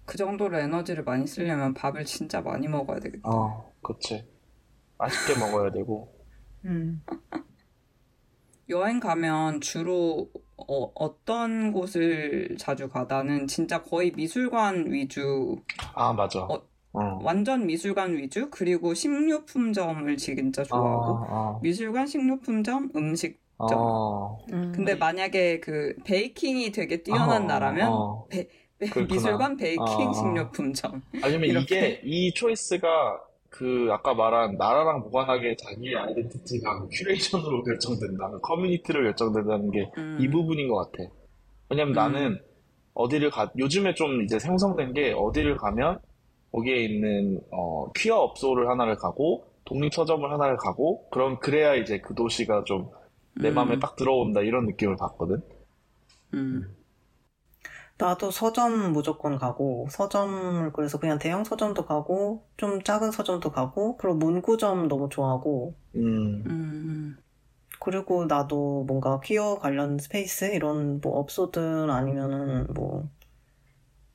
그 0.05 0.17
정도로 0.17 0.57
에너지를 0.57 1.03
많이 1.03 1.27
쓰려면 1.27 1.75
밥을 1.75 2.05
진짜 2.05 2.41
많이 2.41 2.69
먹어야 2.69 3.01
되겠다. 3.01 3.29
어, 3.29 3.73
그치. 3.83 4.25
맛있게 4.99 5.37
먹어야 5.41 5.73
되고. 5.73 6.15
음. 6.65 7.03
여행 8.69 9.01
가면 9.01 9.63
주로 9.63 10.31
어, 10.67 10.91
어떤 10.95 11.73
곳을 11.73 12.57
자주 12.59 12.89
가? 12.89 13.05
나는 13.09 13.47
진짜 13.47 13.83
거의 13.83 14.11
미술관 14.13 14.93
위주, 14.93 15.57
아, 15.95 16.13
맞아. 16.13 16.41
어, 16.41 16.63
어. 16.93 17.19
완전 17.23 17.67
미술관 17.67 18.17
위주, 18.17 18.49
그리고 18.51 18.93
식료품점을 18.93 20.17
진짜 20.17 20.65
좋아하고, 20.65 21.19
아, 21.29 21.59
미술관, 21.63 22.07
식료품점, 22.07 22.91
음식. 22.97 23.41
아, 23.59 23.67
아. 23.71 24.37
음. 24.53 24.73
근데 24.75 24.95
만약에 24.95 25.61
그 25.61 25.95
baking이 26.05 26.73
되게 26.73 27.03
뛰어난 27.03 27.43
어, 27.43 27.47
나라면 27.47 27.89
어. 27.93 28.29
그렇구나. 28.79 29.05
미술관 29.15 29.57
베이킹 29.57 29.85
아. 29.85 30.13
식료품점. 30.13 31.03
아니면 31.23 31.49
이렇게. 31.51 31.77
이게 31.79 32.01
이 32.05 32.33
choice가 32.33 33.21
그 33.51 33.89
아까 33.91 34.15
말한 34.15 34.57
나라랑 34.57 35.01
무관하게 35.01 35.57
자기의 35.57 35.97
아이덴티티가 35.97 36.87
curation으로 36.93 37.63
결정된다는 37.65 38.41
커뮤니티로 38.43 39.03
결정된다는 39.05 39.71
게 39.71 39.81
이 39.81 39.87
음. 39.97 40.31
부분인 40.31 40.69
것 40.69 40.91
같아. 40.91 41.11
왜냐면 41.71 41.93
음. 41.93 41.95
나는 41.95 42.41
어디를 42.95 43.31
가 43.31 43.51
요즘에 43.57 43.95
좀 43.95 44.23
이제 44.23 44.39
생성된 44.39 44.93
게 44.93 45.13
어디를 45.17 45.57
가면 45.57 45.99
거기에 46.53 46.85
있는 46.85 47.41
어 47.51 47.91
퀴어 47.93 48.17
업소를 48.17 48.69
하나를 48.69 48.97
가고 48.97 49.45
독립 49.65 49.93
서점을 49.95 50.31
하나를 50.31 50.57
가고 50.57 51.09
그럼 51.11 51.39
그래야 51.39 51.75
이제 51.75 52.01
그 52.01 52.15
도시가 52.15 52.65
좀내 52.65 53.51
음. 53.51 53.55
마음에 53.55 53.79
딱 53.79 53.97
들어온다 53.97 54.41
이런 54.41 54.67
느낌을 54.67 54.97
받거든. 54.97 55.43
음. 56.35 56.78
나도 57.99 58.31
서점 58.31 58.93
무조건 58.93 59.37
가고, 59.39 59.87
서점을 59.91 60.73
그래서 60.73 60.99
그냥 60.99 61.19
대형 61.19 61.45
서점도 61.45 61.85
가고, 61.87 62.47
좀 62.57 62.83
작은 62.83 63.11
서점도 63.11 63.51
가고, 63.53 63.97
그리고 63.97 64.17
문구점 64.17 64.89
너무 64.89 65.09
좋아하고, 65.11 65.75
음, 65.95 66.45
음. 66.47 67.17
그리고 67.81 68.27
나도 68.27 68.85
뭔가 68.87 69.21
퀴어 69.21 69.59
관련 69.59 69.99
space 69.99 70.47
이런 70.55 71.01
뭐 71.01 71.19
업소든 71.19 71.91
아니면은 71.91 72.67
뭐 72.75 73.09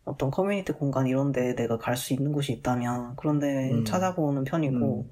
어떤 0.05 0.31
커뮤니티 0.31 0.71
공간 0.73 1.07
이런 1.07 1.31
데 1.33 1.55
내가 1.55 1.77
갈 1.77 1.95
수 1.97 2.13
있는 2.13 2.31
곳이 2.31 2.53
있다면 2.53 3.15
그런 3.17 3.39
데 3.39 3.71
음. 3.71 3.83
찾아보는 3.85 4.43
편이고 4.45 5.07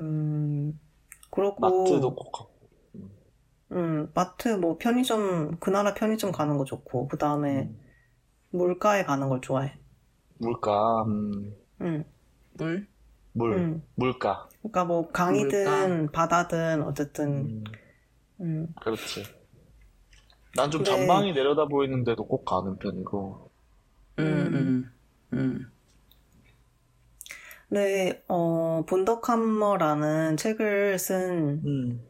음 0.00 0.78
그렇고 1.30 1.60
마트도 1.60 2.14
꼭 2.14 2.32
가고. 2.32 2.53
음 3.72 4.10
마트 4.14 4.48
뭐 4.48 4.76
편의점 4.78 5.58
그 5.58 5.70
나라 5.70 5.94
편의점 5.94 6.32
가는 6.32 6.56
거 6.58 6.64
좋고 6.64 7.08
그 7.08 7.16
다음에 7.18 7.62
음. 7.62 7.80
물가에 8.50 9.04
가는 9.04 9.28
걸 9.28 9.40
좋아해 9.40 9.78
물가, 10.38 11.02
음, 11.04 11.54
음, 11.80 12.04
물? 12.54 12.86
물, 13.32 13.52
음. 13.56 13.82
물가. 13.94 14.48
그러니까 14.60 14.84
뭐 14.84 15.08
강이든 15.10 16.12
바다든 16.12 16.82
어쨌든 16.82 17.32
음, 17.46 17.64
음 18.40 18.74
그렇지. 18.80 19.24
난좀 20.56 20.84
근데- 20.84 20.90
전망이 20.98 21.32
내려다 21.32 21.66
보이는데도 21.66 22.26
꼭 22.26 22.44
가는 22.44 22.76
편이고. 22.78 23.50
음. 24.20 24.24
음. 24.24 24.92
음. 25.32 25.70
네, 27.70 28.22
어, 28.28 28.84
본더캄머라는 28.86 30.36
책을 30.36 30.98
쓴 30.98 31.62
음, 31.66 32.06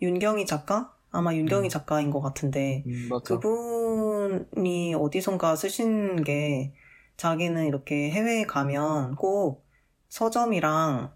윤경희 0.00 0.46
작가? 0.46 0.94
아마 1.10 1.34
윤경희 1.34 1.68
음. 1.68 1.70
작가인 1.70 2.10
것 2.10 2.20
같은데, 2.20 2.84
음. 2.86 3.08
그분이 3.24 4.94
어디선가 4.94 5.56
쓰신 5.56 6.22
게, 6.22 6.74
자기는 7.16 7.66
이렇게 7.66 8.10
해외에 8.10 8.44
가면 8.44 9.16
꼭 9.16 9.66
서점이랑 10.08 11.12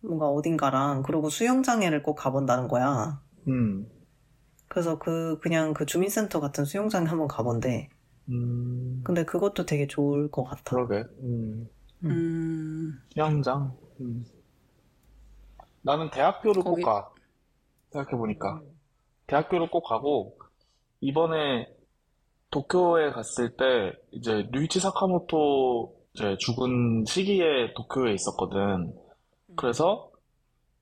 뭔가 0.00 0.28
어딘가랑, 0.28 1.02
그리고 1.02 1.30
수영장에를 1.30 2.02
꼭 2.02 2.14
가본다는 2.14 2.68
거야. 2.68 3.22
음, 3.48 3.88
그래서 4.68 4.98
그, 4.98 5.38
그냥 5.40 5.72
그 5.72 5.86
주민센터 5.86 6.40
같은 6.40 6.64
수영장에 6.64 7.06
한번 7.06 7.28
가본대. 7.28 7.88
음, 8.28 9.00
근데 9.04 9.24
그것도 9.24 9.66
되게 9.66 9.86
좋을 9.86 10.30
것 10.30 10.44
같아. 10.44 10.76
그러게. 10.76 11.04
음, 11.22 11.68
음. 12.04 13.00
수영장. 13.12 13.76
음. 14.00 14.24
나는 15.86 16.10
대학교를 16.10 16.62
거기- 16.64 16.82
꼭 16.82 16.90
가. 16.90 17.10
생각해보니까. 17.92 18.60
대학교를 19.28 19.70
꼭 19.70 19.82
가고, 19.84 20.36
이번에 21.00 21.68
도쿄에 22.50 23.10
갔을 23.12 23.56
때, 23.56 23.92
이제 24.10 24.48
류이치 24.50 24.80
사카모토 24.80 25.94
이제 26.14 26.36
죽은 26.40 27.04
시기에 27.06 27.72
도쿄에 27.74 28.12
있었거든. 28.14 28.92
그래서 29.56 30.10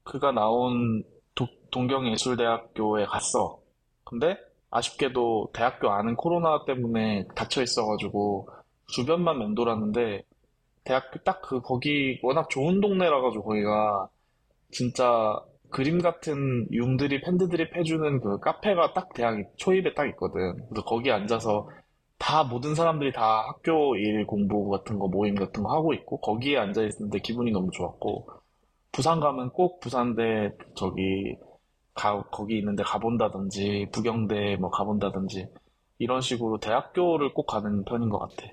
그가 0.04 0.32
나온 0.32 1.04
도- 1.34 1.48
동경예술대학교에 1.70 3.04
갔어. 3.04 3.58
근데 4.04 4.36
아쉽게도 4.70 5.50
대학교 5.52 5.90
안은 5.90 6.16
코로나 6.16 6.64
때문에 6.64 7.26
닫혀 7.34 7.62
있어가지고 7.62 8.48
주변만 8.88 9.38
맴돌았는데 9.38 10.22
대학교 10.84 11.18
딱 11.24 11.42
그 11.42 11.60
거기 11.60 12.18
워낙 12.22 12.48
좋은 12.50 12.80
동네라 12.80 13.20
가지고 13.22 13.44
거기가 13.44 14.08
진짜 14.74 15.40
그림 15.70 16.02
같은 16.02 16.66
융들이 16.72 17.20
팬들이 17.22 17.66
해주는 17.74 18.20
그 18.20 18.38
카페가 18.40 18.92
딱 18.92 19.12
대학 19.14 19.38
초입에 19.56 19.94
딱 19.94 20.06
있거든. 20.10 20.56
그래서 20.68 20.84
거기 20.84 21.10
앉아서 21.10 21.68
다 22.18 22.44
모든 22.44 22.74
사람들이 22.74 23.12
다 23.12 23.44
학교 23.46 23.96
일 23.96 24.26
공부 24.26 24.68
같은 24.68 24.98
거 24.98 25.08
모임 25.08 25.34
같은 25.34 25.62
거 25.62 25.72
하고 25.72 25.94
있고 25.94 26.20
거기에 26.20 26.58
앉아 26.58 26.82
있는데 26.82 27.18
기분이 27.20 27.50
너무 27.52 27.70
좋았고 27.72 28.28
부산 28.92 29.20
가면 29.20 29.50
꼭 29.50 29.80
부산대 29.80 30.52
저기 30.76 31.36
가 31.94 32.22
거기 32.32 32.58
있는데 32.58 32.82
가본다든지 32.82 33.88
부경대 33.92 34.56
뭐 34.56 34.70
가본다든지 34.70 35.48
이런 35.98 36.20
식으로 36.20 36.58
대학교를 36.58 37.32
꼭 37.32 37.46
가는 37.46 37.84
편인 37.84 38.08
것 38.08 38.18
같아. 38.18 38.48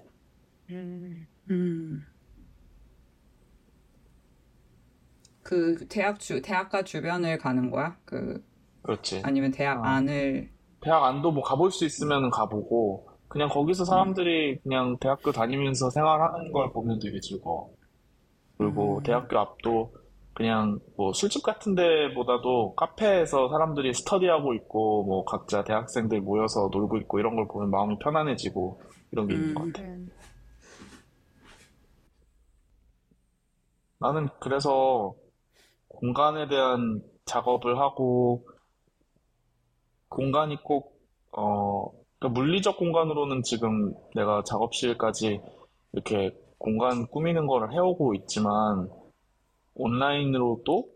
음. 1.50 2.06
그 5.52 5.86
대학 5.90 6.18
주 6.18 6.42
대학가 6.42 6.82
주변을 6.82 7.38
가는 7.38 7.72
거야? 7.72 7.98
그 8.06 8.42
그렇지. 8.84 9.22
아니면 9.26 9.52
대학 9.52 9.80
어. 9.80 9.84
안을 9.84 10.50
대학 10.80 11.04
안도 11.04 11.34
뭐 11.34 11.44
가볼 11.44 11.72
수 11.72 11.84
있으면 11.84 12.30
가보고 12.30 13.10
그냥 13.28 13.50
거기서 13.50 13.84
사람들이 13.84 14.60
그냥 14.64 14.96
대학교 15.02 15.34
다니면서 15.34 15.90
생활하는 15.90 16.54
걸 16.54 16.72
보면 16.72 17.00
되게 17.00 17.20
즐거워. 17.20 17.70
그리고 18.58 19.00
음. 19.00 19.04
대학교 19.04 19.40
앞도 19.40 19.94
그냥 20.34 20.80
뭐 20.96 21.12
술집 21.12 21.44
같은 21.44 21.76
데보다도 21.76 22.76
카페에서 22.76 23.50
사람들이 23.50 23.94
스터디하고 23.94 24.54
있고 24.54 25.04
뭐 25.04 25.26
각자 25.26 25.66
대학생들 25.66 26.22
모여서 26.22 26.70
놀고 26.72 26.96
있고 27.00 27.20
이런 27.20 27.36
걸 27.36 27.46
보면 27.50 27.72
마음이 27.72 28.00
편안해지고 28.00 28.82
이런 29.12 29.28
게 29.28 29.34
있는 29.34 29.54
것 29.54 29.64
음. 29.66 29.74
같아. 29.74 29.86
나는 34.00 34.30
그래서 34.40 35.14
공간에 36.02 36.48
대한 36.48 37.04
작업을 37.26 37.78
하고 37.78 38.44
공간이 40.10 40.58
꼭, 40.64 41.00
어, 41.32 41.92
그러니까 42.18 42.42
물리적 42.42 42.78
공간으로는 42.78 43.44
지금 43.44 43.94
내가 44.16 44.44
작업실까지 44.44 45.40
이렇게 45.94 46.36
공간 46.58 47.06
꾸미는 47.06 47.46
거를 47.46 47.72
해오고 47.72 48.16
있지만 48.16 48.90
온라인으로도 49.76 50.90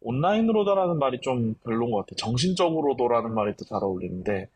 온라인으로다라는 0.00 0.98
말이 0.98 1.20
좀 1.20 1.54
별로인 1.62 1.92
것 1.92 1.98
같아. 1.98 2.16
정신적으로도라는 2.16 3.32
말이 3.34 3.56
더잘 3.56 3.84
어울리는데 3.84 4.48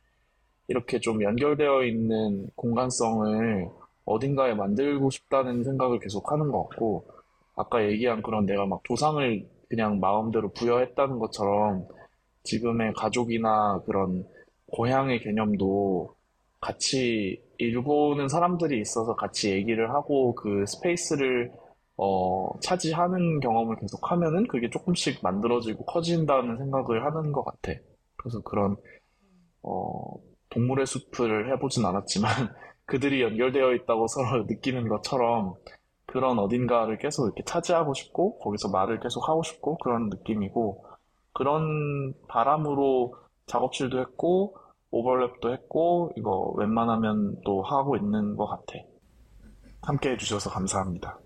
이렇게 0.67 0.99
좀 0.99 1.23
연결되어 1.23 1.85
있는 1.85 2.51
공간성을 2.57 3.71
어딘가에 4.05 4.55
만들고 4.55 5.11
싶다는 5.11 5.63
생각을 5.63 6.01
계속 6.01 6.33
하는 6.33 6.51
것 6.51 6.69
같고 6.69 7.07
아까 7.55 7.89
얘기한 7.89 8.23
그런 8.23 8.45
내가 8.45 8.67
막 8.67 8.83
조상을 8.83 9.58
그냥 9.69 10.01
마음대로 10.01 10.53
부여했다는 10.53 11.19
것처럼 11.19 11.87
지금의 12.45 12.95
가족이나 12.95 13.81
그런 13.85 14.25
고향의 14.73 15.21
개념도 15.21 16.15
같이 16.61 17.43
일보는 17.59 18.29
사람들이 18.29 18.81
있어서 18.81 19.15
같이 19.15 19.51
얘기를 19.51 19.91
하고 19.91 20.35
그 20.35 20.65
스페이스를 20.67 21.53
어, 21.97 22.59
차지하는 22.61 23.41
경험을 23.41 23.77
계속 23.81 24.11
하면은 24.11 24.47
그게 24.47 24.71
조금씩 24.71 25.21
만들어지고 25.23 25.85
커진다는 25.85 26.57
생각을 26.57 27.05
하는 27.05 27.33
것 27.33 27.45
같아. 27.45 27.73
그래서 28.17 28.41
그런 28.43 28.77
어, 29.63 30.15
동물의 30.51 30.87
숲을 30.87 31.53
해보진 31.53 31.85
않았지만 31.85 32.31
그들이 32.87 33.23
연결되어 33.23 33.75
있다고 33.75 34.07
서로 34.07 34.45
느끼는 34.45 34.89
것처럼 34.89 35.55
그런 36.09 36.39
어딘가를 36.39 36.99
계속 36.99 37.27
이렇게 37.27 37.45
차지하고 37.45 37.93
싶고 37.93 38.39
거기서 38.39 38.71
말을 38.71 38.99
계속 39.01 39.29
하고 39.29 39.43
싶고 39.43 39.77
그런 39.79 40.09
느낌이고 40.09 40.87
그런 41.35 42.15
바람으로 42.29 43.15
작업실도 43.47 44.01
했고 44.01 44.57
오버랩도 44.91 45.53
했고 45.53 46.11
이거 46.17 46.53
웬만하면 46.57 47.43
또 47.45 47.63
하고 47.63 47.97
있는 47.97 48.37
것 48.37 48.47
같아. 48.47 48.79
함께 49.83 50.13
해주셔서 50.13 50.49
감사합니다. 50.51 51.19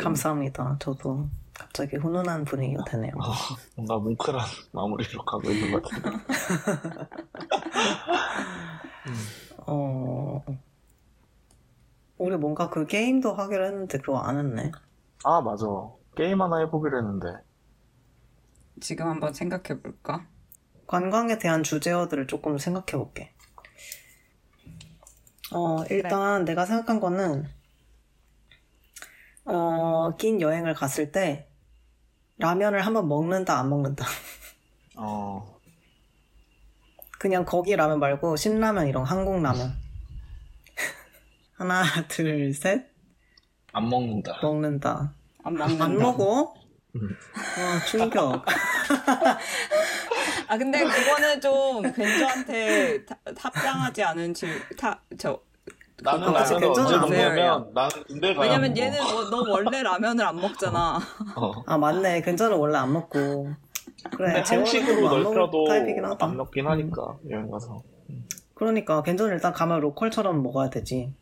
감사합니다. 0.00 0.76
저도 0.80 1.28
갑자기 1.54 1.96
훈훈한 1.96 2.44
분위기가 2.44 2.82
되네요. 2.84 3.12
뭔가 3.76 3.98
뭉클한 3.98 4.40
마무리로 4.72 5.24
가고 5.24 5.48
있는 5.48 5.72
것 5.72 5.82
같은데. 5.82 6.10
어, 9.66 10.42
우리 12.18 12.36
뭔가 12.36 12.68
그 12.68 12.86
게임도 12.86 13.32
하기로 13.32 13.64
했는데 13.64 13.98
그거 13.98 14.18
안 14.18 14.38
했네. 14.38 14.72
아, 15.24 15.40
맞아. 15.40 15.66
게임 16.16 16.42
하나 16.42 16.58
해보기로 16.58 16.98
했는데. 16.98 17.28
지금 18.80 19.06
한번 19.06 19.32
생각해 19.32 19.80
볼까? 19.80 20.26
관광에 20.86 21.38
대한 21.38 21.62
주제어들을 21.62 22.26
조금 22.26 22.58
생각해 22.58 22.92
볼게. 22.92 23.32
어, 25.52 25.84
일단 25.90 26.44
내가 26.44 26.66
생각한 26.66 27.00
거는, 27.00 27.48
어, 29.44 30.16
긴 30.16 30.40
여행을 30.40 30.74
갔을 30.74 31.12
때, 31.12 31.48
라면을 32.38 32.84
한번 32.84 33.08
먹는다, 33.08 33.58
안 33.58 33.68
먹는다. 33.70 34.04
어, 34.96 35.58
그냥 37.18 37.44
거기 37.44 37.74
라면 37.76 37.98
말고, 37.98 38.36
신라면 38.36 38.88
이런 38.88 39.04
한국 39.04 39.40
라면. 39.40 39.87
하나, 41.58 41.82
둘, 42.08 42.52
셋, 42.54 42.86
안 43.72 43.88
먹는다. 43.88 44.38
먹는다. 44.42 45.12
안 45.44 45.54
먹는다. 45.54 45.84
안 45.84 45.98
먹어? 45.98 46.54
음. 46.96 47.16
와, 47.36 47.84
충격. 47.86 48.44
아 50.48 50.56
근데 50.56 50.82
그거는 50.82 51.40
좀 51.40 51.82
벤저한테 51.82 53.04
타- 53.04 53.18
합당하지 53.36 54.02
않은 54.02 54.32
질 54.34 54.48
타 54.78 54.98
저 55.18 55.38
나는 56.02 56.26
그거 56.28 56.38
라면을 56.38 56.60
괜찮아. 56.60 57.02
언제 57.02 57.16
먹냐면 57.16 57.70
나는 57.74 58.04
군대 58.06 58.34
가야 58.34 58.46
왜냐면 58.46 58.70
먹어. 58.70 58.80
얘는 58.80 59.02
뭐, 59.02 59.24
너 59.30 59.50
원래 59.50 59.82
라면을 59.82 60.24
안 60.24 60.36
먹잖아. 60.36 60.98
어. 61.36 61.52
아, 61.66 61.76
맞네. 61.76 62.22
괜찮은 62.22 62.56
원래 62.56 62.78
안 62.78 62.92
먹고. 62.92 63.50
그래, 64.16 64.42
한식으로 64.46 65.08
안 65.08 65.22
넓혀도 65.24 65.66
하다. 66.04 66.24
안 66.24 66.36
먹긴 66.36 66.66
하니까 66.68 67.16
여행 67.28 67.50
가서 67.50 67.82
그러니까 68.54 69.02
괜찮은 69.02 69.34
일단 69.34 69.52
가면 69.52 69.80
로컬처럼 69.80 70.40
먹어야 70.42 70.70
되지. 70.70 71.12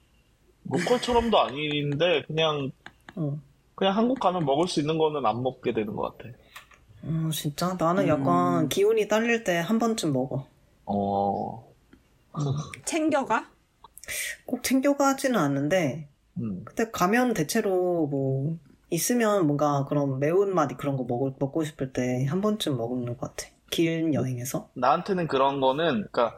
로컬처럼도 0.71 1.39
아닌데 1.39 2.23
그냥 2.27 2.71
어. 3.15 3.39
그냥 3.75 3.97
한국 3.97 4.19
가면 4.21 4.45
먹을 4.45 4.69
수 4.69 4.81
있는 4.81 4.99
거는 4.99 5.25
안 5.27 5.43
먹게 5.43 5.73
되는 5.73 5.95
것 5.95 6.17
같아. 6.19 6.31
음, 7.05 7.31
진짜? 7.31 7.77
나는 7.79 8.05
음. 8.05 8.09
약간 8.09 8.69
기운이 8.69 9.07
딸릴 9.09 9.45
때 9.45 9.59
한 9.61 9.79
번쯤 9.79 10.13
먹어. 10.13 10.47
어, 10.87 11.65
챙겨가? 12.85 13.51
꼭 14.47 14.63
챙겨가지는 14.63 15.39
않는데, 15.39 16.09
음. 16.39 16.63
근데 16.65 16.91
가면 16.91 17.35
대체로 17.35 18.07
뭐, 18.07 18.57
있으면 18.91 19.47
뭔가 19.47 19.85
그런 19.85 20.19
매운맛 20.21 20.77
그런 20.79 20.97
거 20.97 21.05
먹을, 21.05 21.33
먹고 21.39 21.65
싶을 21.65 21.93
때 21.93 22.25
한 22.27 22.41
번쯤 22.41 22.77
먹는 22.77 23.17
것 23.17 23.21
같아. 23.21 23.49
긴 23.71 24.15
여행에서. 24.15 24.69
나한테는 24.75 25.27
그런 25.29 25.61
거는 25.61 26.07
그러니까 26.11 26.37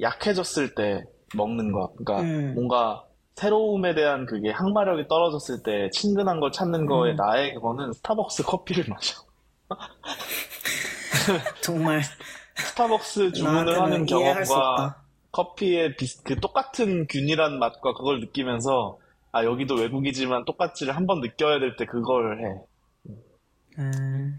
약해졌을 0.00 0.74
때 0.74 1.02
먹는 1.36 1.72
거. 1.72 1.92
그러니까 1.96 2.20
음. 2.20 2.52
뭔가 2.54 3.04
새로움에 3.36 3.94
대한 3.94 4.26
그게 4.26 4.50
항마력이 4.50 5.08
떨어졌을 5.08 5.62
때 5.62 5.90
친근한 5.90 6.40
걸 6.40 6.52
찾는 6.52 6.86
거에 6.86 7.12
음. 7.12 7.16
나의 7.16 7.54
그거는 7.54 7.92
스타벅스 7.92 8.44
커피를 8.44 8.84
마셔. 8.90 9.22
정말. 11.62 12.02
스타벅스 12.56 13.32
주문을 13.32 13.80
하는 13.80 14.06
경험과. 14.06 15.02
커피의 15.32 15.96
비, 15.96 16.06
그 16.22 16.38
똑같은 16.38 17.06
균일한 17.08 17.58
맛과 17.58 17.94
그걸 17.94 18.20
느끼면서 18.20 18.98
아 19.32 19.44
여기도 19.44 19.74
외국이지만 19.74 20.44
똑같지를 20.44 20.94
한번 20.94 21.20
느껴야 21.20 21.58
될 21.58 21.76
때 21.76 21.86
그걸 21.86 22.38
해. 22.40 23.14
음, 23.80 24.38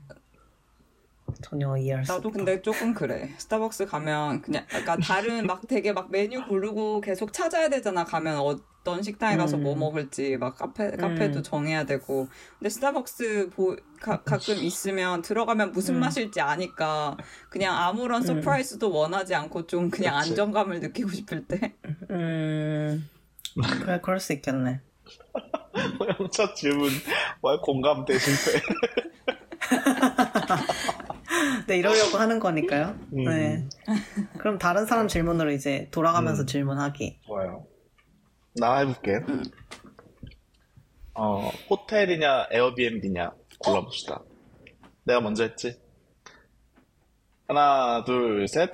전혀 1.46 1.78
이해할 1.78 2.04
수 2.04 2.12
나도 2.12 2.30
없다. 2.30 2.38
근데 2.38 2.62
조금 2.64 2.96
그래. 2.96 3.30
스타벅스 3.38 3.86
가면 3.86 4.42
그냥 4.42 4.66
약간 4.74 5.00
다른 5.00 5.46
막 5.46 5.68
되게 5.68 5.94
막 5.94 6.10
메뉴 6.10 6.44
고르고 6.44 7.02
계속 7.02 7.34
찾아야 7.34 7.70
되잖아. 7.70 8.04
가면 8.04 8.40
어떤 8.40 9.04
식당에 9.04 9.38
가서 9.38 9.56
뭐 9.58 9.74
음. 9.74 9.80
먹을지 9.80 10.38
막 10.38 10.56
카페 10.56 10.90
카페도 10.90 11.40
음. 11.40 11.44
정해야 11.44 11.86
되고. 11.86 12.28
근데 12.58 12.70
스타벅스 12.70 13.52
보, 13.52 13.76
가, 14.02 14.24
가끔 14.24 14.56
있으면 14.58 15.22
들어가면 15.22 15.72
무슨 15.72 15.96
음. 15.96 16.00
맛일지 16.00 16.42
아니까 16.42 17.16
그냥 17.52 17.76
아무런 17.78 18.24
음. 18.24 18.26
surprise도 18.26 18.92
원하지 18.92 19.36
않고 19.36 19.68
좀 19.68 19.92
그냥 19.92 20.18
그치. 20.18 20.32
안정감을 20.32 20.80
느끼고 20.80 21.10
싶을 21.10 21.46
때. 21.46 21.76
음, 22.10 23.08
그래, 23.82 24.00
그럴 24.02 24.20
수 24.20 24.34
있겠네. 24.34 24.82
첫 26.34 26.56
질문 26.56 26.90
와 27.44 27.62
공감대 27.62 28.18
실패. 28.18 28.62
네, 31.68 31.78
이러려고 31.78 32.18
하는 32.18 32.40
거니까요. 32.40 32.98
음. 33.14 33.24
네. 33.26 33.68
그럼 34.38 34.58
다른 34.60 34.86
사람 34.86 35.08
질문으로 35.08 35.52
이제 35.52 35.88
돌아가면서 35.92 36.44
음. 36.44 36.48
질문하기. 36.48 37.22
좋아요. 37.26 37.66
나 38.56 38.78
해볼게. 38.80 39.20
어 41.14 41.50
호텔이냐 41.70 42.48
에어비앤비냐 42.52 43.32
골라봅시다. 43.60 44.22
내가 45.04 45.22
먼저 45.22 45.44
했지. 45.44 45.80
하나 47.48 48.04
둘 48.06 48.48
셋. 48.48 48.72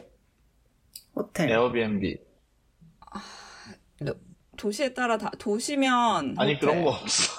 호텔. 1.15 1.49
에어비앤비. 1.49 2.17
도시에 4.57 4.93
따라 4.93 5.17
다 5.17 5.31
도시면 5.39 6.35
아니 6.37 6.53
호텔. 6.53 6.59
그런 6.59 6.83
거 6.83 6.91
없어. 6.91 7.31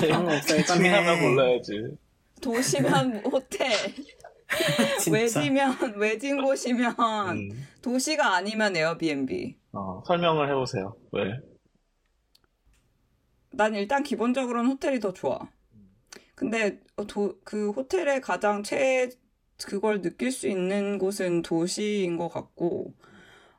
그런 0.00 0.24
거 0.24 0.34
없어. 0.36 0.56
일단. 0.56 0.84
하나 0.86 1.20
골라야지. 1.20 1.72
도시면 2.42 3.24
호텔. 3.26 3.72
외지면 5.10 5.96
외진 5.96 6.42
곳이면 6.42 6.94
음. 6.98 7.66
도시가 7.80 8.34
아니면 8.34 8.76
에어비앤비. 8.76 9.56
어, 9.72 10.02
설명을 10.06 10.50
해보세요. 10.50 10.94
왜? 11.12 11.38
난 13.50 13.74
일단 13.74 14.02
기본적으로는 14.02 14.70
호텔이 14.70 15.00
더 15.00 15.12
좋아. 15.12 15.38
근데 16.34 16.80
도, 17.08 17.38
그 17.44 17.70
호텔의 17.70 18.20
가장 18.20 18.62
최 18.62 19.08
그걸 19.64 20.02
느낄 20.02 20.32
수 20.32 20.48
있는 20.48 20.98
곳은 20.98 21.42
도시인 21.42 22.16
것 22.16 22.28
같고, 22.28 22.94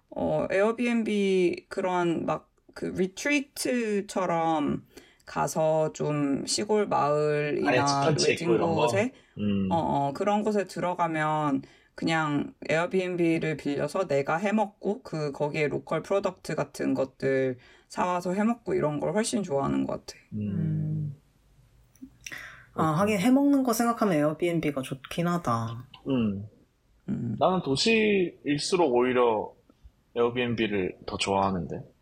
어, 0.09 0.47
에어비앤비 0.51 1.67
그런 1.69 2.25
막 2.25 2.53
그 2.73 2.85
리트리트처럼 2.85 4.85
가서 5.25 5.93
좀 5.93 6.45
시골 6.45 6.87
마을이나 6.87 8.07
외진 8.09 8.57
거? 8.57 8.75
곳에 8.75 9.13
음. 9.37 9.69
어, 9.71 9.75
어, 9.77 10.13
그런 10.13 10.43
곳에 10.43 10.65
들어가면 10.65 11.63
그냥 11.95 12.53
에어비앤비를 12.69 13.57
빌려서 13.57 14.07
내가 14.07 14.37
해먹고 14.37 15.03
그 15.03 15.31
거기에 15.31 15.67
local 15.67 16.01
product 16.01 16.55
같은 16.55 16.93
것들 16.93 17.57
사와서 17.87 18.33
해먹고 18.33 18.73
이런 18.73 18.99
걸 18.99 19.13
훨씬 19.13 19.43
좋아하는 19.43 19.85
것 19.85 20.05
같아. 20.05 20.19
음. 20.33 20.39
음. 20.39 21.15
아, 22.75 22.85
하긴 22.85 23.19
해먹는 23.19 23.63
거 23.63 23.73
생각하면 23.73 24.17
에어비앤비가 24.17 24.81
좋긴 24.81 25.27
하다. 25.27 25.87
음. 26.07 26.47
음. 27.09 27.35
나는 27.39 27.61
도시일수록 27.61 28.93
오히려 28.93 29.53
에어비앤비를 30.15 30.97
더 31.05 31.17
좋아하는데. 31.17 31.92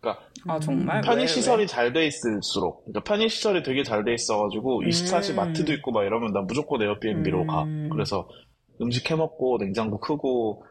그러니까 0.00 0.24
아 0.46 0.58
정말? 0.58 1.00
편의 1.02 1.22
왜, 1.22 1.26
시설이 1.26 1.62
왜? 1.62 1.66
잘돼 1.66 2.06
있을수록, 2.06 2.84
그러니까 2.84 3.02
편의 3.04 3.28
시설이 3.28 3.62
되게 3.62 3.82
잘 3.82 4.04
돼 4.04 4.14
있어가지고 4.14 4.82
24시 4.82 5.30
음. 5.30 5.36
마트도 5.36 5.72
있고 5.74 5.92
막 5.92 6.04
이러면 6.04 6.32
난 6.32 6.46
무조건 6.46 6.82
에어비앤비로 6.82 7.46
가. 7.46 7.64
음. 7.64 7.88
그래서 7.92 8.28
음식 8.80 9.10
해 9.10 9.14
먹고 9.14 9.58
냉장고 9.58 10.00
크고 10.00 10.64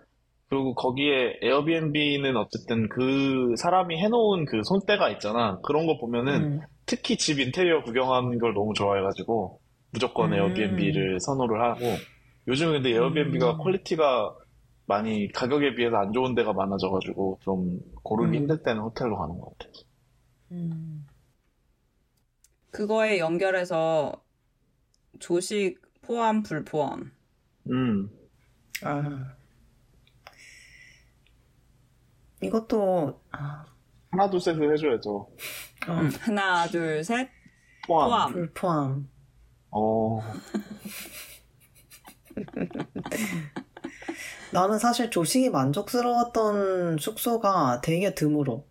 그리고 0.50 0.74
거기에 0.74 1.38
에어비앤비는 1.44 2.36
어쨌든 2.36 2.90
그 2.90 3.54
사람이 3.58 3.98
해놓은 4.02 4.46
그 4.46 4.64
손때가 4.64 5.10
있잖아. 5.12 5.60
그런 5.64 5.86
거 5.86 6.00
보면은 6.00 6.34
음. 6.34 6.60
특히 6.88 7.18
집 7.18 7.40
인테리어 7.40 7.84
구경하는 7.84 8.40
걸 8.40 8.56
너무 8.56 8.74
좋아해가지고 8.74 9.60
무조건 9.92 10.34
음. 10.34 10.40
에어비앤비를 10.40 11.20
선호를 11.20 11.62
하고 11.62 11.82
요즘 12.48 12.72
근데 12.72 12.90
에어비앤비가 12.96 13.52
음. 13.52 13.58
quality가 13.60 14.34
많이 14.90 15.32
가격에 15.32 15.76
비해서 15.76 15.98
안 15.98 16.12
좋은 16.12 16.34
데가 16.34 16.52
많아져가지고 16.52 17.38
좀 17.44 17.80
고르기 18.02 18.36
음. 18.36 18.42
힘들 18.42 18.64
때는 18.64 18.82
호텔로 18.82 19.16
가는 19.18 19.40
것 19.40 19.56
같아. 19.60 19.70
음. 20.52 21.06
그거에 22.72 23.20
연결해서 23.20 24.12
조식 25.20 25.80
포함 26.02 26.42
불포함. 26.42 27.12
음, 27.70 28.10
아. 28.84 29.36
이것도, 32.42 33.22
아, 33.32 33.66
하나 34.10 34.28
둘 34.30 34.42
셋을 34.42 34.74
해줘야죠. 34.74 35.16
어, 35.88 35.92
음, 35.92 36.10
하나 36.20 36.66
둘 36.66 37.04
셋. 37.04 37.30
포함. 37.86 38.10
포함. 38.10 38.34
불포함. 38.34 39.08
어, 39.70 40.20
나는 44.52 44.80
사실 44.80 45.10
조식이 45.12 45.50
만족스러웠던 45.50 46.98
숙소가 46.98 47.82
되게 47.82 48.16
드물어. 48.16 48.64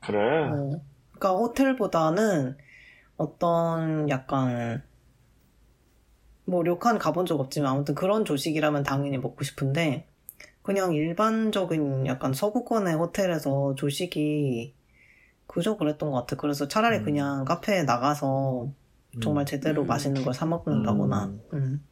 그래. 0.00 0.48
어. 0.48 0.80
그러니까 1.12 1.30
호텔보다는 1.42 2.56
어떤 3.16 4.08
약간 4.08 4.82
뭐 6.44 6.62
료칸 6.62 6.98
가본 6.98 7.26
적 7.26 7.38
없지만 7.40 7.72
아무튼 7.72 7.94
그런 7.94 8.24
조식이라면 8.24 8.84
당연히 8.84 9.18
먹고 9.18 9.44
싶은데 9.44 10.06
그냥 10.62 10.94
일반적인 10.94 12.06
약간 12.06 12.32
서구권의 12.32 12.94
호텔에서 12.94 13.74
조식이 13.74 14.74
그저 15.46 15.76
그랬던 15.76 16.10
것 16.10 16.20
같아. 16.20 16.36
그래서 16.36 16.68
차라리 16.68 16.98
음. 16.98 17.04
그냥 17.04 17.44
카페에 17.44 17.82
나가서 17.82 18.70
정말 19.22 19.44
제대로 19.46 19.82
음. 19.82 19.86
맛있는 19.86 20.22
걸 20.24 20.32
사 20.32 20.46
먹는다거나. 20.46 21.32
음. 21.54 21.84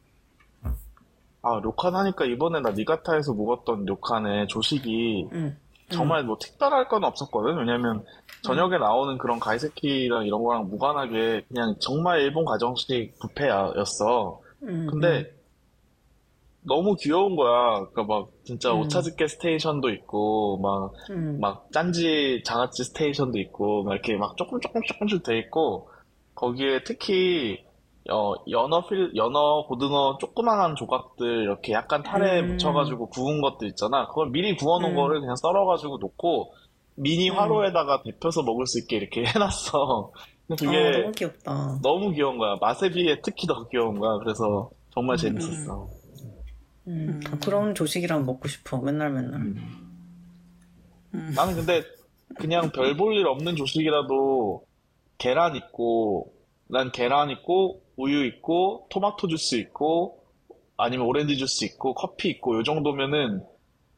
음. 1.47 1.57
아, 1.57 1.59
료칸 1.59 1.95
하니까 1.95 2.25
이번에 2.25 2.61
나 2.61 2.71
니가타에서 2.71 3.33
먹었던 3.33 3.85
료칸의 3.85 4.47
조식이 4.47 5.27
응. 5.31 5.57
정말 5.89 6.23
뭐 6.23 6.37
특별할 6.37 6.87
건 6.89 7.03
없었거든. 7.03 7.57
왜냐면 7.57 8.03
저녁에 8.41 8.77
나오는 8.77 9.17
그런 9.17 9.39
가이세키랑 9.39 10.25
이런 10.25 10.43
거랑 10.43 10.67
무관하게 10.69 11.45
그냥 11.47 11.75
정말 11.79 12.21
일본 12.21 12.45
가정식 12.45 13.13
뷔페였어. 13.35 14.41
응, 14.63 14.87
근데 14.89 15.31
너무 16.61 16.95
귀여운 16.99 17.37
거야. 17.37 17.85
그러니까 17.91 18.03
막 18.03 18.29
진짜 18.43 18.73
음. 18.73 18.81
오차즈케 18.81 19.27
스테이션도 19.27 19.89
있고 19.91 20.57
막 20.57 20.93
응. 21.11 21.39
막 21.39 21.71
짠지 21.71 22.41
장아찌 22.45 22.83
스테이션도 22.83 23.39
있고 23.39 23.83
막 23.83 23.93
이렇게 23.93 24.17
막 24.17 24.35
조금 24.35 24.59
조금 24.59 24.81
조금씩 24.85 25.23
돼 25.23 25.39
있고 25.39 25.89
거기에 26.35 26.83
특히 26.83 27.65
어 28.09 28.33
연어 28.49 28.87
필 28.87 29.11
연어 29.15 29.65
고등어 29.67 30.17
조그만한 30.19 30.75
조각들 30.75 31.43
이렇게 31.43 31.73
약간 31.73 32.03
탈에 32.03 32.39
음. 32.41 32.47
묻혀가지고 32.53 33.09
구운 33.09 33.41
것들 33.41 33.67
있잖아. 33.69 34.07
그걸 34.07 34.29
미리 34.29 34.55
구워놓은 34.55 34.91
음. 34.91 34.95
거를 34.95 35.19
그냥 35.19 35.35
썰어가지고 35.35 35.97
놓고 35.97 36.53
미니 36.95 37.29
음. 37.29 37.35
화로에다가 37.37 38.01
데펴서 38.03 38.43
먹을 38.43 38.65
수 38.65 38.79
있게 38.79 38.97
이렇게 38.97 39.23
해놨어. 39.27 40.11
근데 40.47 40.65
아, 40.65 40.71
그게 40.71 40.91
너무 41.01 41.11
귀엽다. 41.11 41.79
너무 41.83 42.11
귀여운 42.13 42.37
거야. 42.37 42.55
맛에 42.61 42.89
비해 42.89 43.19
특히 43.21 43.45
더 43.47 43.67
귀여운 43.67 43.99
거야. 43.99 44.17
그래서 44.19 44.69
정말 44.91 45.15
음. 45.15 45.17
재밌었어. 45.17 45.89
음. 46.87 47.09
음. 47.09 47.19
아, 47.29 47.37
그런 47.43 47.75
조식이랑 47.75 48.25
먹고 48.25 48.47
싶어. 48.47 48.77
맨날 48.81 49.11
맨날. 49.11 49.33
음. 49.41 49.55
음. 51.13 51.33
나는 51.35 51.55
근데 51.55 51.83
그냥 52.37 52.71
별 52.71 52.95
볼 52.95 53.17
일 53.17 53.27
없는 53.27 53.55
조식이라도 53.57 54.63
계란 55.17 55.55
있고 55.57 56.31
난 56.69 56.91
계란 56.91 57.29
있고 57.31 57.81
우유 57.97 58.25
있고 58.25 58.87
토마토 58.91 59.27
주스 59.27 59.55
있고 59.55 60.23
아니면 60.77 61.07
오렌지 61.07 61.37
주스 61.37 61.65
있고 61.65 61.93
커피 61.95 62.29
있고 62.29 62.57
요 62.57 62.63
정도면은 62.63 63.43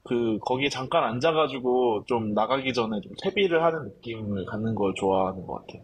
그 0.04 0.40
거기에 0.40 0.70
잠깐 0.70 1.04
앉아가지고 1.06 2.06
좀 2.08 2.34
나가기 2.34 2.74
전에 2.74 3.02
좀 3.02 3.14
퇴비를 3.24 3.64
하는 3.64 3.86
느낌을 3.90 4.46
갖는 4.46 4.76
걸 4.76 4.94
좋아하는 4.96 5.46
것 5.46 5.66
같아. 5.68 5.80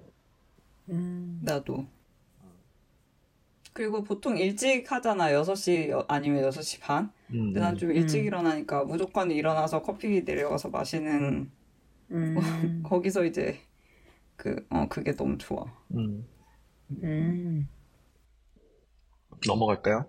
음. 0.89 1.39
나도. 1.43 1.85
그리고 3.73 4.03
보통 4.03 4.37
일찍 4.37 4.91
하잖아. 4.91 5.33
6시 5.33 5.89
여- 5.89 6.05
아니면 6.07 6.43
6시 6.43 6.79
반? 6.79 7.11
음, 7.31 7.53
근데 7.53 7.59
난 7.59 7.77
좀 7.77 7.91
일찍 7.91 8.21
음. 8.21 8.25
일어나니까 8.25 8.85
무조건 8.85 9.31
일어나서 9.31 9.81
커피 9.81 10.21
내려가서 10.23 10.69
마시는 10.69 11.51
음. 12.11 12.35
거기서 12.83 13.25
이제 13.25 13.59
그, 14.37 14.65
어, 14.71 14.87
그게 14.89 15.15
너무 15.15 15.37
좋아. 15.37 15.65
음. 15.95 16.25
음. 16.91 17.67
넘어갈까요? 19.47 20.05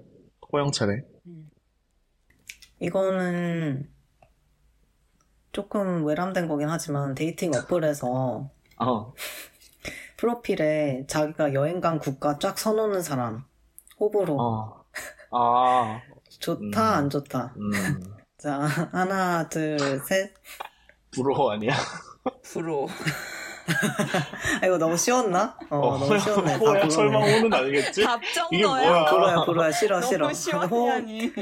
호영 0.53 0.73
차례. 0.73 1.03
이거는 2.81 3.91
조금 5.53 6.05
외람된 6.05 6.49
거긴 6.49 6.69
하지만 6.69 7.15
dating 7.15 7.53
어플에서 7.55 8.51
어, 8.79 9.15
프로필에 10.19 11.07
자기가 11.09 11.55
여행 11.55 11.81
간 11.81 11.99
국가 11.99 12.39
쫙 12.39 12.59
써놓는 12.59 13.01
사람 13.03 13.45
호불호 13.99 14.39
어, 14.39 14.85
아, 15.33 16.03
좋다 16.39 16.61
음. 16.61 16.75
안 16.75 17.11
좋다 17.11 17.55
음, 17.57 17.71
자 18.37 18.59
하나 18.61 19.49
둘 19.49 19.79
셋 20.07 20.35
부러워 21.11 21.53
아니야? 21.53 21.73
프로. 22.43 22.87
아, 24.63 24.67
이거 24.67 24.79
너무 24.79 24.97
쉬웠나? 24.97 25.57
어, 25.71 25.77
어, 25.79 25.99
너무 25.99 26.19
쉬웠네 26.19 26.53
다 26.53 26.59
호야 26.59 26.89
설마 26.89 27.19
호는 27.19 27.53
아니겠지? 27.55 28.03
답정 28.05 28.49
이게. 28.53 28.65
뭐야? 28.67 29.05
불어야 29.07 29.45
불어야 29.45 29.73
싫어 29.73 30.01
싫어 30.01 30.19
너무 30.19 30.31
호, 30.31 30.35
시원하니. 30.35 31.33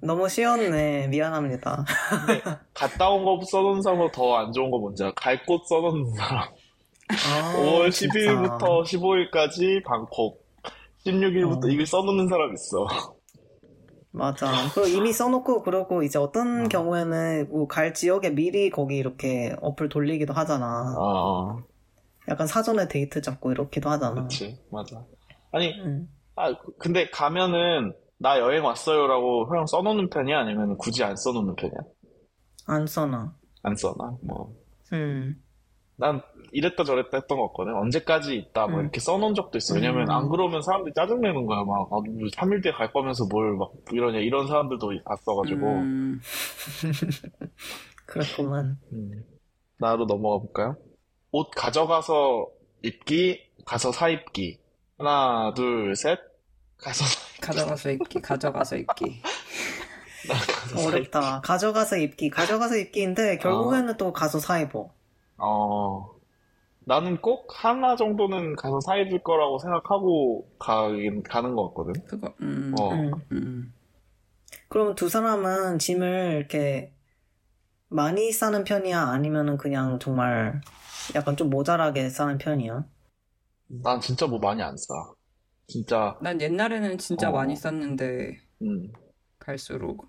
너무 0.00 0.28
쉬웠네 0.28 1.08
미안합니다 1.08 1.84
갔다 2.74 3.08
온 3.10 3.24
거 3.24 3.40
써놓은 3.44 3.82
사람보다 3.82 4.12
더 4.12 4.36
안 4.36 4.52
좋은 4.52 4.70
거 4.70 4.78
뭔지 4.78 5.02
알아? 5.04 5.12
갈 5.16 5.44
곳 5.46 5.66
써놓는 5.66 6.14
사람. 6.14 6.44
아, 7.08 7.54
5월 7.56 7.90
진짜. 7.92 8.14
10일부터 8.14 8.84
15일까지 8.84 9.84
방콕. 9.84 10.40
16일부터 11.06 11.64
어. 11.66 11.68
이걸 11.68 11.84
써놓는 11.86 12.28
사람 12.28 12.52
있어. 12.54 12.86
맞아. 14.14 14.46
그리고 14.74 14.88
이미 14.88 15.12
써놓고 15.12 15.62
그러고 15.62 16.02
이제 16.02 16.18
어떤 16.18 16.66
어. 16.66 16.68
경우에는 16.68 17.48
뭐 17.50 17.66
갈 17.66 17.94
지역에 17.94 18.30
미리 18.30 18.70
거기 18.70 18.96
이렇게 18.96 19.54
어플 19.62 19.88
돌리기도 19.88 20.32
하잖아. 20.34 20.94
아, 20.98 21.56
약간 22.28 22.46
사전에 22.46 22.88
데이트 22.88 23.20
잡고 23.20 23.52
이렇기도 23.52 23.90
하잖아. 23.90 24.22
그치. 24.22 24.58
맞아. 24.70 25.04
아니, 25.52 25.72
응. 25.84 26.06
아, 26.36 26.54
근데 26.78 27.08
가면은 27.10 27.92
나 28.18 28.38
여행 28.38 28.64
왔어요라고 28.64 29.48
그냥 29.48 29.66
써놓는 29.66 30.08
편이야? 30.10 30.38
아니면 30.40 30.76
굳이 30.78 31.02
안 31.04 31.16
써놓는 31.16 31.56
편이야? 31.56 31.76
안 32.68 32.86
써놔. 32.86 33.34
안 33.64 33.74
써놔. 33.76 34.16
뭐. 34.22 34.54
응. 34.92 35.34
난 35.96 36.20
이랬다 36.52 36.84
저랬다 36.84 37.18
했던 37.18 37.38
거 37.38 37.48
같거든. 37.48 37.74
언제까지 37.74 38.34
있다, 38.36 38.66
뭐 38.66 38.78
음. 38.78 38.82
이렇게 38.82 38.98
써놓은 39.00 39.34
적도 39.34 39.58
있어. 39.58 39.74
왜냐면 39.74 40.08
음. 40.08 40.10
안 40.10 40.28
그러면 40.28 40.62
사람들이 40.62 40.94
짜증내는 40.94 41.46
거야. 41.46 41.58
막, 41.64 41.76
아, 41.92 42.00
뭐 42.00 42.02
3일 42.32 42.62
뒤에 42.62 42.72
갈 42.72 42.92
거면서 42.92 43.24
뭘 43.30 43.56
막 43.56 43.72
이러냐. 43.92 44.18
이런 44.18 44.46
사람들도 44.46 44.90
봤어가지고. 45.04 45.66
음, 45.66 46.20
그렇구만. 48.06 48.78
음. 48.92 49.10
나로 49.78 50.06
넘어가 50.06 50.38
볼까요? 50.38 50.76
옷 51.32 51.50
가져가서 51.50 52.48
입기, 52.82 53.40
가서 53.64 53.90
사 53.92 54.08
입기. 54.08 54.58
하나, 54.98 55.52
둘, 55.54 55.94
셋. 55.96 56.18
가서 56.78 57.04
사- 57.04 57.40
가져가서 57.40 57.90
입기, 57.92 58.20
가져가서 58.20 58.76
입기. 58.76 59.22
나 60.28 60.34
가서 60.34 60.76
사입기. 60.76 60.86
어렵다. 60.88 61.40
가져가서 61.40 61.96
입기. 61.96 62.28
가져가서 62.30 62.76
입기인데 62.76 63.38
결국에는 63.38 63.96
또 63.96 64.12
가서 64.12 64.38
사 64.38 64.60
입어. 64.60 64.92
어, 65.38 66.10
나는 66.80 67.20
꼭 67.20 67.48
하나 67.50 67.96
정도는 67.96 68.54
가서 68.56 68.80
사 68.80 68.96
입을 68.96 69.22
거라고 69.22 69.58
생각하고 69.58 70.48
가긴, 70.58 71.22
가는 71.22 71.54
것 71.54 71.68
같거든. 71.68 72.04
그거, 72.04 72.32
음, 72.42 72.74
어. 72.78 72.92
응. 72.92 73.12
음. 73.32 73.74
그럼 74.68 74.94
두 74.94 75.08
사람은 75.08 75.78
짐을 75.78 76.36
이렇게 76.38 76.92
많이 77.88 78.32
싸는 78.32 78.64
편이야? 78.64 79.00
아니면은 79.00 79.56
그냥 79.58 79.98
정말 79.98 80.60
약간 81.14 81.36
좀 81.36 81.50
모자라게 81.50 82.08
싸는 82.08 82.38
편이야? 82.38 82.84
난 83.82 84.00
진짜 84.00 84.26
뭐 84.26 84.38
많이 84.38 84.62
안 84.62 84.76
싸. 84.76 84.94
진짜, 85.66 86.18
난 86.20 86.40
옛날에는 86.40 86.98
진짜 86.98 87.30
어. 87.30 87.32
많이 87.32 87.56
썼는데, 87.56 88.36
음, 88.62 88.92
갈수록. 89.38 90.08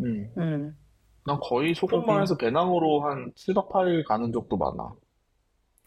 음. 0.00 0.32
응. 0.38 0.76
난 1.24 1.38
거의 1.40 1.74
소금만. 1.74 2.22
해서 2.22 2.36
배낭으로 2.36 3.02
한 3.02 3.32
7박 3.34 3.70
8일 3.70 4.04
가는 4.06 4.32
적도 4.32 4.56
많아. 4.56 4.94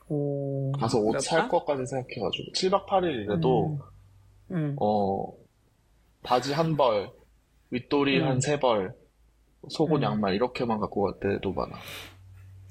오. 0.08 0.72
가서 0.74 1.00
옷몇살 1.00 1.42
박? 1.44 1.50
것까지 1.50 1.86
생각해가지고. 1.86 2.52
7박 2.54 2.86
8일이라도, 2.86 3.80
응. 4.52 4.76
어, 4.80 5.34
바지 6.24 6.54
한 6.54 6.78
벌, 6.78 7.12
윗도리 7.72 8.20
음. 8.20 8.28
한세 8.28 8.60
벌, 8.60 8.94
속옷 9.70 10.00
음. 10.00 10.04
양말 10.04 10.36
이렇게만 10.36 10.80
갖고 10.80 11.04
갈 11.04 11.14
때도 11.20 11.54
많아. 11.54 11.76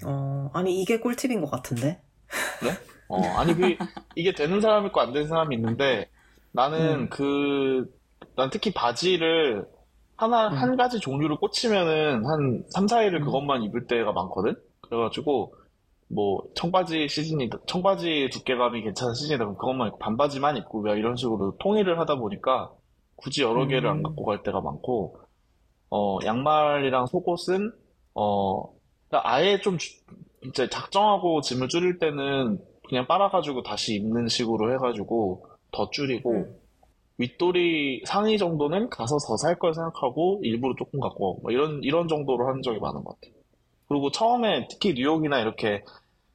어, 0.06 0.50
아니, 0.52 0.80
이게 0.80 1.00
꿀팁인 1.00 1.40
것 1.40 1.50
같은데? 1.50 2.00
어, 3.08 3.20
아니, 3.36 3.54
그, 3.54 3.76
이게 4.14 4.32
되는 4.32 4.60
사람 4.60 4.86
있고 4.86 5.00
안 5.00 5.12
되는 5.12 5.26
사람이 5.26 5.54
있는데, 5.56 6.08
나는 6.52 7.02
음. 7.02 7.08
그, 7.10 7.92
난 8.36 8.50
특히 8.50 8.72
바지를 8.72 9.66
하나, 10.16 10.48
음. 10.48 10.54
한 10.54 10.76
가지 10.76 11.00
종류를 11.00 11.36
꽂히면은 11.36 12.24
한 12.24 12.64
3, 12.70 12.86
4일을 12.86 13.16
음. 13.16 13.24
그것만 13.24 13.62
입을 13.64 13.86
때가 13.86 14.12
많거든? 14.12 14.54
그래가지고, 14.82 15.54
뭐, 16.08 16.42
청바지 16.54 17.08
시즌이, 17.08 17.50
청바지 17.66 18.30
두께감이 18.32 18.82
괜찮은 18.82 19.14
시즌이다 19.14 19.38
그러면 19.38 19.58
그것만 19.58 19.88
입고, 19.88 19.98
반바지만 19.98 20.56
입고, 20.58 20.82
막 20.82 20.96
이런 20.96 21.16
식으로 21.16 21.56
통일을 21.58 21.98
하다 21.98 22.16
보니까, 22.16 22.72
굳이 23.16 23.42
여러 23.42 23.66
개를 23.66 23.88
안 23.88 23.98
음. 23.98 24.02
갖고 24.02 24.24
갈 24.24 24.42
때가 24.42 24.60
많고, 24.60 25.18
어, 25.90 26.18
양말이랑 26.24 27.06
속옷은, 27.06 27.72
어, 28.14 28.79
그러니까 29.10 29.28
아예 29.28 29.60
좀, 29.60 29.76
주- 29.76 29.90
이제 30.46 30.68
작정하고 30.68 31.40
짐을 31.42 31.68
줄일 31.68 31.98
때는 31.98 32.58
그냥 32.88 33.06
빨아가지고 33.06 33.62
다시 33.62 33.94
입는 33.96 34.28
식으로 34.28 34.72
해가지고 34.74 35.46
더 35.72 35.90
줄이고, 35.90 36.32
음. 36.32 36.56
윗도리 37.18 38.02
상의 38.06 38.38
정도는 38.38 38.88
가서 38.88 39.18
더 39.18 39.36
살 39.36 39.58
걸 39.58 39.74
생각하고 39.74 40.40
일부러 40.42 40.74
조금 40.78 41.00
갖고 41.00 41.38
뭐 41.42 41.52
이런 41.52 41.80
이런 41.82 42.08
정도로 42.08 42.48
하는 42.48 42.62
적이 42.62 42.78
많은 42.78 43.04
것 43.04 43.14
같아요. 43.20 43.34
그리고 43.88 44.10
처음에 44.10 44.66
특히 44.70 44.94
뉴욕이나 44.94 45.38
이렇게 45.40 45.82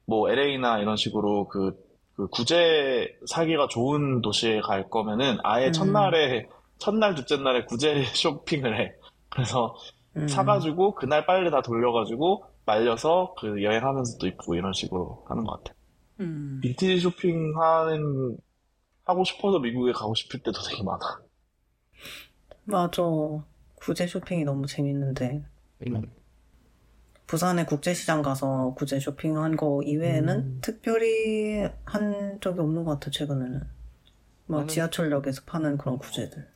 뭐 0.06 0.30
LA나 0.30 0.78
이런 0.78 0.94
식으로 0.96 1.48
그, 1.48 1.72
그 2.14 2.28
구제 2.28 3.08
사기가 3.26 3.66
좋은 3.66 4.20
도시에 4.22 4.60
갈 4.60 4.88
거면은 4.88 5.38
아예 5.42 5.66
음. 5.68 5.72
첫날에 5.72 6.46
첫날 6.78 7.16
둘째 7.16 7.38
날에 7.38 7.64
구제 7.64 8.04
쇼핑을 8.14 8.78
해. 8.80 8.92
그래서 9.28 9.74
음. 10.16 10.28
사가지고 10.28 10.94
그날 10.94 11.26
빨래 11.26 11.50
다 11.50 11.62
돌려가지고 11.62 12.44
말려서 12.66 13.34
그 13.40 13.62
여행하면서 13.62 14.18
또 14.18 14.26
입고 14.26 14.54
이런 14.56 14.72
식으로 14.72 15.24
하는 15.28 15.44
것 15.44 15.58
같아요. 15.62 15.76
음. 16.20 16.60
빈티지 16.62 17.00
쇼핑하는 17.00 18.36
하고 19.04 19.24
싶어서 19.24 19.58
미국에 19.60 19.92
가고 19.92 20.14
싶을 20.14 20.40
때도 20.42 20.60
되게 20.68 20.82
많아. 20.82 20.98
맞아. 22.64 23.02
구제 23.76 24.06
쇼핑이 24.06 24.44
너무 24.44 24.66
재밌는데 24.66 25.44
부산에 27.28 27.64
국제시장 27.64 28.22
가서 28.22 28.74
구제 28.76 28.98
쇼핑한 28.98 29.56
거 29.56 29.80
이외에는 29.84 30.36
음. 30.38 30.58
특별히 30.62 31.68
한 31.84 32.40
적이 32.40 32.60
없는 32.60 32.84
것 32.84 32.92
같아 32.92 33.10
최근에는 33.10 33.60
막 34.46 34.64
나는- 34.64 34.68
지하철역에서 34.68 35.42
파는 35.46 35.78
그런 35.78 35.98
구제들 35.98 36.48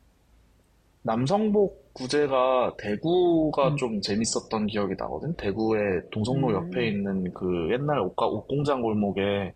남성복 1.02 1.94
구제가 1.94 2.76
대구가 2.78 3.68
음. 3.68 3.76
좀 3.76 4.00
재밌었던 4.00 4.66
기억이 4.66 4.94
나거든. 4.98 5.34
대구의 5.36 6.02
동성로 6.12 6.48
음. 6.48 6.54
옆에 6.54 6.88
있는 6.88 7.32
그 7.32 7.70
옛날 7.72 8.00
옷가, 8.00 8.26
옷공장 8.26 8.82
골목에 8.82 9.54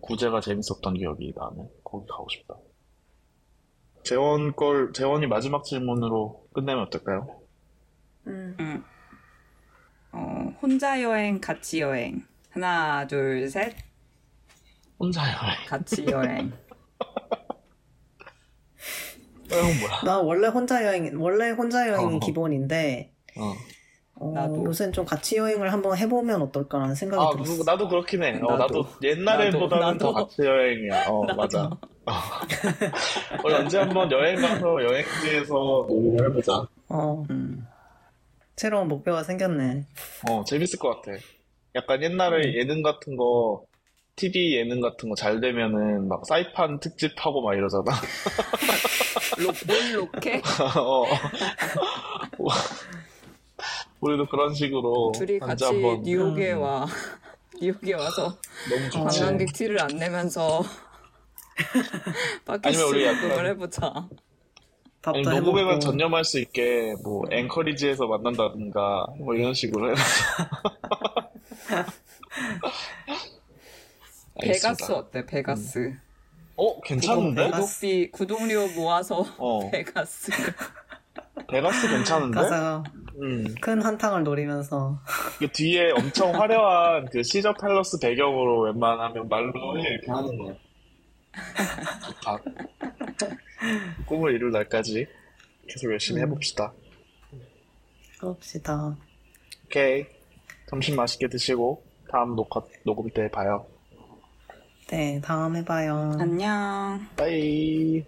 구제가 0.00 0.40
재밌었던 0.40 0.94
기억이 0.94 1.32
나네. 1.36 1.68
거기 1.84 2.06
가고 2.08 2.28
싶다. 2.28 2.54
재원 4.04 4.54
걸, 4.54 4.92
재원이 4.92 5.26
마지막 5.26 5.64
질문으로 5.64 6.46
끝내면 6.52 6.84
어떨까요? 6.84 7.40
음. 8.26 8.56
응. 8.60 8.84
어, 10.12 10.54
혼자 10.60 11.02
여행, 11.02 11.40
같이 11.40 11.80
여행. 11.80 12.22
하나, 12.50 13.06
둘, 13.06 13.48
셋. 13.48 13.74
혼자요. 14.98 15.34
같이 15.66 16.04
여행. 16.06 16.52
형 19.50 19.60
뭐야? 19.80 20.00
나 20.04 20.18
원래 20.20 20.48
혼자 20.48 20.84
여행 20.84 21.20
원래 21.20 21.50
혼자 21.50 21.88
여행이 21.88 22.16
어. 22.16 22.18
기본인데 22.20 23.12
어. 23.38 23.52
어, 24.16 24.30
나도. 24.32 24.64
요새는 24.66 24.92
좀 24.92 25.04
같이 25.04 25.36
여행을 25.36 25.72
한번 25.72 25.96
해보면 25.98 26.40
어떨까라는 26.42 26.94
생각이 26.94 27.20
아, 27.22 27.30
들었어. 27.30 27.58
그- 27.64 27.68
나도 27.68 27.88
그렇긴 27.88 28.22
해. 28.22 28.30
어, 28.42 28.56
나도. 28.56 28.82
나도 28.82 28.86
옛날에보다는 29.02 29.80
나도. 29.84 29.98
더 29.98 30.12
같이 30.12 30.42
여행이야. 30.42 31.06
어. 31.08 31.24
맞아. 31.34 31.64
어. 31.64 32.12
언제 33.42 33.78
한번 33.78 34.10
여행 34.12 34.36
가서 34.40 34.82
여행지에서 34.82 35.86
놀이를 35.88 36.30
해보자. 36.30 36.64
어, 36.88 37.24
음. 37.30 37.66
새로운 38.56 38.86
목표가 38.86 39.24
생겼네. 39.24 39.84
어, 40.30 40.44
재밌을 40.44 40.78
것 40.78 41.02
같아. 41.02 41.18
약간 41.74 42.00
옛날에 42.02 42.54
예능 42.54 42.82
같은 42.82 43.16
거, 43.16 43.64
TV 44.16 44.56
예능 44.56 44.80
같은 44.80 45.08
거 45.08 45.14
잘 45.16 45.40
되면은 45.40 46.08
막 46.08 46.24
사이판 46.26 46.80
특집하고 46.80 47.42
막 47.42 47.54
이러잖아. 47.54 47.84
로, 49.38 49.52
뭘 49.66 49.96
로케? 49.96 50.40
어. 50.76 51.04
우리도 54.00 54.26
그런 54.26 54.52
식으로 54.54 55.12
둘이 55.14 55.38
같이 55.38 55.64
한번 55.64 56.02
뉴욕에 56.02 56.52
음. 56.52 56.60
와. 56.62 56.86
뉴욕에 57.60 57.94
와서 57.94 58.36
너무 58.68 58.90
좋지. 58.90 59.20
관광객 59.20 59.52
티를 59.52 59.80
안 59.80 59.88
내면서 59.96 60.62
아니면 62.46 62.82
우리 62.88 63.06
약간- 63.06 63.46
해보자. 63.46 64.08
아니. 65.06 65.20
녹음에만 65.22 65.80
전념할 65.80 66.24
수 66.24 66.40
있게 66.40 66.94
뭐 67.04 67.24
앵커리지에서 67.30 68.06
만난다든가 68.06 69.06
뭐 69.18 69.34
이런 69.34 69.52
식으로 69.52 69.90
해서 69.90 70.02
베가스. 74.40 74.92
어때? 74.92 75.24
베가스. 75.26 75.94
어 76.56 76.80
괜찮은데? 76.82 77.44
베가스? 77.46 77.80
구독비 77.80 78.10
구독료 78.10 78.68
모아서 78.68 79.24
어 79.38 79.68
베가스. 79.70 80.30
베가스 81.48 81.88
괜찮은데? 81.88 82.34
가서 82.40 82.84
음. 83.20 83.54
큰 83.60 83.82
한탕을 83.82 84.22
노리면서 84.24 84.98
그 85.38 85.48
뒤에 85.50 85.90
엄청 85.92 86.34
화려한 86.34 87.06
그 87.10 87.22
시저 87.22 87.52
팰러스 87.54 87.98
배경으로 88.00 88.62
웬만하면 88.62 89.28
말로 89.28 89.78
해 89.78 89.82
이렇게 89.88 90.10
하는 90.10 90.38
거야. 90.38 90.54
좋다. 92.06 92.38
꿈을 94.06 94.34
이룰 94.34 94.52
날까지 94.52 95.06
계속 95.68 95.90
열심히 95.92 96.20
음. 96.20 96.26
해봅시다. 96.26 96.72
그럽시다. 98.18 98.96
오케이. 99.66 100.06
점심 100.68 100.96
맛있게 100.96 101.28
드시고 101.28 101.82
다음 102.10 102.36
녹화 102.36 102.62
녹음 102.84 103.10
때 103.10 103.28
봐요. 103.30 103.66
네, 104.88 105.20
다음에 105.22 105.64
봐요. 105.64 106.12
안녕. 106.20 107.00
빠이. 107.16 108.04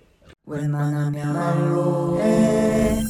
웬만하면 0.47 1.33
말로 1.33 2.21
해 2.21 3.03